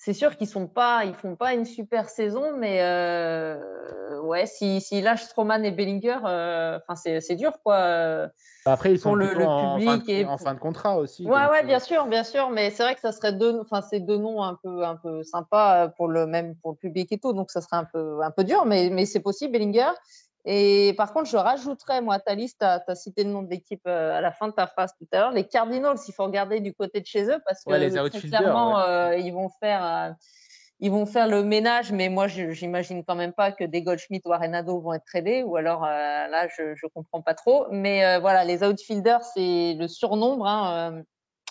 c'est 0.04 0.12
sûr 0.12 0.36
qu'ils 0.36 0.48
sont 0.48 0.66
pas, 0.66 1.06
ils 1.06 1.14
font 1.14 1.34
pas 1.34 1.54
une 1.54 1.64
super 1.64 2.10
saison, 2.10 2.52
mais 2.58 2.82
euh, 2.82 4.20
ouais, 4.20 4.44
si, 4.44 4.82
si 4.82 5.00
lâchent 5.00 5.22
Stroman 5.22 5.64
et 5.64 5.70
Bellinger, 5.70 6.18
euh, 6.26 6.78
c'est 6.94 7.36
dur 7.36 7.52
quoi. 7.62 8.28
Après 8.66 8.92
ils 8.92 8.98
sont 8.98 9.14
le, 9.14 9.32
le 9.32 9.46
en, 9.46 9.78
fin 9.80 9.96
de, 9.96 10.10
et 10.10 10.26
en 10.26 10.36
fin 10.36 10.52
de 10.52 10.58
contrat 10.58 10.98
aussi. 10.98 11.24
Ouais 11.24 11.46
ouais, 11.50 11.64
bien 11.64 11.78
sûr, 11.78 12.06
bien 12.06 12.22
sûr, 12.22 12.50
mais 12.50 12.70
c'est 12.70 12.82
vrai 12.82 12.94
que 12.94 13.00
ça 13.00 13.12
serait 13.12 13.32
deux, 13.32 13.58
enfin 13.60 13.80
c'est 13.80 14.00
deux 14.00 14.18
noms 14.18 14.42
un 14.42 14.58
peu 14.62 14.84
un 14.84 14.96
peu 14.96 15.22
sympas 15.22 15.88
pour 15.88 16.08
le 16.08 16.26
même 16.26 16.54
pour 16.56 16.72
le 16.72 16.76
public 16.76 17.10
et 17.10 17.18
tout, 17.18 17.32
donc 17.32 17.50
ça 17.50 17.62
serait 17.62 17.78
un 17.78 17.88
peu 17.90 18.22
un 18.22 18.30
peu 18.30 18.44
dur, 18.44 18.66
mais 18.66 18.90
mais 18.90 19.06
c'est 19.06 19.20
possible 19.20 19.52
Bellinger. 19.52 19.92
Et 20.44 20.92
par 20.96 21.12
contre, 21.12 21.30
je 21.30 21.36
rajouterais, 21.36 22.02
moi, 22.02 22.18
ta 22.18 22.34
liste, 22.34 22.58
tu 22.58 22.64
as, 22.66 22.94
cité 22.94 23.24
le 23.24 23.30
nom 23.30 23.42
de 23.42 23.50
l'équipe 23.50 23.82
euh, 23.86 24.16
à 24.16 24.20
la 24.20 24.30
fin 24.30 24.48
de 24.48 24.52
ta 24.52 24.66
phrase 24.66 24.92
tout 24.98 25.06
à 25.12 25.18
l'heure, 25.18 25.32
les 25.32 25.44
Cardinals, 25.44 25.96
il 26.06 26.12
faut 26.12 26.24
regarder 26.24 26.60
du 26.60 26.74
côté 26.74 27.00
de 27.00 27.06
chez 27.06 27.24
eux 27.24 27.40
parce 27.46 27.64
que 27.64 28.28
clairement, 28.28 28.78
euh, 28.80 29.16
ils, 29.16 29.32
vont 29.32 29.48
faire, 29.48 29.84
euh, 29.84 30.10
ils 30.80 30.90
vont 30.90 31.06
faire 31.06 31.28
le 31.28 31.42
ménage, 31.42 31.92
mais 31.92 32.10
moi, 32.10 32.28
j'imagine 32.28 33.04
quand 33.04 33.14
même 33.14 33.32
pas 33.32 33.52
que 33.52 33.64
des 33.64 33.82
Goldschmidt 33.82 34.28
ou 34.28 34.34
Arenado 34.34 34.78
vont 34.80 34.92
être 34.92 35.06
tradés, 35.06 35.42
ou 35.42 35.56
alors 35.56 35.82
là, 35.82 36.46
je 36.48 36.62
ne 36.62 36.88
comprends 36.94 37.22
pas 37.22 37.34
trop. 37.34 37.66
Mais 37.70 38.18
voilà, 38.20 38.44
les 38.44 38.62
outfielders, 38.62 39.22
c'est 39.22 39.74
le 39.78 39.88
surnombre. 39.88 40.46
Hein, 40.46 41.04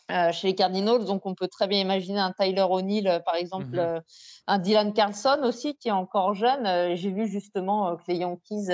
chez 0.09 0.47
les 0.47 0.55
Cardinals. 0.55 1.05
Donc, 1.05 1.25
on 1.25 1.35
peut 1.35 1.47
très 1.47 1.67
bien 1.67 1.79
imaginer 1.79 2.19
un 2.19 2.31
Tyler 2.31 2.65
O'Neill, 2.69 3.07
euh, 3.07 3.19
par 3.19 3.35
exemple, 3.35 3.67
mhm. 3.67 3.79
euh, 3.79 3.99
un 4.47 4.59
Dylan 4.59 4.93
Carlson 4.93 5.39
aussi, 5.43 5.75
qui 5.75 5.89
est 5.89 5.91
encore 5.91 6.33
jeune. 6.33 6.95
J'ai 6.95 7.11
vu 7.11 7.27
justement 7.27 7.95
que 7.95 8.03
les 8.07 8.17
Yankees 8.17 8.69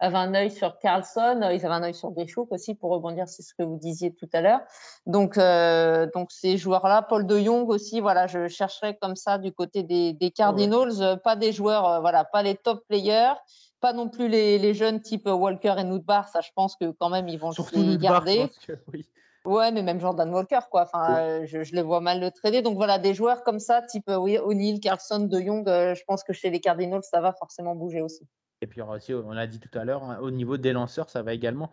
avaient 0.00 0.18
un 0.18 0.34
œil 0.34 0.50
sur 0.50 0.78
Carlson, 0.78 1.40
ils 1.52 1.64
avaient 1.64 1.74
un 1.74 1.82
œil 1.82 1.94
sur 1.94 2.10
Deschouk 2.10 2.50
aussi, 2.52 2.74
pour 2.74 2.90
rebondir 2.90 3.28
sur 3.28 3.44
ce 3.44 3.54
que 3.54 3.62
vous 3.62 3.78
disiez 3.78 4.14
tout 4.14 4.28
à 4.32 4.40
l'heure. 4.40 4.60
Donc, 5.06 5.36
donc 5.36 6.30
ces 6.30 6.56
joueurs-là, 6.56 7.02
Paul 7.02 7.26
de 7.26 7.40
Jong 7.40 7.68
aussi, 7.68 8.00
voilà, 8.00 8.26
je 8.26 8.48
chercherais 8.48 8.96
comme 9.00 9.16
ça 9.16 9.38
du 9.38 9.52
côté 9.52 9.82
des, 9.82 10.30
Cardinals, 10.30 11.20
pas 11.22 11.36
des 11.36 11.52
joueurs, 11.52 12.00
voilà, 12.00 12.24
pas 12.24 12.42
les 12.42 12.56
top 12.56 12.84
players 12.88 13.34
pas 13.80 13.92
non 13.92 14.08
plus 14.08 14.28
les, 14.28 14.72
jeunes 14.72 15.02
type 15.02 15.26
Walker 15.26 15.74
et 15.76 15.84
Nutbar, 15.84 16.26
ça 16.28 16.40
je 16.40 16.48
pense 16.54 16.74
que 16.74 16.90
quand 16.92 17.10
même 17.10 17.28
ils 17.28 17.38
vont 17.38 17.52
Surtout 17.52 17.82
les 17.82 17.98
garder. 17.98 18.50
oui. 18.90 19.04
Ouais, 19.46 19.70
mais 19.72 19.82
même 19.82 20.00
Jordan 20.00 20.32
Walker, 20.32 20.60
quoi. 20.70 20.82
Enfin, 20.82 21.18
euh, 21.18 21.46
je, 21.46 21.62
je, 21.62 21.74
les 21.74 21.82
vois 21.82 22.00
mal 22.00 22.18
le 22.18 22.30
trader. 22.30 22.62
Donc 22.62 22.76
voilà, 22.76 22.98
des 22.98 23.12
joueurs 23.12 23.44
comme 23.44 23.58
ça, 23.58 23.82
type 23.82 24.08
euh, 24.08 24.16
oui, 24.16 24.38
O'Neill, 24.38 24.80
Carlson, 24.80 25.20
De 25.20 25.38
Jong, 25.38 25.68
euh, 25.68 25.94
je 25.94 26.02
pense 26.06 26.24
que 26.24 26.32
chez 26.32 26.48
les 26.48 26.60
Cardinals, 26.60 27.02
ça 27.02 27.20
va 27.20 27.34
forcément 27.34 27.74
bouger 27.74 28.00
aussi. 28.00 28.26
Et 28.62 28.66
puis 28.66 28.80
aussi, 28.80 29.12
on 29.12 29.32
l'a 29.32 29.46
dit 29.46 29.60
tout 29.60 29.78
à 29.78 29.84
l'heure, 29.84 30.02
hein, 30.02 30.18
au 30.22 30.30
niveau 30.30 30.56
des 30.56 30.72
lanceurs, 30.72 31.10
ça 31.10 31.22
va 31.22 31.34
également 31.34 31.70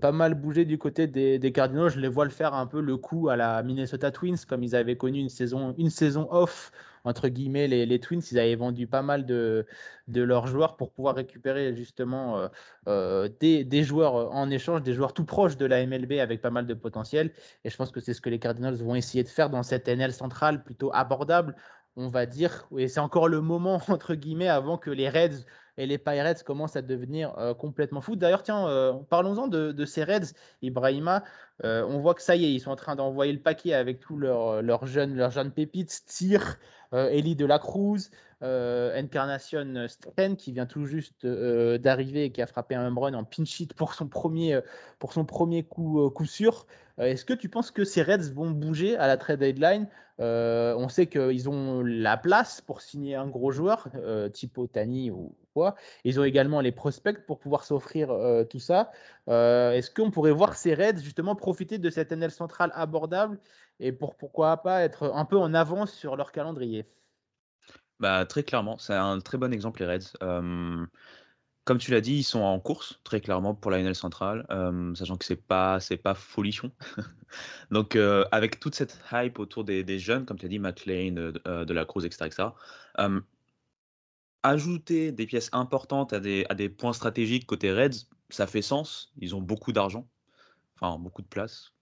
pas 0.00 0.12
mal 0.12 0.34
bouger 0.34 0.64
du 0.64 0.78
côté 0.78 1.08
des, 1.08 1.40
des, 1.40 1.52
Cardinals. 1.52 1.88
Je 1.88 1.98
les 1.98 2.08
vois 2.08 2.24
le 2.24 2.30
faire 2.30 2.54
un 2.54 2.66
peu 2.66 2.80
le 2.80 2.96
coup 2.96 3.28
à 3.28 3.34
la 3.36 3.62
Minnesota 3.64 4.12
Twins, 4.12 4.36
comme 4.48 4.62
ils 4.62 4.76
avaient 4.76 4.96
connu 4.96 5.18
une 5.18 5.28
saison, 5.28 5.74
une 5.78 5.90
saison 5.90 6.28
off 6.30 6.70
entre 7.08 7.28
guillemets, 7.28 7.66
les, 7.66 8.00
Twins, 8.00 8.22
ils 8.30 8.38
avaient 8.38 8.54
vendu 8.54 8.86
pas 8.86 9.02
mal 9.02 9.26
de, 9.26 9.66
leurs 10.08 10.46
joueurs 10.46 10.76
pour 10.76 10.92
pouvoir 10.92 11.16
récupérer 11.16 11.74
justement 11.74 12.38
euh, 12.38 12.48
euh, 12.86 13.28
des, 13.40 13.82
joueurs 13.82 14.34
en 14.34 14.50
échange, 14.50 14.82
des 14.82 14.92
joueurs 14.92 15.14
tout 15.14 15.24
proches 15.24 15.56
de 15.56 15.66
la 15.66 15.84
MLB 15.86 16.12
avec 16.20 16.40
pas 16.40 16.50
mal 16.50 16.66
de 16.66 16.74
potentiel. 16.74 17.32
Et 17.64 17.70
je 17.70 17.76
pense 17.76 17.90
que 17.90 18.00
c'est 18.00 18.14
ce 18.14 18.20
que 18.20 18.30
les 18.30 18.38
Cardinals 18.38 18.76
vont 18.76 18.94
essayer 18.94 19.24
de 19.24 19.28
faire 19.28 19.50
dans 19.50 19.62
cette 19.62 19.88
NL 19.88 20.12
centrale 20.12 20.62
plutôt 20.62 20.90
abordable, 20.92 21.56
on 21.96 22.08
va 22.08 22.26
dire. 22.26 22.68
Et 22.76 22.88
c'est 22.88 23.00
encore 23.00 23.28
le 23.28 23.40
moment, 23.40 23.80
entre 23.88 24.14
guillemets, 24.14 24.48
avant 24.48 24.78
que 24.78 24.90
les 24.90 25.08
Reds 25.08 25.44
et 25.78 25.86
les 25.86 25.96
Pirates 25.96 26.42
commencent 26.42 26.76
à 26.76 26.82
devenir 26.82 27.32
euh, 27.38 27.54
complètement 27.54 28.02
fous. 28.02 28.16
D'ailleurs, 28.16 28.42
tiens, 28.42 28.66
parlons-en 29.08 29.48
de, 29.48 29.84
ces 29.86 30.04
Reds, 30.04 30.34
Ibrahima. 30.60 31.24
on 31.62 31.98
voit 32.00 32.14
que 32.14 32.22
ça 32.22 32.36
y 32.36 32.44
est, 32.44 32.52
ils 32.52 32.60
sont 32.60 32.70
en 32.70 32.76
train 32.76 32.96
d'envoyer 32.96 33.32
le 33.32 33.40
paquet 33.40 33.72
avec 33.72 34.00
tous 34.00 34.18
leurs, 34.18 34.86
jeunes, 34.86 35.16
leurs 35.16 35.30
jeunes 35.30 35.52
pépites, 35.52 36.02
euh, 36.94 37.08
Ellie 37.10 37.36
de 37.36 37.44
la 37.44 37.58
Cruz, 37.58 38.10
euh, 38.42 39.00
Encarnacion 39.00 39.86
Sten 39.88 40.36
qui 40.36 40.52
vient 40.52 40.66
tout 40.66 40.84
juste 40.84 41.24
euh, 41.24 41.76
d'arriver 41.78 42.24
et 42.24 42.32
qui 42.32 42.40
a 42.40 42.46
frappé 42.46 42.74
un 42.74 42.86
home 42.86 42.98
run 42.98 43.14
en 43.14 43.24
pinch 43.24 43.60
hit 43.60 43.74
pour 43.74 43.94
son 43.94 44.06
premier, 44.08 44.60
pour 44.98 45.12
son 45.12 45.24
premier 45.24 45.64
coup, 45.64 46.08
coup 46.10 46.26
sûr. 46.26 46.66
Est-ce 46.98 47.24
que 47.24 47.32
tu 47.34 47.48
penses 47.48 47.70
que 47.70 47.84
ces 47.84 48.02
Reds 48.02 48.32
vont 48.32 48.50
bouger 48.50 48.96
à 48.96 49.06
la 49.06 49.16
trade 49.16 49.40
deadline? 49.40 49.88
On 50.18 50.88
sait 50.88 51.06
qu'ils 51.06 51.48
ont 51.48 51.82
la 51.82 52.16
place 52.16 52.60
pour 52.60 52.80
signer 52.80 53.14
un 53.14 53.28
gros 53.28 53.52
joueur, 53.52 53.88
type 54.32 54.58
Otani 54.58 55.10
ou 55.12 55.36
quoi. 55.54 55.76
Ils 56.04 56.18
ont 56.18 56.24
également 56.24 56.60
les 56.60 56.72
prospects 56.72 57.24
pour 57.24 57.38
pouvoir 57.38 57.62
s'offrir 57.62 58.08
tout 58.50 58.58
ça. 58.58 58.90
Est-ce 59.28 59.90
qu'on 59.92 60.10
pourrait 60.10 60.32
voir 60.32 60.56
ces 60.56 60.74
Reds 60.74 60.98
justement 61.00 61.36
profiter 61.36 61.78
de 61.78 61.88
cette 61.90 62.10
NL 62.10 62.32
centrale 62.32 62.72
abordable 62.74 63.38
et 63.78 63.92
pour 63.92 64.16
pourquoi 64.16 64.56
pas 64.58 64.82
être 64.82 65.12
un 65.14 65.24
peu 65.24 65.38
en 65.38 65.54
avance 65.54 65.92
sur 65.92 66.16
leur 66.16 66.32
calendrier? 66.32 66.84
Bah, 68.00 68.24
très 68.26 68.44
clairement, 68.44 68.78
c'est 68.78 68.94
un 68.94 69.18
très 69.20 69.38
bon 69.38 69.52
exemple, 69.52 69.80
les 69.80 69.86
Reds. 69.86 70.88
comme 71.64 71.78
tu 71.78 71.90
l'as 71.90 72.00
dit, 72.00 72.14
ils 72.18 72.24
sont 72.24 72.40
en 72.40 72.58
course, 72.60 73.00
très 73.04 73.20
clairement, 73.20 73.54
pour 73.54 73.70
la 73.70 73.78
NL 73.80 73.94
centrale, 73.94 74.46
sachant 74.94 75.16
que 75.16 75.24
c'est 75.24 75.36
pas, 75.36 75.78
pas 76.02 76.14
folichon. 76.14 76.72
Donc, 77.70 77.96
avec 77.96 78.60
toute 78.60 78.74
cette 78.74 78.98
hype 79.12 79.38
autour 79.38 79.64
des, 79.64 79.98
jeunes, 79.98 80.24
comme 80.24 80.38
tu 80.38 80.46
as 80.46 80.48
dit, 80.48 80.58
McLean, 80.58 81.14
de, 81.14 81.72
la 81.72 81.84
Cruz, 81.84 82.04
etc., 82.06 82.26
etc. 82.26 82.48
ajouter 84.42 85.12
des 85.12 85.26
pièces 85.26 85.50
importantes 85.52 86.12
à 86.12 86.20
des, 86.20 86.46
à 86.48 86.54
des 86.54 86.68
points 86.68 86.92
stratégiques 86.92 87.46
côté 87.46 87.72
Reds, 87.72 88.06
ça 88.30 88.46
fait 88.46 88.62
sens. 88.62 89.12
Ils 89.18 89.34
ont 89.34 89.42
beaucoup 89.42 89.72
d'argent, 89.72 90.08
enfin 90.80 90.98
beaucoup 90.98 91.22
de 91.22 91.26
place 91.26 91.72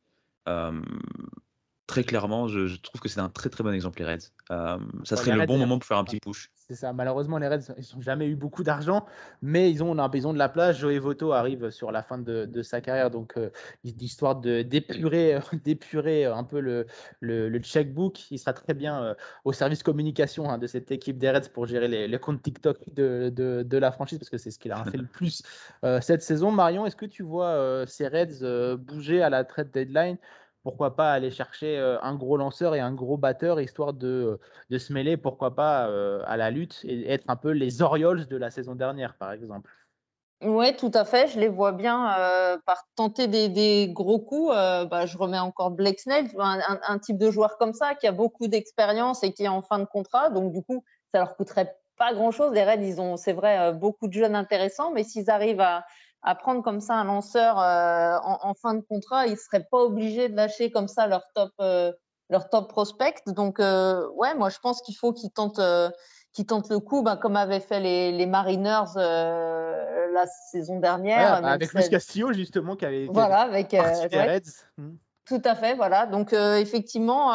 très 1.96 2.04
clairement, 2.04 2.46
je, 2.46 2.76
trouve 2.76 3.00
que 3.00 3.08
c'est 3.08 3.20
un 3.20 3.30
très 3.30 3.48
très 3.48 3.64
bon 3.64 3.72
exemple 3.72 4.00
les 4.00 4.04
Reds. 4.04 4.30
Euh, 4.50 4.76
ça 5.04 5.16
serait 5.16 5.34
le 5.34 5.46
bon 5.46 5.56
moment 5.56 5.78
pour 5.78 5.86
faire 5.86 5.96
un 5.96 6.04
petit 6.04 6.20
push. 6.20 6.50
C'est 6.54 6.74
ça. 6.74 6.92
Malheureusement, 6.92 7.38
les 7.38 7.48
Reds, 7.48 7.72
ils 7.78 7.96
n'ont 7.96 8.02
jamais 8.02 8.26
eu 8.26 8.36
beaucoup 8.36 8.62
d'argent, 8.62 9.06
mais 9.40 9.70
ils 9.70 9.82
ont, 9.82 9.94
besoin 10.08 10.34
de 10.34 10.38
la 10.38 10.50
place. 10.50 10.76
Joey 10.76 10.98
Voto 10.98 11.32
arrive 11.32 11.70
sur 11.70 11.90
la 11.92 12.02
fin 12.02 12.18
de, 12.18 12.62
sa 12.62 12.82
carrière, 12.82 13.10
donc 13.10 13.38
euh, 13.38 13.48
histoire 13.82 14.36
de 14.36 14.60
d'épurer, 14.60 15.38
d'épurer 15.64 16.26
un 16.26 16.44
peu 16.44 16.60
le, 16.60 16.86
le, 17.20 17.58
checkbook. 17.60 18.30
Il 18.30 18.38
sera 18.38 18.52
très 18.52 18.74
bien 18.74 19.02
euh, 19.02 19.14
au 19.46 19.54
service 19.54 19.82
communication 19.82 20.50
hein, 20.50 20.58
de 20.58 20.66
cette 20.66 20.90
équipe 20.90 21.16
des 21.16 21.30
Reds 21.30 21.48
pour 21.54 21.64
gérer 21.64 21.88
les, 21.88 22.18
comptes 22.18 22.42
TikTok 22.42 22.76
de, 22.94 23.30
de, 23.30 23.78
la 23.78 23.90
franchise, 23.90 24.18
parce 24.18 24.28
que 24.28 24.38
c'est 24.38 24.50
ce 24.50 24.58
qu'il 24.58 24.72
a 24.72 24.84
fait 24.84 24.98
le 24.98 25.06
plus 25.06 25.42
cette 26.02 26.22
saison. 26.22 26.50
Marion, 26.50 26.84
est-ce 26.84 26.96
que 26.96 27.06
tu 27.06 27.22
vois 27.22 27.86
ces 27.86 28.06
Reds 28.06 28.76
bouger 28.76 29.22
à 29.22 29.30
la 29.30 29.44
trade 29.44 29.70
deadline? 29.70 30.18
Pourquoi 30.66 30.96
pas 30.96 31.12
aller 31.12 31.30
chercher 31.30 31.78
euh, 31.78 31.96
un 32.02 32.16
gros 32.16 32.36
lanceur 32.36 32.74
et 32.74 32.80
un 32.80 32.92
gros 32.92 33.16
batteur, 33.16 33.60
histoire 33.60 33.92
de, 33.92 34.40
de 34.68 34.78
se 34.78 34.92
mêler, 34.92 35.16
pourquoi 35.16 35.54
pas, 35.54 35.86
euh, 35.86 36.24
à 36.26 36.36
la 36.36 36.50
lutte 36.50 36.80
et 36.82 37.08
être 37.08 37.24
un 37.28 37.36
peu 37.36 37.50
les 37.50 37.82
Orioles 37.82 38.26
de 38.26 38.36
la 38.36 38.50
saison 38.50 38.74
dernière, 38.74 39.14
par 39.14 39.30
exemple. 39.30 39.70
Oui, 40.42 40.74
tout 40.74 40.90
à 40.92 41.04
fait. 41.04 41.28
Je 41.28 41.38
les 41.38 41.46
vois 41.46 41.70
bien 41.70 42.18
euh, 42.18 42.58
par 42.66 42.82
tenter 42.96 43.28
des, 43.28 43.88
gros 43.92 44.18
coups. 44.18 44.50
Bah, 44.50 45.06
je 45.06 45.16
remets 45.16 45.38
encore 45.38 45.70
Blake 45.70 46.00
Snell, 46.00 46.26
un, 46.36 46.98
type 46.98 47.16
de 47.16 47.30
joueur 47.30 47.58
comme 47.58 47.72
ça 47.72 47.94
qui 47.94 48.08
a 48.08 48.12
beaucoup 48.12 48.48
d'expérience 48.48 49.22
et 49.22 49.32
qui 49.32 49.44
est 49.44 49.48
en 49.48 49.62
fin 49.62 49.78
de 49.78 49.84
contrat. 49.84 50.30
Donc, 50.30 50.52
du 50.52 50.64
coup, 50.64 50.82
ça 51.14 51.20
leur 51.20 51.36
coûterait 51.36 51.76
pas 51.96 52.12
grand-chose. 52.12 52.52
Les 52.52 52.64
Reds, 52.64 52.82
ils 52.82 53.00
ont, 53.00 53.16
c'est 53.16 53.34
vrai, 53.34 53.72
beaucoup 53.72 54.08
de 54.08 54.14
jeunes 54.14 54.34
intéressants, 54.34 54.90
mais 54.90 55.04
s'ils 55.04 55.30
arrivent 55.30 55.60
à, 55.60 55.84
prendre 56.34 56.62
comme 56.62 56.80
ça 56.80 56.94
un 56.94 57.04
lanceur 57.04 57.56
en, 57.58 58.54
fin 58.54 58.74
de 58.74 58.80
contrat, 58.80 59.26
ils 59.26 59.32
ne 59.32 59.36
seraient 59.36 59.66
pas 59.70 59.78
obligés 59.78 60.28
de 60.28 60.36
lâcher 60.36 60.70
comme 60.70 60.88
ça 60.88 61.06
leur 61.06 61.22
top, 61.34 61.52
leur 62.28 62.50
top 62.50 62.68
prospect. 62.68 63.14
Donc, 63.26 63.58
ouais, 63.58 64.34
moi, 64.34 64.48
je 64.48 64.58
pense 64.58 64.82
qu'il 64.82 64.96
faut 64.96 65.12
qu'ils 65.12 65.30
tentent 65.30 65.60
qui 66.36 66.44
tentent 66.44 66.68
le 66.68 66.80
coup, 66.80 67.02
ben, 67.02 67.16
comme 67.16 67.34
avaient 67.34 67.60
fait 67.60 67.80
les, 67.80 68.12
les 68.12 68.26
Mariners 68.26 68.92
euh, 68.98 70.12
la 70.12 70.26
saison 70.26 70.78
dernière. 70.78 71.40
Bah, 71.40 71.48
avec 71.48 71.72
Luis 71.72 71.88
Castillo, 71.88 72.34
justement, 72.34 72.76
qui 72.76 72.84
avait 72.84 73.06
voilà, 73.06 73.40
avec, 73.40 73.72
euh, 73.72 73.80
Reds. 73.80 74.66
Hmm. 74.76 74.96
Tout 75.26 75.40
à 75.44 75.54
fait, 75.54 75.74
voilà. 75.74 76.04
Donc, 76.04 76.34
euh, 76.34 76.56
effectivement, 76.56 77.32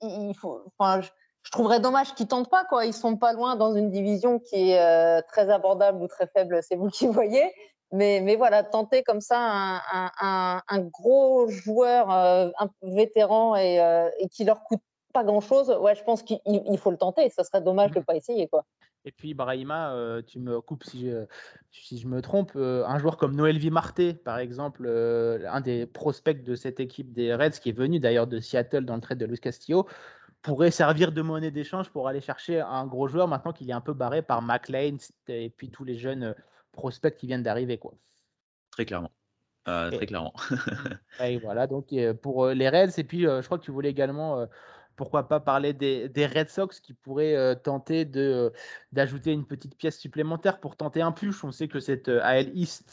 il 0.00 0.34
faut, 0.40 0.62
je, 0.80 1.08
je, 1.42 1.50
trouverais 1.50 1.80
dommage 1.80 2.14
qu'ils 2.14 2.28
tentent 2.28 2.48
pas. 2.48 2.64
Quoi. 2.64 2.86
Ils 2.86 2.94
sont 2.94 3.16
pas 3.16 3.32
loin 3.32 3.56
dans 3.56 3.74
une 3.74 3.90
division 3.90 4.38
qui 4.38 4.70
est 4.70 5.22
très 5.22 5.50
abordable 5.50 6.00
ou 6.00 6.06
très 6.06 6.28
faible, 6.28 6.60
c'est 6.62 6.76
vous 6.76 6.90
qui 6.90 7.08
voyez. 7.08 7.52
Mais, 7.92 8.20
mais 8.22 8.36
voilà, 8.36 8.62
tenter 8.62 9.02
comme 9.02 9.20
ça 9.20 9.38
un, 9.38 10.10
un, 10.20 10.62
un 10.66 10.80
gros 10.80 11.48
joueur, 11.48 12.10
un 12.10 12.70
vétéran 12.82 13.54
et, 13.56 13.76
et 14.18 14.28
qui 14.28 14.44
leur 14.44 14.62
coûte 14.64 14.80
pas 15.12 15.24
grand-chose, 15.24 15.70
ouais, 15.80 15.94
je 15.94 16.02
pense 16.02 16.22
qu'il 16.22 16.40
faut 16.78 16.90
le 16.90 16.96
tenter. 16.96 17.28
Ça 17.28 17.44
serait 17.44 17.60
dommage 17.60 17.90
de 17.90 17.96
ne 17.96 18.00
mmh. 18.00 18.04
pas 18.04 18.16
essayer. 18.16 18.48
Quoi. 18.48 18.64
Et 19.04 19.12
puis, 19.12 19.34
Brahima, 19.34 19.92
euh, 19.92 20.22
tu 20.22 20.38
me 20.38 20.60
coupes 20.60 20.84
si 20.84 21.10
je, 21.10 21.26
si 21.70 21.98
je 21.98 22.06
me 22.06 22.22
trompe, 22.22 22.52
euh, 22.56 22.84
un 22.86 22.98
joueur 22.98 23.16
comme 23.16 23.34
Noël 23.34 23.58
Vimarté, 23.58 24.14
par 24.14 24.38
exemple, 24.38 24.84
euh, 24.86 25.44
un 25.50 25.60
des 25.60 25.86
prospects 25.86 26.42
de 26.42 26.54
cette 26.54 26.78
équipe 26.78 27.12
des 27.12 27.34
Reds, 27.34 27.58
qui 27.60 27.70
est 27.70 27.76
venu 27.76 27.98
d'ailleurs 27.98 28.28
de 28.28 28.38
Seattle 28.38 28.84
dans 28.84 28.94
le 28.94 29.00
trade 29.00 29.18
de 29.18 29.26
Luis 29.26 29.40
Castillo, 29.40 29.86
pourrait 30.40 30.70
servir 30.70 31.12
de 31.12 31.22
monnaie 31.22 31.50
d'échange 31.50 31.90
pour 31.90 32.08
aller 32.08 32.20
chercher 32.20 32.60
un 32.60 32.86
gros 32.86 33.06
joueur 33.06 33.28
maintenant 33.28 33.52
qu'il 33.52 33.70
est 33.70 33.74
un 33.74 33.80
peu 33.80 33.92
barré 33.92 34.22
par 34.22 34.42
McLean 34.42 34.96
et 35.28 35.50
puis 35.50 35.70
tous 35.70 35.84
les 35.84 35.96
jeunes 35.96 36.34
prospects 36.72 37.16
qui 37.16 37.26
viennent 37.26 37.42
d'arriver. 37.42 37.78
quoi. 37.78 37.94
Très 38.70 38.84
clairement. 38.84 39.12
très 39.64 40.06
clairement. 40.06 40.34
et 41.24 41.38
voilà, 41.38 41.66
donc 41.66 41.94
pour 42.22 42.48
les 42.48 42.68
Reds, 42.68 42.98
et 42.98 43.04
puis 43.04 43.22
je 43.22 43.44
crois 43.44 43.58
que 43.58 43.64
tu 43.64 43.70
voulais 43.70 43.90
également 43.90 44.46
pourquoi 44.96 45.28
pas 45.28 45.40
parler 45.40 45.72
des, 45.72 46.26
Red 46.26 46.48
Sox 46.48 46.80
qui 46.80 46.94
pourraient 46.94 47.36
euh, 47.36 47.54
tenter 47.54 48.04
de, 48.04 48.20
euh, 48.20 48.50
d'ajouter 48.92 49.32
une 49.32 49.46
petite 49.46 49.76
pièce 49.76 49.98
supplémentaire 49.98 50.60
pour 50.60 50.76
tenter 50.76 51.02
un 51.02 51.12
push. 51.12 51.44
On 51.44 51.52
sait 51.52 51.68
que 51.68 51.80
cette 51.80 52.08
euh, 52.08 52.20
AL 52.22 52.56
East 52.56 52.84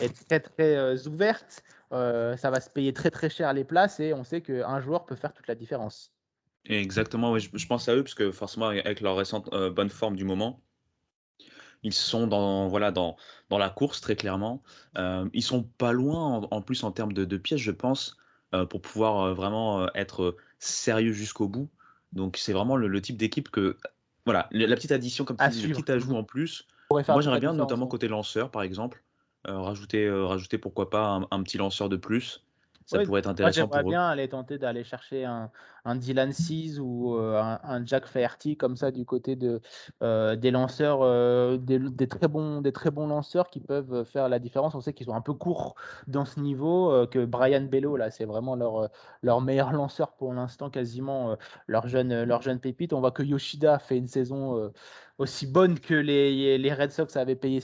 est 0.00 0.26
très 0.28 0.40
très 0.40 1.06
ouverte. 1.06 1.62
ça 1.90 2.50
va 2.50 2.60
se 2.60 2.70
payer 2.70 2.92
très 2.92 3.10
très 3.10 3.30
cher 3.30 3.52
les 3.52 3.64
places 3.64 4.00
et 4.00 4.14
on 4.14 4.24
sait 4.24 4.40
qu'un 4.40 4.80
joueur 4.80 5.06
peut 5.06 5.16
faire 5.16 5.32
toute 5.32 5.48
la 5.48 5.54
différence. 5.54 6.12
Exactement, 6.64 7.38
je, 7.38 7.66
pense 7.66 7.88
à 7.88 7.94
eux 7.94 8.02
parce 8.02 8.14
que 8.14 8.30
forcément 8.30 8.66
avec 8.66 9.00
leur 9.00 9.16
récente 9.16 9.48
bonne 9.50 9.88
forme 9.88 10.16
du 10.16 10.24
moment, 10.24 10.60
ils 11.82 11.92
sont 11.92 12.26
dans, 12.26 12.68
voilà, 12.68 12.90
dans, 12.90 13.16
dans 13.50 13.58
la 13.58 13.70
course 13.70 14.00
très 14.00 14.16
clairement. 14.16 14.62
ils 14.96 15.42
sont 15.42 15.62
pas 15.62 15.92
loin 15.92 16.46
en, 16.50 16.62
plus 16.62 16.84
en 16.84 16.92
termes 16.92 17.12
de, 17.12 17.24
de 17.24 17.36
pièces, 17.36 17.60
je 17.60 17.70
pense, 17.70 18.16
pour 18.70 18.80
pouvoir 18.80 19.34
vraiment 19.34 19.92
être 19.94 20.36
sérieux 20.58 21.12
jusqu'au 21.12 21.48
bout. 21.48 21.68
Donc 22.12 22.36
c'est 22.36 22.52
vraiment 22.52 22.76
le, 22.76 23.00
type 23.00 23.16
d'équipe 23.16 23.50
que 23.50 23.76
voilà 24.24 24.48
la 24.50 24.74
petite 24.76 24.92
addition 24.92 25.24
comme 25.24 25.36
tu 25.36 25.48
dis, 25.50 25.66
le 25.66 25.74
petit 25.74 25.92
ajout 25.92 26.16
en 26.16 26.24
plus. 26.24 26.66
Moi 26.90 27.02
j'aimerais 27.20 27.40
bien 27.40 27.52
notamment 27.52 27.86
côté 27.86 28.08
lanceur 28.08 28.50
par 28.50 28.62
exemple 28.62 29.02
euh, 29.46 29.60
rajouter 29.60 30.06
euh, 30.06 30.26
rajouter 30.26 30.58
pourquoi 30.58 30.90
pas 30.90 31.20
un, 31.30 31.42
petit 31.42 31.58
lanceur 31.58 31.88
de 31.88 31.96
plus 31.96 32.44
ça 32.86 33.00
pourrait 33.04 33.20
être 33.20 33.28
intéressant 33.28 33.66
moi, 33.66 33.76
j'aimerais 33.76 33.88
bien 33.88 34.08
aller 34.08 34.28
tenter 34.28 34.56
d'aller 34.56 34.82
chercher 34.82 35.24
un, 35.24 35.50
un 35.88 35.96
Dylan 35.96 36.32
Seas 36.32 36.78
ou 36.78 37.16
euh, 37.16 37.40
un, 37.62 37.84
Jack 37.86 38.06
Flaherty 38.06 38.56
comme 38.56 38.76
ça 38.76 38.90
du 38.90 39.04
côté 39.06 39.36
de, 39.36 39.60
euh, 40.02 40.36
des 40.36 40.50
lanceurs, 40.50 41.00
euh, 41.02 41.56
des, 41.56 42.08
très 42.08 42.28
bons, 42.28 42.60
des 42.60 42.72
très 42.72 42.90
bons 42.90 43.06
lanceurs 43.06 43.48
qui 43.48 43.60
peuvent 43.60 44.04
faire 44.04 44.28
la 44.28 44.38
différence. 44.38 44.74
On 44.74 44.80
sait 44.80 44.92
qu'ils 44.92 45.06
sont 45.06 45.14
un 45.14 45.22
peu 45.22 45.32
courts 45.32 45.76
dans 46.06 46.26
ce 46.26 46.40
niveau, 46.40 47.06
que 47.10 47.24
Brian 47.24 47.62
Bello, 47.62 47.96
là, 47.96 48.10
c'est 48.10 48.26
vraiment 48.26 48.54
leur, 48.54 48.90
leur 49.22 49.40
meilleur 49.40 49.72
lanceur 49.72 50.12
pour 50.12 50.32
l'instant, 50.34 50.68
quasiment 50.68 51.36
leur, 51.66 51.88
jeune, 51.88 52.24
leur 52.24 52.42
jeune 52.42 52.60
pépite. 52.60 52.92
On 52.92 53.00
voit 53.00 53.12
que 53.12 53.22
Yoshida 53.22 53.78
fait 53.78 53.96
une 53.96 54.08
saison 54.08 54.70
aussi 55.18 55.46
bonne 55.46 55.80
que 55.80 55.94
les, 55.94 56.58
les 56.58 56.72
Red 56.72 56.92
Sox 56.92 57.16
avaient 57.16 57.34
payé 57.34 57.60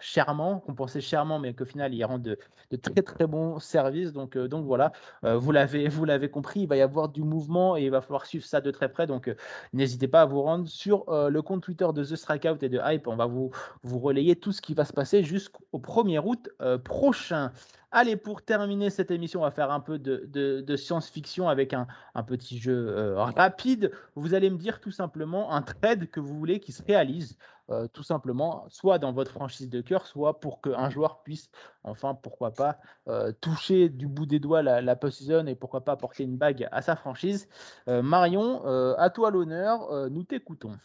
chèrement, 0.00 0.60
qu'on 0.60 0.74
pensait 0.74 1.00
chèrement, 1.00 1.38
mais 1.38 1.54
qu'au 1.54 1.64
final, 1.64 1.92
ils 1.92 2.04
rendent 2.04 2.22
de, 2.22 2.38
de, 2.70 2.76
très 2.76 3.02
très 3.02 3.26
bons 3.26 3.58
services. 3.58 4.12
Donc, 4.12 4.38
donc 4.38 4.64
voilà, 4.64 4.92
vous 5.22 5.52
l'avez 5.52 5.88
vous 5.88 6.04
l'avez 6.04 6.30
compris, 6.30 6.60
il 6.60 6.68
va 6.68 6.76
y 6.76 6.82
avoir 6.82 7.08
du 7.08 7.22
mouvement 7.22 7.63
et 7.76 7.84
il 7.84 7.90
va 7.90 8.00
falloir 8.00 8.26
suivre 8.26 8.44
ça 8.44 8.60
de 8.60 8.70
très 8.70 8.88
près. 8.88 9.06
Donc, 9.06 9.34
n'hésitez 9.72 10.08
pas 10.08 10.22
à 10.22 10.24
vous 10.26 10.42
rendre 10.42 10.68
sur 10.68 11.04
le 11.08 11.42
compte 11.42 11.62
Twitter 11.62 11.86
de 11.94 12.04
The 12.04 12.16
Strikeout 12.16 12.62
et 12.62 12.68
de 12.68 12.80
Hype. 12.84 13.06
On 13.06 13.16
va 13.16 13.26
vous, 13.26 13.50
vous 13.82 13.98
relayer 13.98 14.36
tout 14.36 14.52
ce 14.52 14.60
qui 14.60 14.74
va 14.74 14.84
se 14.84 14.92
passer 14.92 15.22
jusqu'au 15.22 15.78
1er 15.78 16.20
août 16.24 16.48
prochain. 16.84 17.50
Allez, 17.96 18.16
pour 18.16 18.42
terminer 18.42 18.90
cette 18.90 19.12
émission, 19.12 19.38
on 19.38 19.44
va 19.44 19.52
faire 19.52 19.70
un 19.70 19.78
peu 19.78 20.00
de, 20.00 20.76
science-fiction 20.76 21.48
avec 21.48 21.72
un, 21.72 21.86
petit 22.26 22.58
jeu 22.58 22.88
euh, 22.88 23.22
rapide. 23.22 23.92
Vous 24.16 24.34
allez 24.34 24.50
me 24.50 24.58
dire 24.58 24.80
tout 24.80 24.90
simplement 24.90 25.52
un 25.52 25.62
trade 25.62 26.10
que 26.10 26.18
vous 26.18 26.36
voulez 26.36 26.58
qui 26.58 26.72
se 26.72 26.82
réalise, 26.82 27.38
euh, 27.70 27.86
tout 27.88 28.02
simplement, 28.02 28.66
soit 28.68 28.98
dans 28.98 29.12
votre 29.12 29.30
franchise 29.30 29.68
de 29.68 29.80
cœur, 29.80 30.06
soit 30.06 30.40
pour 30.40 30.60
qu'un 30.60 30.90
joueur 30.90 31.22
puisse, 31.22 31.50
enfin, 31.84 32.14
pourquoi 32.14 32.52
pas, 32.52 32.78
euh, 33.08 33.32
toucher 33.40 33.88
du 33.88 34.06
bout 34.06 34.26
des 34.26 34.40
doigts 34.40 34.62
la, 34.62 34.80
la 34.80 34.96
post-season 34.96 35.46
et 35.46 35.54
pourquoi 35.54 35.84
pas 35.84 35.96
porter 35.96 36.24
une 36.24 36.36
bague 36.36 36.68
à 36.72 36.82
sa 36.82 36.96
franchise. 36.96 37.48
Marion, 37.86 38.64
à 38.96 39.10
toi 39.10 39.30
l'honneur, 39.30 40.10
nous 40.10 40.24
t'écoutons. 40.24 40.78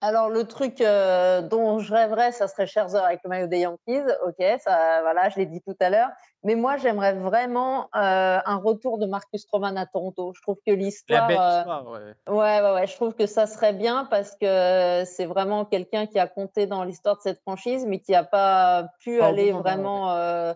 Alors, 0.00 0.28
le 0.28 0.44
truc 0.44 0.80
euh, 0.80 1.40
dont 1.40 1.78
je 1.78 1.94
rêverais, 1.94 2.30
ça 2.32 2.46
serait 2.46 2.66
Scherzer 2.66 3.02
avec 3.02 3.20
le 3.24 3.30
maillot 3.30 3.46
des 3.46 3.60
Yankees. 3.60 4.04
Ok, 4.26 4.44
ça, 4.60 5.00
voilà, 5.02 5.30
je 5.30 5.36
l'ai 5.36 5.46
dit 5.46 5.62
tout 5.62 5.76
à 5.80 5.88
l'heure. 5.88 6.10
Mais 6.42 6.56
moi, 6.56 6.76
j'aimerais 6.76 7.14
vraiment 7.14 7.84
euh, 7.94 8.38
un 8.44 8.56
retour 8.56 8.98
de 8.98 9.06
Marcus 9.06 9.42
Stroman 9.42 9.78
à 9.78 9.86
Toronto. 9.86 10.32
Je 10.36 10.42
trouve 10.42 10.58
que 10.66 10.72
l'histoire. 10.72 11.30
Euh, 11.30 12.14
ouais. 12.28 12.60
ouais. 12.60 12.72
ouais, 12.72 12.86
Je 12.86 12.94
trouve 12.96 13.14
que 13.14 13.26
ça 13.26 13.46
serait 13.46 13.72
bien 13.72 14.06
parce 14.10 14.36
que 14.36 15.04
c'est 15.06 15.26
vraiment 15.26 15.64
quelqu'un 15.64 16.06
qui 16.06 16.18
a 16.18 16.26
compté 16.26 16.66
dans 16.66 16.84
l'histoire 16.84 17.16
de 17.16 17.22
cette 17.22 17.40
franchise, 17.40 17.86
mais 17.86 18.00
qui 18.00 18.12
n'a 18.12 18.24
pas 18.24 18.88
pu 19.00 19.22
aller 19.22 19.52
vraiment. 19.52 20.54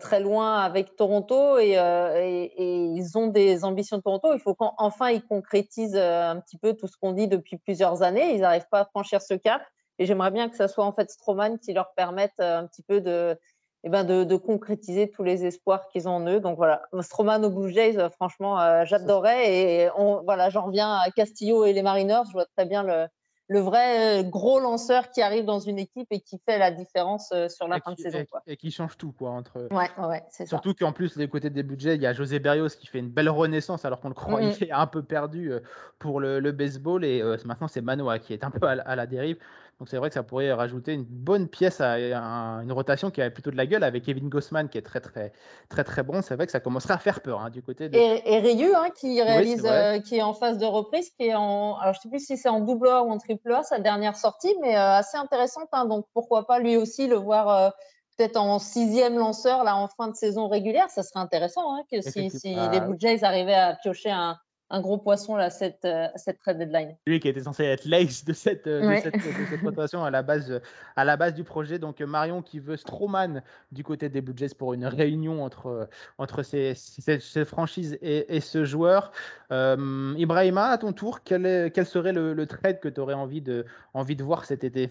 Très 0.00 0.20
loin 0.20 0.58
avec 0.58 0.96
Toronto 0.96 1.56
euh, 1.56 2.14
et, 2.16 2.52
ils 2.58 3.16
ont 3.16 3.28
des 3.28 3.64
ambitions 3.64 3.98
de 3.98 4.02
Toronto. 4.02 4.34
Il 4.34 4.40
faut 4.40 4.54
qu'enfin 4.54 5.10
ils 5.10 5.22
concrétisent 5.22 5.96
euh, 5.96 6.30
un 6.30 6.40
petit 6.40 6.58
peu 6.58 6.74
tout 6.74 6.88
ce 6.88 6.96
qu'on 7.00 7.12
dit 7.12 7.28
depuis 7.28 7.58
plusieurs 7.58 8.02
années. 8.02 8.34
Ils 8.34 8.40
n'arrivent 8.40 8.68
pas 8.70 8.80
à 8.80 8.84
franchir 8.86 9.22
ce 9.22 9.34
cap. 9.34 9.62
Et 10.00 10.06
j'aimerais 10.06 10.30
bien 10.30 10.48
que 10.48 10.56
ce 10.56 10.66
soit 10.66 10.84
en 10.84 10.92
fait 10.92 11.10
Stroman 11.10 11.58
qui 11.58 11.72
leur 11.72 11.92
permette 11.94 12.38
un 12.38 12.66
petit 12.66 12.82
peu 12.82 13.00
de, 13.00 13.36
eh 13.84 13.88
ben 13.88 14.04
de, 14.04 14.36
concrétiser 14.36 15.10
tous 15.10 15.24
les 15.24 15.44
espoirs 15.44 15.88
qu'ils 15.88 16.08
ont 16.08 16.12
en 16.12 16.26
eux. 16.28 16.40
Donc 16.40 16.56
voilà, 16.56 16.82
Stroman 17.00 17.44
au 17.44 17.50
Blue 17.50 17.72
Jays, 17.72 17.96
franchement, 18.10 18.84
j'adorais. 18.84 19.52
Et 19.52 19.90
on, 19.96 20.22
voilà, 20.22 20.50
j'en 20.50 20.66
reviens 20.66 20.94
à 20.94 21.10
Castillo 21.10 21.64
et 21.64 21.72
les 21.72 21.82
Mariners. 21.82 22.22
Je 22.28 22.32
vois 22.32 22.46
très 22.56 22.64
bien 22.64 22.84
le, 22.84 23.08
le 23.48 23.60
vrai 23.60 24.20
euh, 24.20 24.22
gros 24.22 24.60
lanceur 24.60 25.10
qui 25.10 25.22
arrive 25.22 25.46
dans 25.46 25.58
une 25.58 25.78
équipe 25.78 26.08
et 26.10 26.20
qui 26.20 26.38
fait 26.38 26.58
la 26.58 26.70
différence 26.70 27.30
euh, 27.32 27.48
sur 27.48 27.66
la 27.66 27.80
fin 27.80 27.92
de 27.92 27.98
saison. 27.98 28.24
Et, 28.46 28.56
qui 28.56 28.70
change 28.70 28.98
tout, 28.98 29.12
quoi. 29.12 29.30
Entre... 29.30 29.68
Ouais, 29.70 29.88
ouais, 30.06 30.22
c'est 30.28 30.46
Surtout 30.46 30.74
qu'en 30.74 30.92
plus, 30.92 31.16
des 31.16 31.28
côtés 31.28 31.48
des 31.48 31.62
budgets, 31.62 31.94
il 31.94 32.02
y 32.02 32.06
a 32.06 32.12
José 32.12 32.40
Berrios 32.40 32.68
qui 32.68 32.86
fait 32.86 32.98
une 32.98 33.08
belle 33.08 33.30
renaissance 33.30 33.86
alors 33.86 34.00
qu'on 34.00 34.08
le 34.08 34.14
croyait 34.14 34.50
mm. 34.50 34.72
un 34.72 34.86
peu 34.86 35.02
perdu 35.02 35.50
euh, 35.50 35.60
pour 35.98 36.20
le, 36.20 36.52
baseball. 36.52 37.04
Et 37.04 37.22
maintenant, 37.44 37.68
c'est 37.68 37.80
Manoa 37.80 38.18
qui 38.18 38.34
est 38.34 38.44
un 38.44 38.50
peu 38.50 38.66
à 38.66 38.96
la 38.96 39.06
dérive. 39.06 39.38
Donc 39.78 39.88
c'est 39.88 39.96
vrai 39.96 40.08
que 40.08 40.14
ça 40.14 40.24
pourrait 40.24 40.52
rajouter 40.52 40.92
une 40.92 41.04
bonne 41.04 41.46
pièce 41.46 41.80
à, 41.80 41.98
une 41.98 42.72
rotation 42.72 43.12
qui 43.12 43.20
avait 43.20 43.30
plutôt 43.30 43.52
de 43.52 43.56
la 43.56 43.64
gueule 43.64 43.84
avec 43.84 44.04
Kevin 44.04 44.28
Gossman 44.28 44.68
qui 44.68 44.76
est 44.76 44.82
très 44.82 45.00
très 45.00 45.32
très 45.68 45.84
très 45.84 46.02
bon. 46.02 46.20
C'est 46.20 46.34
vrai 46.34 46.46
que 46.46 46.52
ça 46.52 46.58
commencerait 46.58 46.94
à 46.94 46.98
faire 46.98 47.20
peur 47.20 47.40
hein, 47.40 47.50
du 47.50 47.62
côté 47.62 47.88
de. 47.88 47.96
Et, 47.96 48.22
et 48.24 48.40
Ryu 48.40 48.74
hein, 48.74 48.88
qui 48.98 49.22
réalise, 49.22 49.64
euh, 49.64 50.00
qui 50.00 50.16
est 50.16 50.22
en 50.22 50.34
phase 50.34 50.58
de 50.58 50.66
reprise, 50.66 51.10
qui 51.10 51.28
est 51.28 51.34
en, 51.36 51.76
alors 51.76 51.94
je 51.94 52.00
sais 52.00 52.08
plus 52.08 52.24
si 52.24 52.36
c'est 52.36 52.48
en 52.48 52.60
double 52.60 52.88
A 52.88 53.04
ou 53.04 53.10
en 53.10 53.18
triple 53.18 53.52
A 53.52 53.62
sa 53.62 53.78
dernière 53.78 54.16
sortie, 54.16 54.54
mais 54.60 54.76
euh, 54.76 54.96
assez 54.96 55.16
intéressante. 55.16 55.68
Hein. 55.70 55.84
donc 55.84 56.06
pourquoi 56.12 56.46
pas 56.46 56.58
lui 56.58 56.76
aussi 56.76 57.06
le 57.06 57.16
voir. 57.16 57.48
Euh, 57.48 57.70
peut-être 58.16 58.36
en 58.36 58.58
sixième 58.58 59.16
lanceur 59.16 59.62
là 59.62 59.76
en 59.76 59.86
fin 59.86 60.08
de 60.08 60.16
saison 60.16 60.48
régulière, 60.48 60.90
ça 60.90 61.04
serait 61.04 61.20
intéressant 61.20 61.62
que 61.88 62.00
si, 62.00 62.30
si 62.30 62.52
les 62.52 62.80
Blue 62.80 62.96
Jays 62.98 63.22
arrivaient 63.22 63.54
à 63.54 63.76
piocher 63.80 64.10
un, 64.10 64.36
un 64.70 64.80
gros 64.80 64.98
poisson 64.98 65.36
là, 65.36 65.50
cette, 65.50 65.84
euh, 65.84 66.08
cette 66.16 66.38
trade 66.38 66.58
deadline. 66.58 66.96
Lui 67.06 67.20
qui 67.20 67.28
était 67.28 67.42
censé 67.42 67.64
être 67.64 67.84
l'ace 67.84 68.24
de 68.24 68.32
cette, 68.32 68.66
euh, 68.66 68.96
de 68.96 69.00
cette, 69.00 69.60
rotation 69.62 70.04
à 70.04 70.10
la, 70.10 70.22
base, 70.22 70.60
à 70.96 71.04
la 71.04 71.16
base 71.16 71.34
du 71.34 71.44
projet. 71.44 71.78
Donc 71.78 72.00
Marion 72.00 72.42
qui 72.42 72.58
veut 72.58 72.76
Stroman 72.76 73.42
du 73.72 73.82
côté 73.82 74.08
des 74.08 74.20
Blue 74.20 74.34
pour 74.58 74.74
une 74.74 74.84
réunion 74.84 75.42
entre, 75.42 75.88
entre 76.18 76.42
ces, 76.42 76.74
ces, 76.74 77.44
franchises 77.44 77.98
et, 78.02 78.36
et, 78.36 78.40
ce 78.40 78.64
joueur. 78.64 79.12
Euh, 79.50 80.14
Ibrahima, 80.18 80.66
à 80.66 80.78
ton 80.78 80.92
tour, 80.92 81.22
quel, 81.22 81.46
est, 81.46 81.70
quel 81.74 81.86
serait 81.86 82.12
le, 82.12 82.34
le 82.34 82.46
trade 82.46 82.80
que 82.80 82.88
tu 82.88 83.00
aurais 83.00 83.14
envie 83.14 83.40
de, 83.40 83.64
envie 83.94 84.16
de 84.16 84.24
voir 84.24 84.44
cet 84.44 84.64
été? 84.64 84.90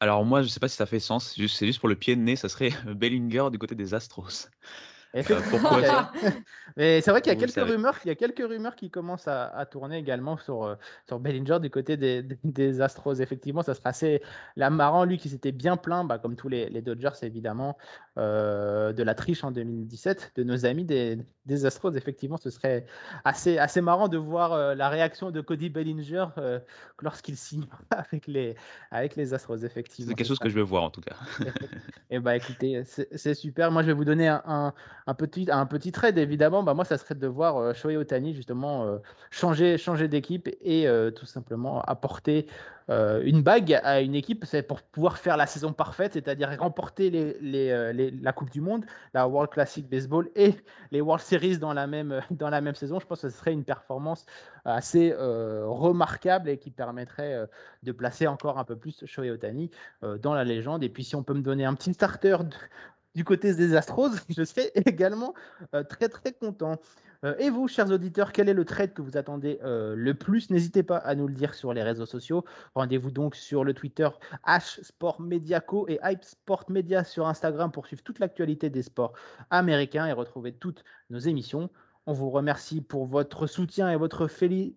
Alors 0.00 0.24
moi, 0.24 0.42
je 0.42 0.48
sais 0.48 0.60
pas 0.60 0.68
si 0.68 0.76
ça 0.76 0.86
fait 0.86 1.00
sens. 1.00 1.32
C'est 1.32 1.40
juste, 1.40 1.56
c'est 1.56 1.66
juste 1.66 1.78
pour 1.78 1.88
le 1.88 1.94
pied 1.94 2.16
de 2.16 2.20
nez, 2.20 2.36
ça 2.36 2.48
serait 2.48 2.70
Bellinger 2.94 3.48
du 3.50 3.58
côté 3.58 3.74
des 3.74 3.94
Astros. 3.94 4.48
Euh, 5.14 5.22
pourquoi 5.50 5.82
ça 5.84 6.12
Mais 6.76 7.00
c'est 7.00 7.10
vrai 7.12 7.22
qu'il 7.22 7.32
y 7.32 7.36
a 7.36 7.38
quelques 7.38 7.54
rumeurs, 7.54 7.98
il 8.04 8.08
y 8.08 8.10
a 8.10 8.16
quelques 8.16 8.44
rumeurs 8.46 8.74
qui 8.74 8.90
commencent 8.90 9.28
à, 9.28 9.64
tourner 9.70 9.98
également 9.98 10.36
sur, 10.36 10.64
euh, 10.64 10.74
sur 11.06 11.20
Bellinger 11.20 11.58
du 11.60 11.70
côté 11.70 11.96
des, 11.96 12.22
des, 12.42 12.80
Astros. 12.80 13.20
Effectivement, 13.20 13.62
ça 13.62 13.74
serait 13.74 13.90
assez 13.90 14.22
la 14.56 14.70
marrant, 14.70 15.04
lui 15.04 15.18
qui 15.18 15.28
s'était 15.28 15.52
bien 15.52 15.76
plaint, 15.76 16.06
bah, 16.06 16.18
comme 16.18 16.34
tous 16.34 16.48
les, 16.48 16.68
les, 16.68 16.82
Dodgers 16.82 17.10
évidemment, 17.22 17.78
euh, 18.18 18.92
de 18.92 19.02
la 19.04 19.14
triche 19.14 19.44
en 19.44 19.52
2017 19.52 20.32
de 20.36 20.42
nos 20.42 20.66
amis 20.66 20.84
des, 20.84 21.18
des, 21.46 21.64
Astros. 21.64 21.94
Effectivement, 21.94 22.36
ce 22.36 22.50
serait 22.50 22.86
assez, 23.24 23.58
assez 23.58 23.80
marrant 23.80 24.08
de 24.08 24.18
voir 24.18 24.74
la 24.74 24.88
réaction 24.88 25.30
de 25.30 25.40
Cody 25.40 25.70
Bellinger 25.70 26.26
lorsqu'il 27.00 27.36
signe 27.36 27.66
avec 27.90 28.26
les, 28.26 28.56
avec 28.90 29.14
les 29.14 29.32
Astros. 29.32 29.62
Effectivement, 29.62 30.10
c'est 30.10 30.16
quelque 30.16 30.26
chose 30.26 30.40
que 30.40 30.48
je 30.48 30.56
veux 30.56 30.62
voir 30.62 30.82
en 30.82 30.90
tout 30.90 31.02
cas. 31.02 31.14
Et 32.10 32.16
eh 32.16 32.18
bah 32.18 32.36
écoutez, 32.36 32.82
c'est 32.84 33.34
super. 33.34 33.70
Moi, 33.70 33.82
je 33.82 33.88
vais 33.88 33.92
vous 33.92 34.04
donner 34.04 34.26
un 34.28 34.74
un 35.03 35.03
petit, 35.12 35.50
un 35.50 35.66
petit 35.66 35.92
trade, 35.92 36.16
évidemment, 36.16 36.62
bah, 36.62 36.72
moi, 36.72 36.86
ça 36.86 36.96
serait 36.96 37.14
de 37.14 37.26
voir 37.26 37.58
euh, 37.58 37.74
Shohei 37.74 37.96
Otani 37.98 38.34
justement 38.34 38.86
euh, 38.86 38.98
changer, 39.30 39.76
changer 39.76 40.08
d'équipe 40.08 40.48
et 40.62 40.88
euh, 40.88 41.10
tout 41.10 41.26
simplement 41.26 41.82
apporter 41.82 42.46
euh, 42.88 43.20
une 43.22 43.42
bague 43.42 43.78
à 43.84 44.00
une 44.00 44.14
équipe, 44.14 44.46
pour 44.66 44.80
pouvoir 44.80 45.18
faire 45.18 45.36
la 45.36 45.46
saison 45.46 45.74
parfaite, 45.74 46.14
c'est-à-dire 46.14 46.56
remporter 46.58 47.10
la 47.42 48.32
Coupe 48.32 48.50
du 48.50 48.62
Monde, 48.62 48.86
la 49.12 49.28
World 49.28 49.50
Classic 49.50 49.86
Baseball 49.86 50.30
et 50.36 50.54
les 50.90 51.02
World 51.02 51.22
Series 51.22 51.58
dans 51.58 51.74
la 51.74 51.86
même, 51.86 52.22
dans 52.30 52.48
la 52.48 52.62
même 52.62 52.74
saison. 52.74 52.98
Je 52.98 53.06
pense 53.06 53.20
que 53.20 53.28
ce 53.28 53.36
serait 53.36 53.52
une 53.52 53.64
performance 53.64 54.24
assez 54.64 55.14
remarquable 55.14 56.48
et 56.48 56.56
qui 56.56 56.70
permettrait 56.70 57.46
de 57.82 57.92
placer 57.92 58.26
encore 58.26 58.58
un 58.58 58.64
peu 58.64 58.76
plus 58.76 59.04
Shohei 59.04 59.30
Otani 59.30 59.70
dans 60.22 60.32
la 60.32 60.44
légende. 60.44 60.82
Et 60.82 60.88
puis 60.88 61.04
si 61.04 61.16
on 61.16 61.22
peut 61.22 61.34
me 61.34 61.42
donner 61.42 61.66
un 61.66 61.74
petit 61.74 61.92
starter 61.92 62.36
du 63.14 63.24
côté 63.24 63.54
des 63.54 63.74
Astros, 63.76 64.10
je 64.28 64.44
serais 64.44 64.72
également 64.74 65.34
euh, 65.74 65.82
très 65.82 66.08
très 66.08 66.32
content. 66.32 66.80
Euh, 67.24 67.34
et 67.38 67.48
vous, 67.48 67.68
chers 67.68 67.90
auditeurs, 67.90 68.32
quel 68.32 68.48
est 68.48 68.54
le 68.54 68.64
trade 68.64 68.92
que 68.92 69.02
vous 69.02 69.16
attendez 69.16 69.58
euh, 69.64 69.94
le 69.96 70.14
plus? 70.14 70.50
N'hésitez 70.50 70.82
pas 70.82 70.98
à 70.98 71.14
nous 71.14 71.26
le 71.26 71.34
dire 71.34 71.54
sur 71.54 71.72
les 71.72 71.82
réseaux 71.82 72.06
sociaux. 72.06 72.44
Rendez-vous 72.74 73.10
donc 73.10 73.34
sur 73.34 73.64
le 73.64 73.72
Twitter 73.72 74.08
H 74.46 74.80
et 75.88 76.00
Hype 76.02 76.24
Sport 76.24 76.64
Media 76.68 77.04
sur 77.04 77.26
Instagram 77.26 77.72
pour 77.72 77.86
suivre 77.86 78.02
toute 78.02 78.18
l'actualité 78.18 78.68
des 78.68 78.82
sports 78.82 79.14
américains 79.50 80.06
et 80.06 80.12
retrouver 80.12 80.52
toutes 80.52 80.84
nos 81.10 81.18
émissions. 81.18 81.70
On 82.06 82.12
vous 82.12 82.28
remercie 82.28 82.82
pour 82.82 83.06
votre 83.06 83.46
soutien 83.46 83.90
et 83.90 83.96
votre 83.96 84.28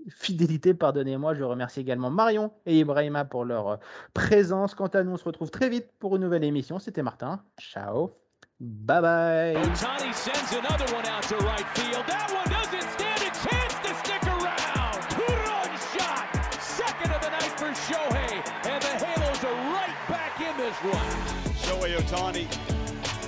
fidélité. 0.10 0.74
Pardonnez-moi. 0.74 1.34
Je 1.34 1.44
remercie 1.44 1.82
également 1.82 2.10
Marion 2.10 2.54
et 2.66 2.80
Ibrahima 2.80 3.26
pour 3.26 3.44
leur 3.44 3.80
présence. 4.14 4.76
Quant 4.76 4.88
à 4.88 5.04
nous, 5.04 5.12
on 5.12 5.18
se 5.18 5.26
retrouve 5.26 5.52
très 5.52 5.68
vite 5.68 5.92
pour 6.00 6.16
une 6.16 6.22
nouvelle 6.22 6.46
émission. 6.46 6.80
C'était 6.80 7.04
Martin. 7.04 7.44
Ciao. 7.60 8.27
Bye 8.60 9.02
bye. 9.02 9.54
Otani 9.56 10.12
sends 10.16 10.52
another 10.54 10.92
one 10.92 11.06
out 11.06 11.22
to 11.30 11.38
right 11.38 11.68
field. 11.78 12.08
That 12.08 12.32
one 12.34 12.50
doesn't 12.50 12.90
stand 12.90 13.22
a 13.22 13.30
chance 13.46 13.76
to 13.86 13.94
stick 14.02 14.24
around. 14.26 14.98
Two-run 15.14 15.70
shot. 15.94 16.26
Second 16.60 17.12
of 17.12 17.22
the 17.22 17.30
night 17.30 17.54
for 17.54 17.70
Shohei. 17.86 18.42
And 18.66 18.82
the 18.82 19.06
Halos 19.06 19.44
are 19.44 19.54
right 19.54 19.94
back 20.10 20.42
in 20.42 20.58
this 20.58 20.76
one. 20.78 21.06
Shohei 21.62 21.98
Otani 21.98 22.48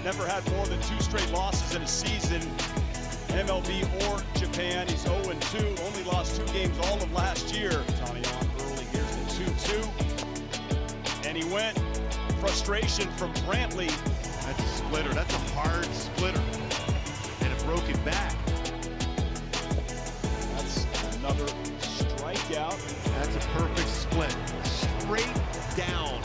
never 0.03 0.25
had 0.25 0.49
more 0.49 0.65
than 0.65 0.81
two 0.81 0.99
straight 0.99 1.29
losses 1.29 1.75
in 1.75 1.83
a 1.83 1.87
season. 1.87 2.41
MLB 3.37 3.85
or 4.09 4.23
Japan. 4.33 4.87
He's 4.87 5.05
0-2. 5.05 5.79
Only 5.85 6.03
lost 6.05 6.37
two 6.37 6.45
games 6.53 6.75
all 6.87 6.99
of 7.03 7.11
last 7.13 7.53
year. 7.53 7.69
Otani 7.69 8.25
on 8.35 8.49
early. 8.61 8.85
Here's 8.85 9.15
the 9.15 9.43
2-2. 9.45 11.27
And 11.27 11.37
he 11.37 11.43
went. 11.53 11.79
Frustration 12.39 13.11
from 13.11 13.31
Brantley. 13.45 13.93
That's 14.45 14.63
a 14.63 14.67
splitter. 14.67 15.13
That's 15.13 15.33
a 15.33 15.39
hard 15.53 15.85
splitter. 15.85 16.41
And 17.41 17.53
a 17.53 17.65
broken 17.65 17.99
back. 18.03 18.35
That's 20.55 20.85
another 21.17 21.45
strikeout. 21.79 22.77
That's 23.15 23.35
a 23.35 23.47
perfect 23.49 23.89
split. 23.89 24.35
Straight 24.63 25.41
down. 25.75 26.21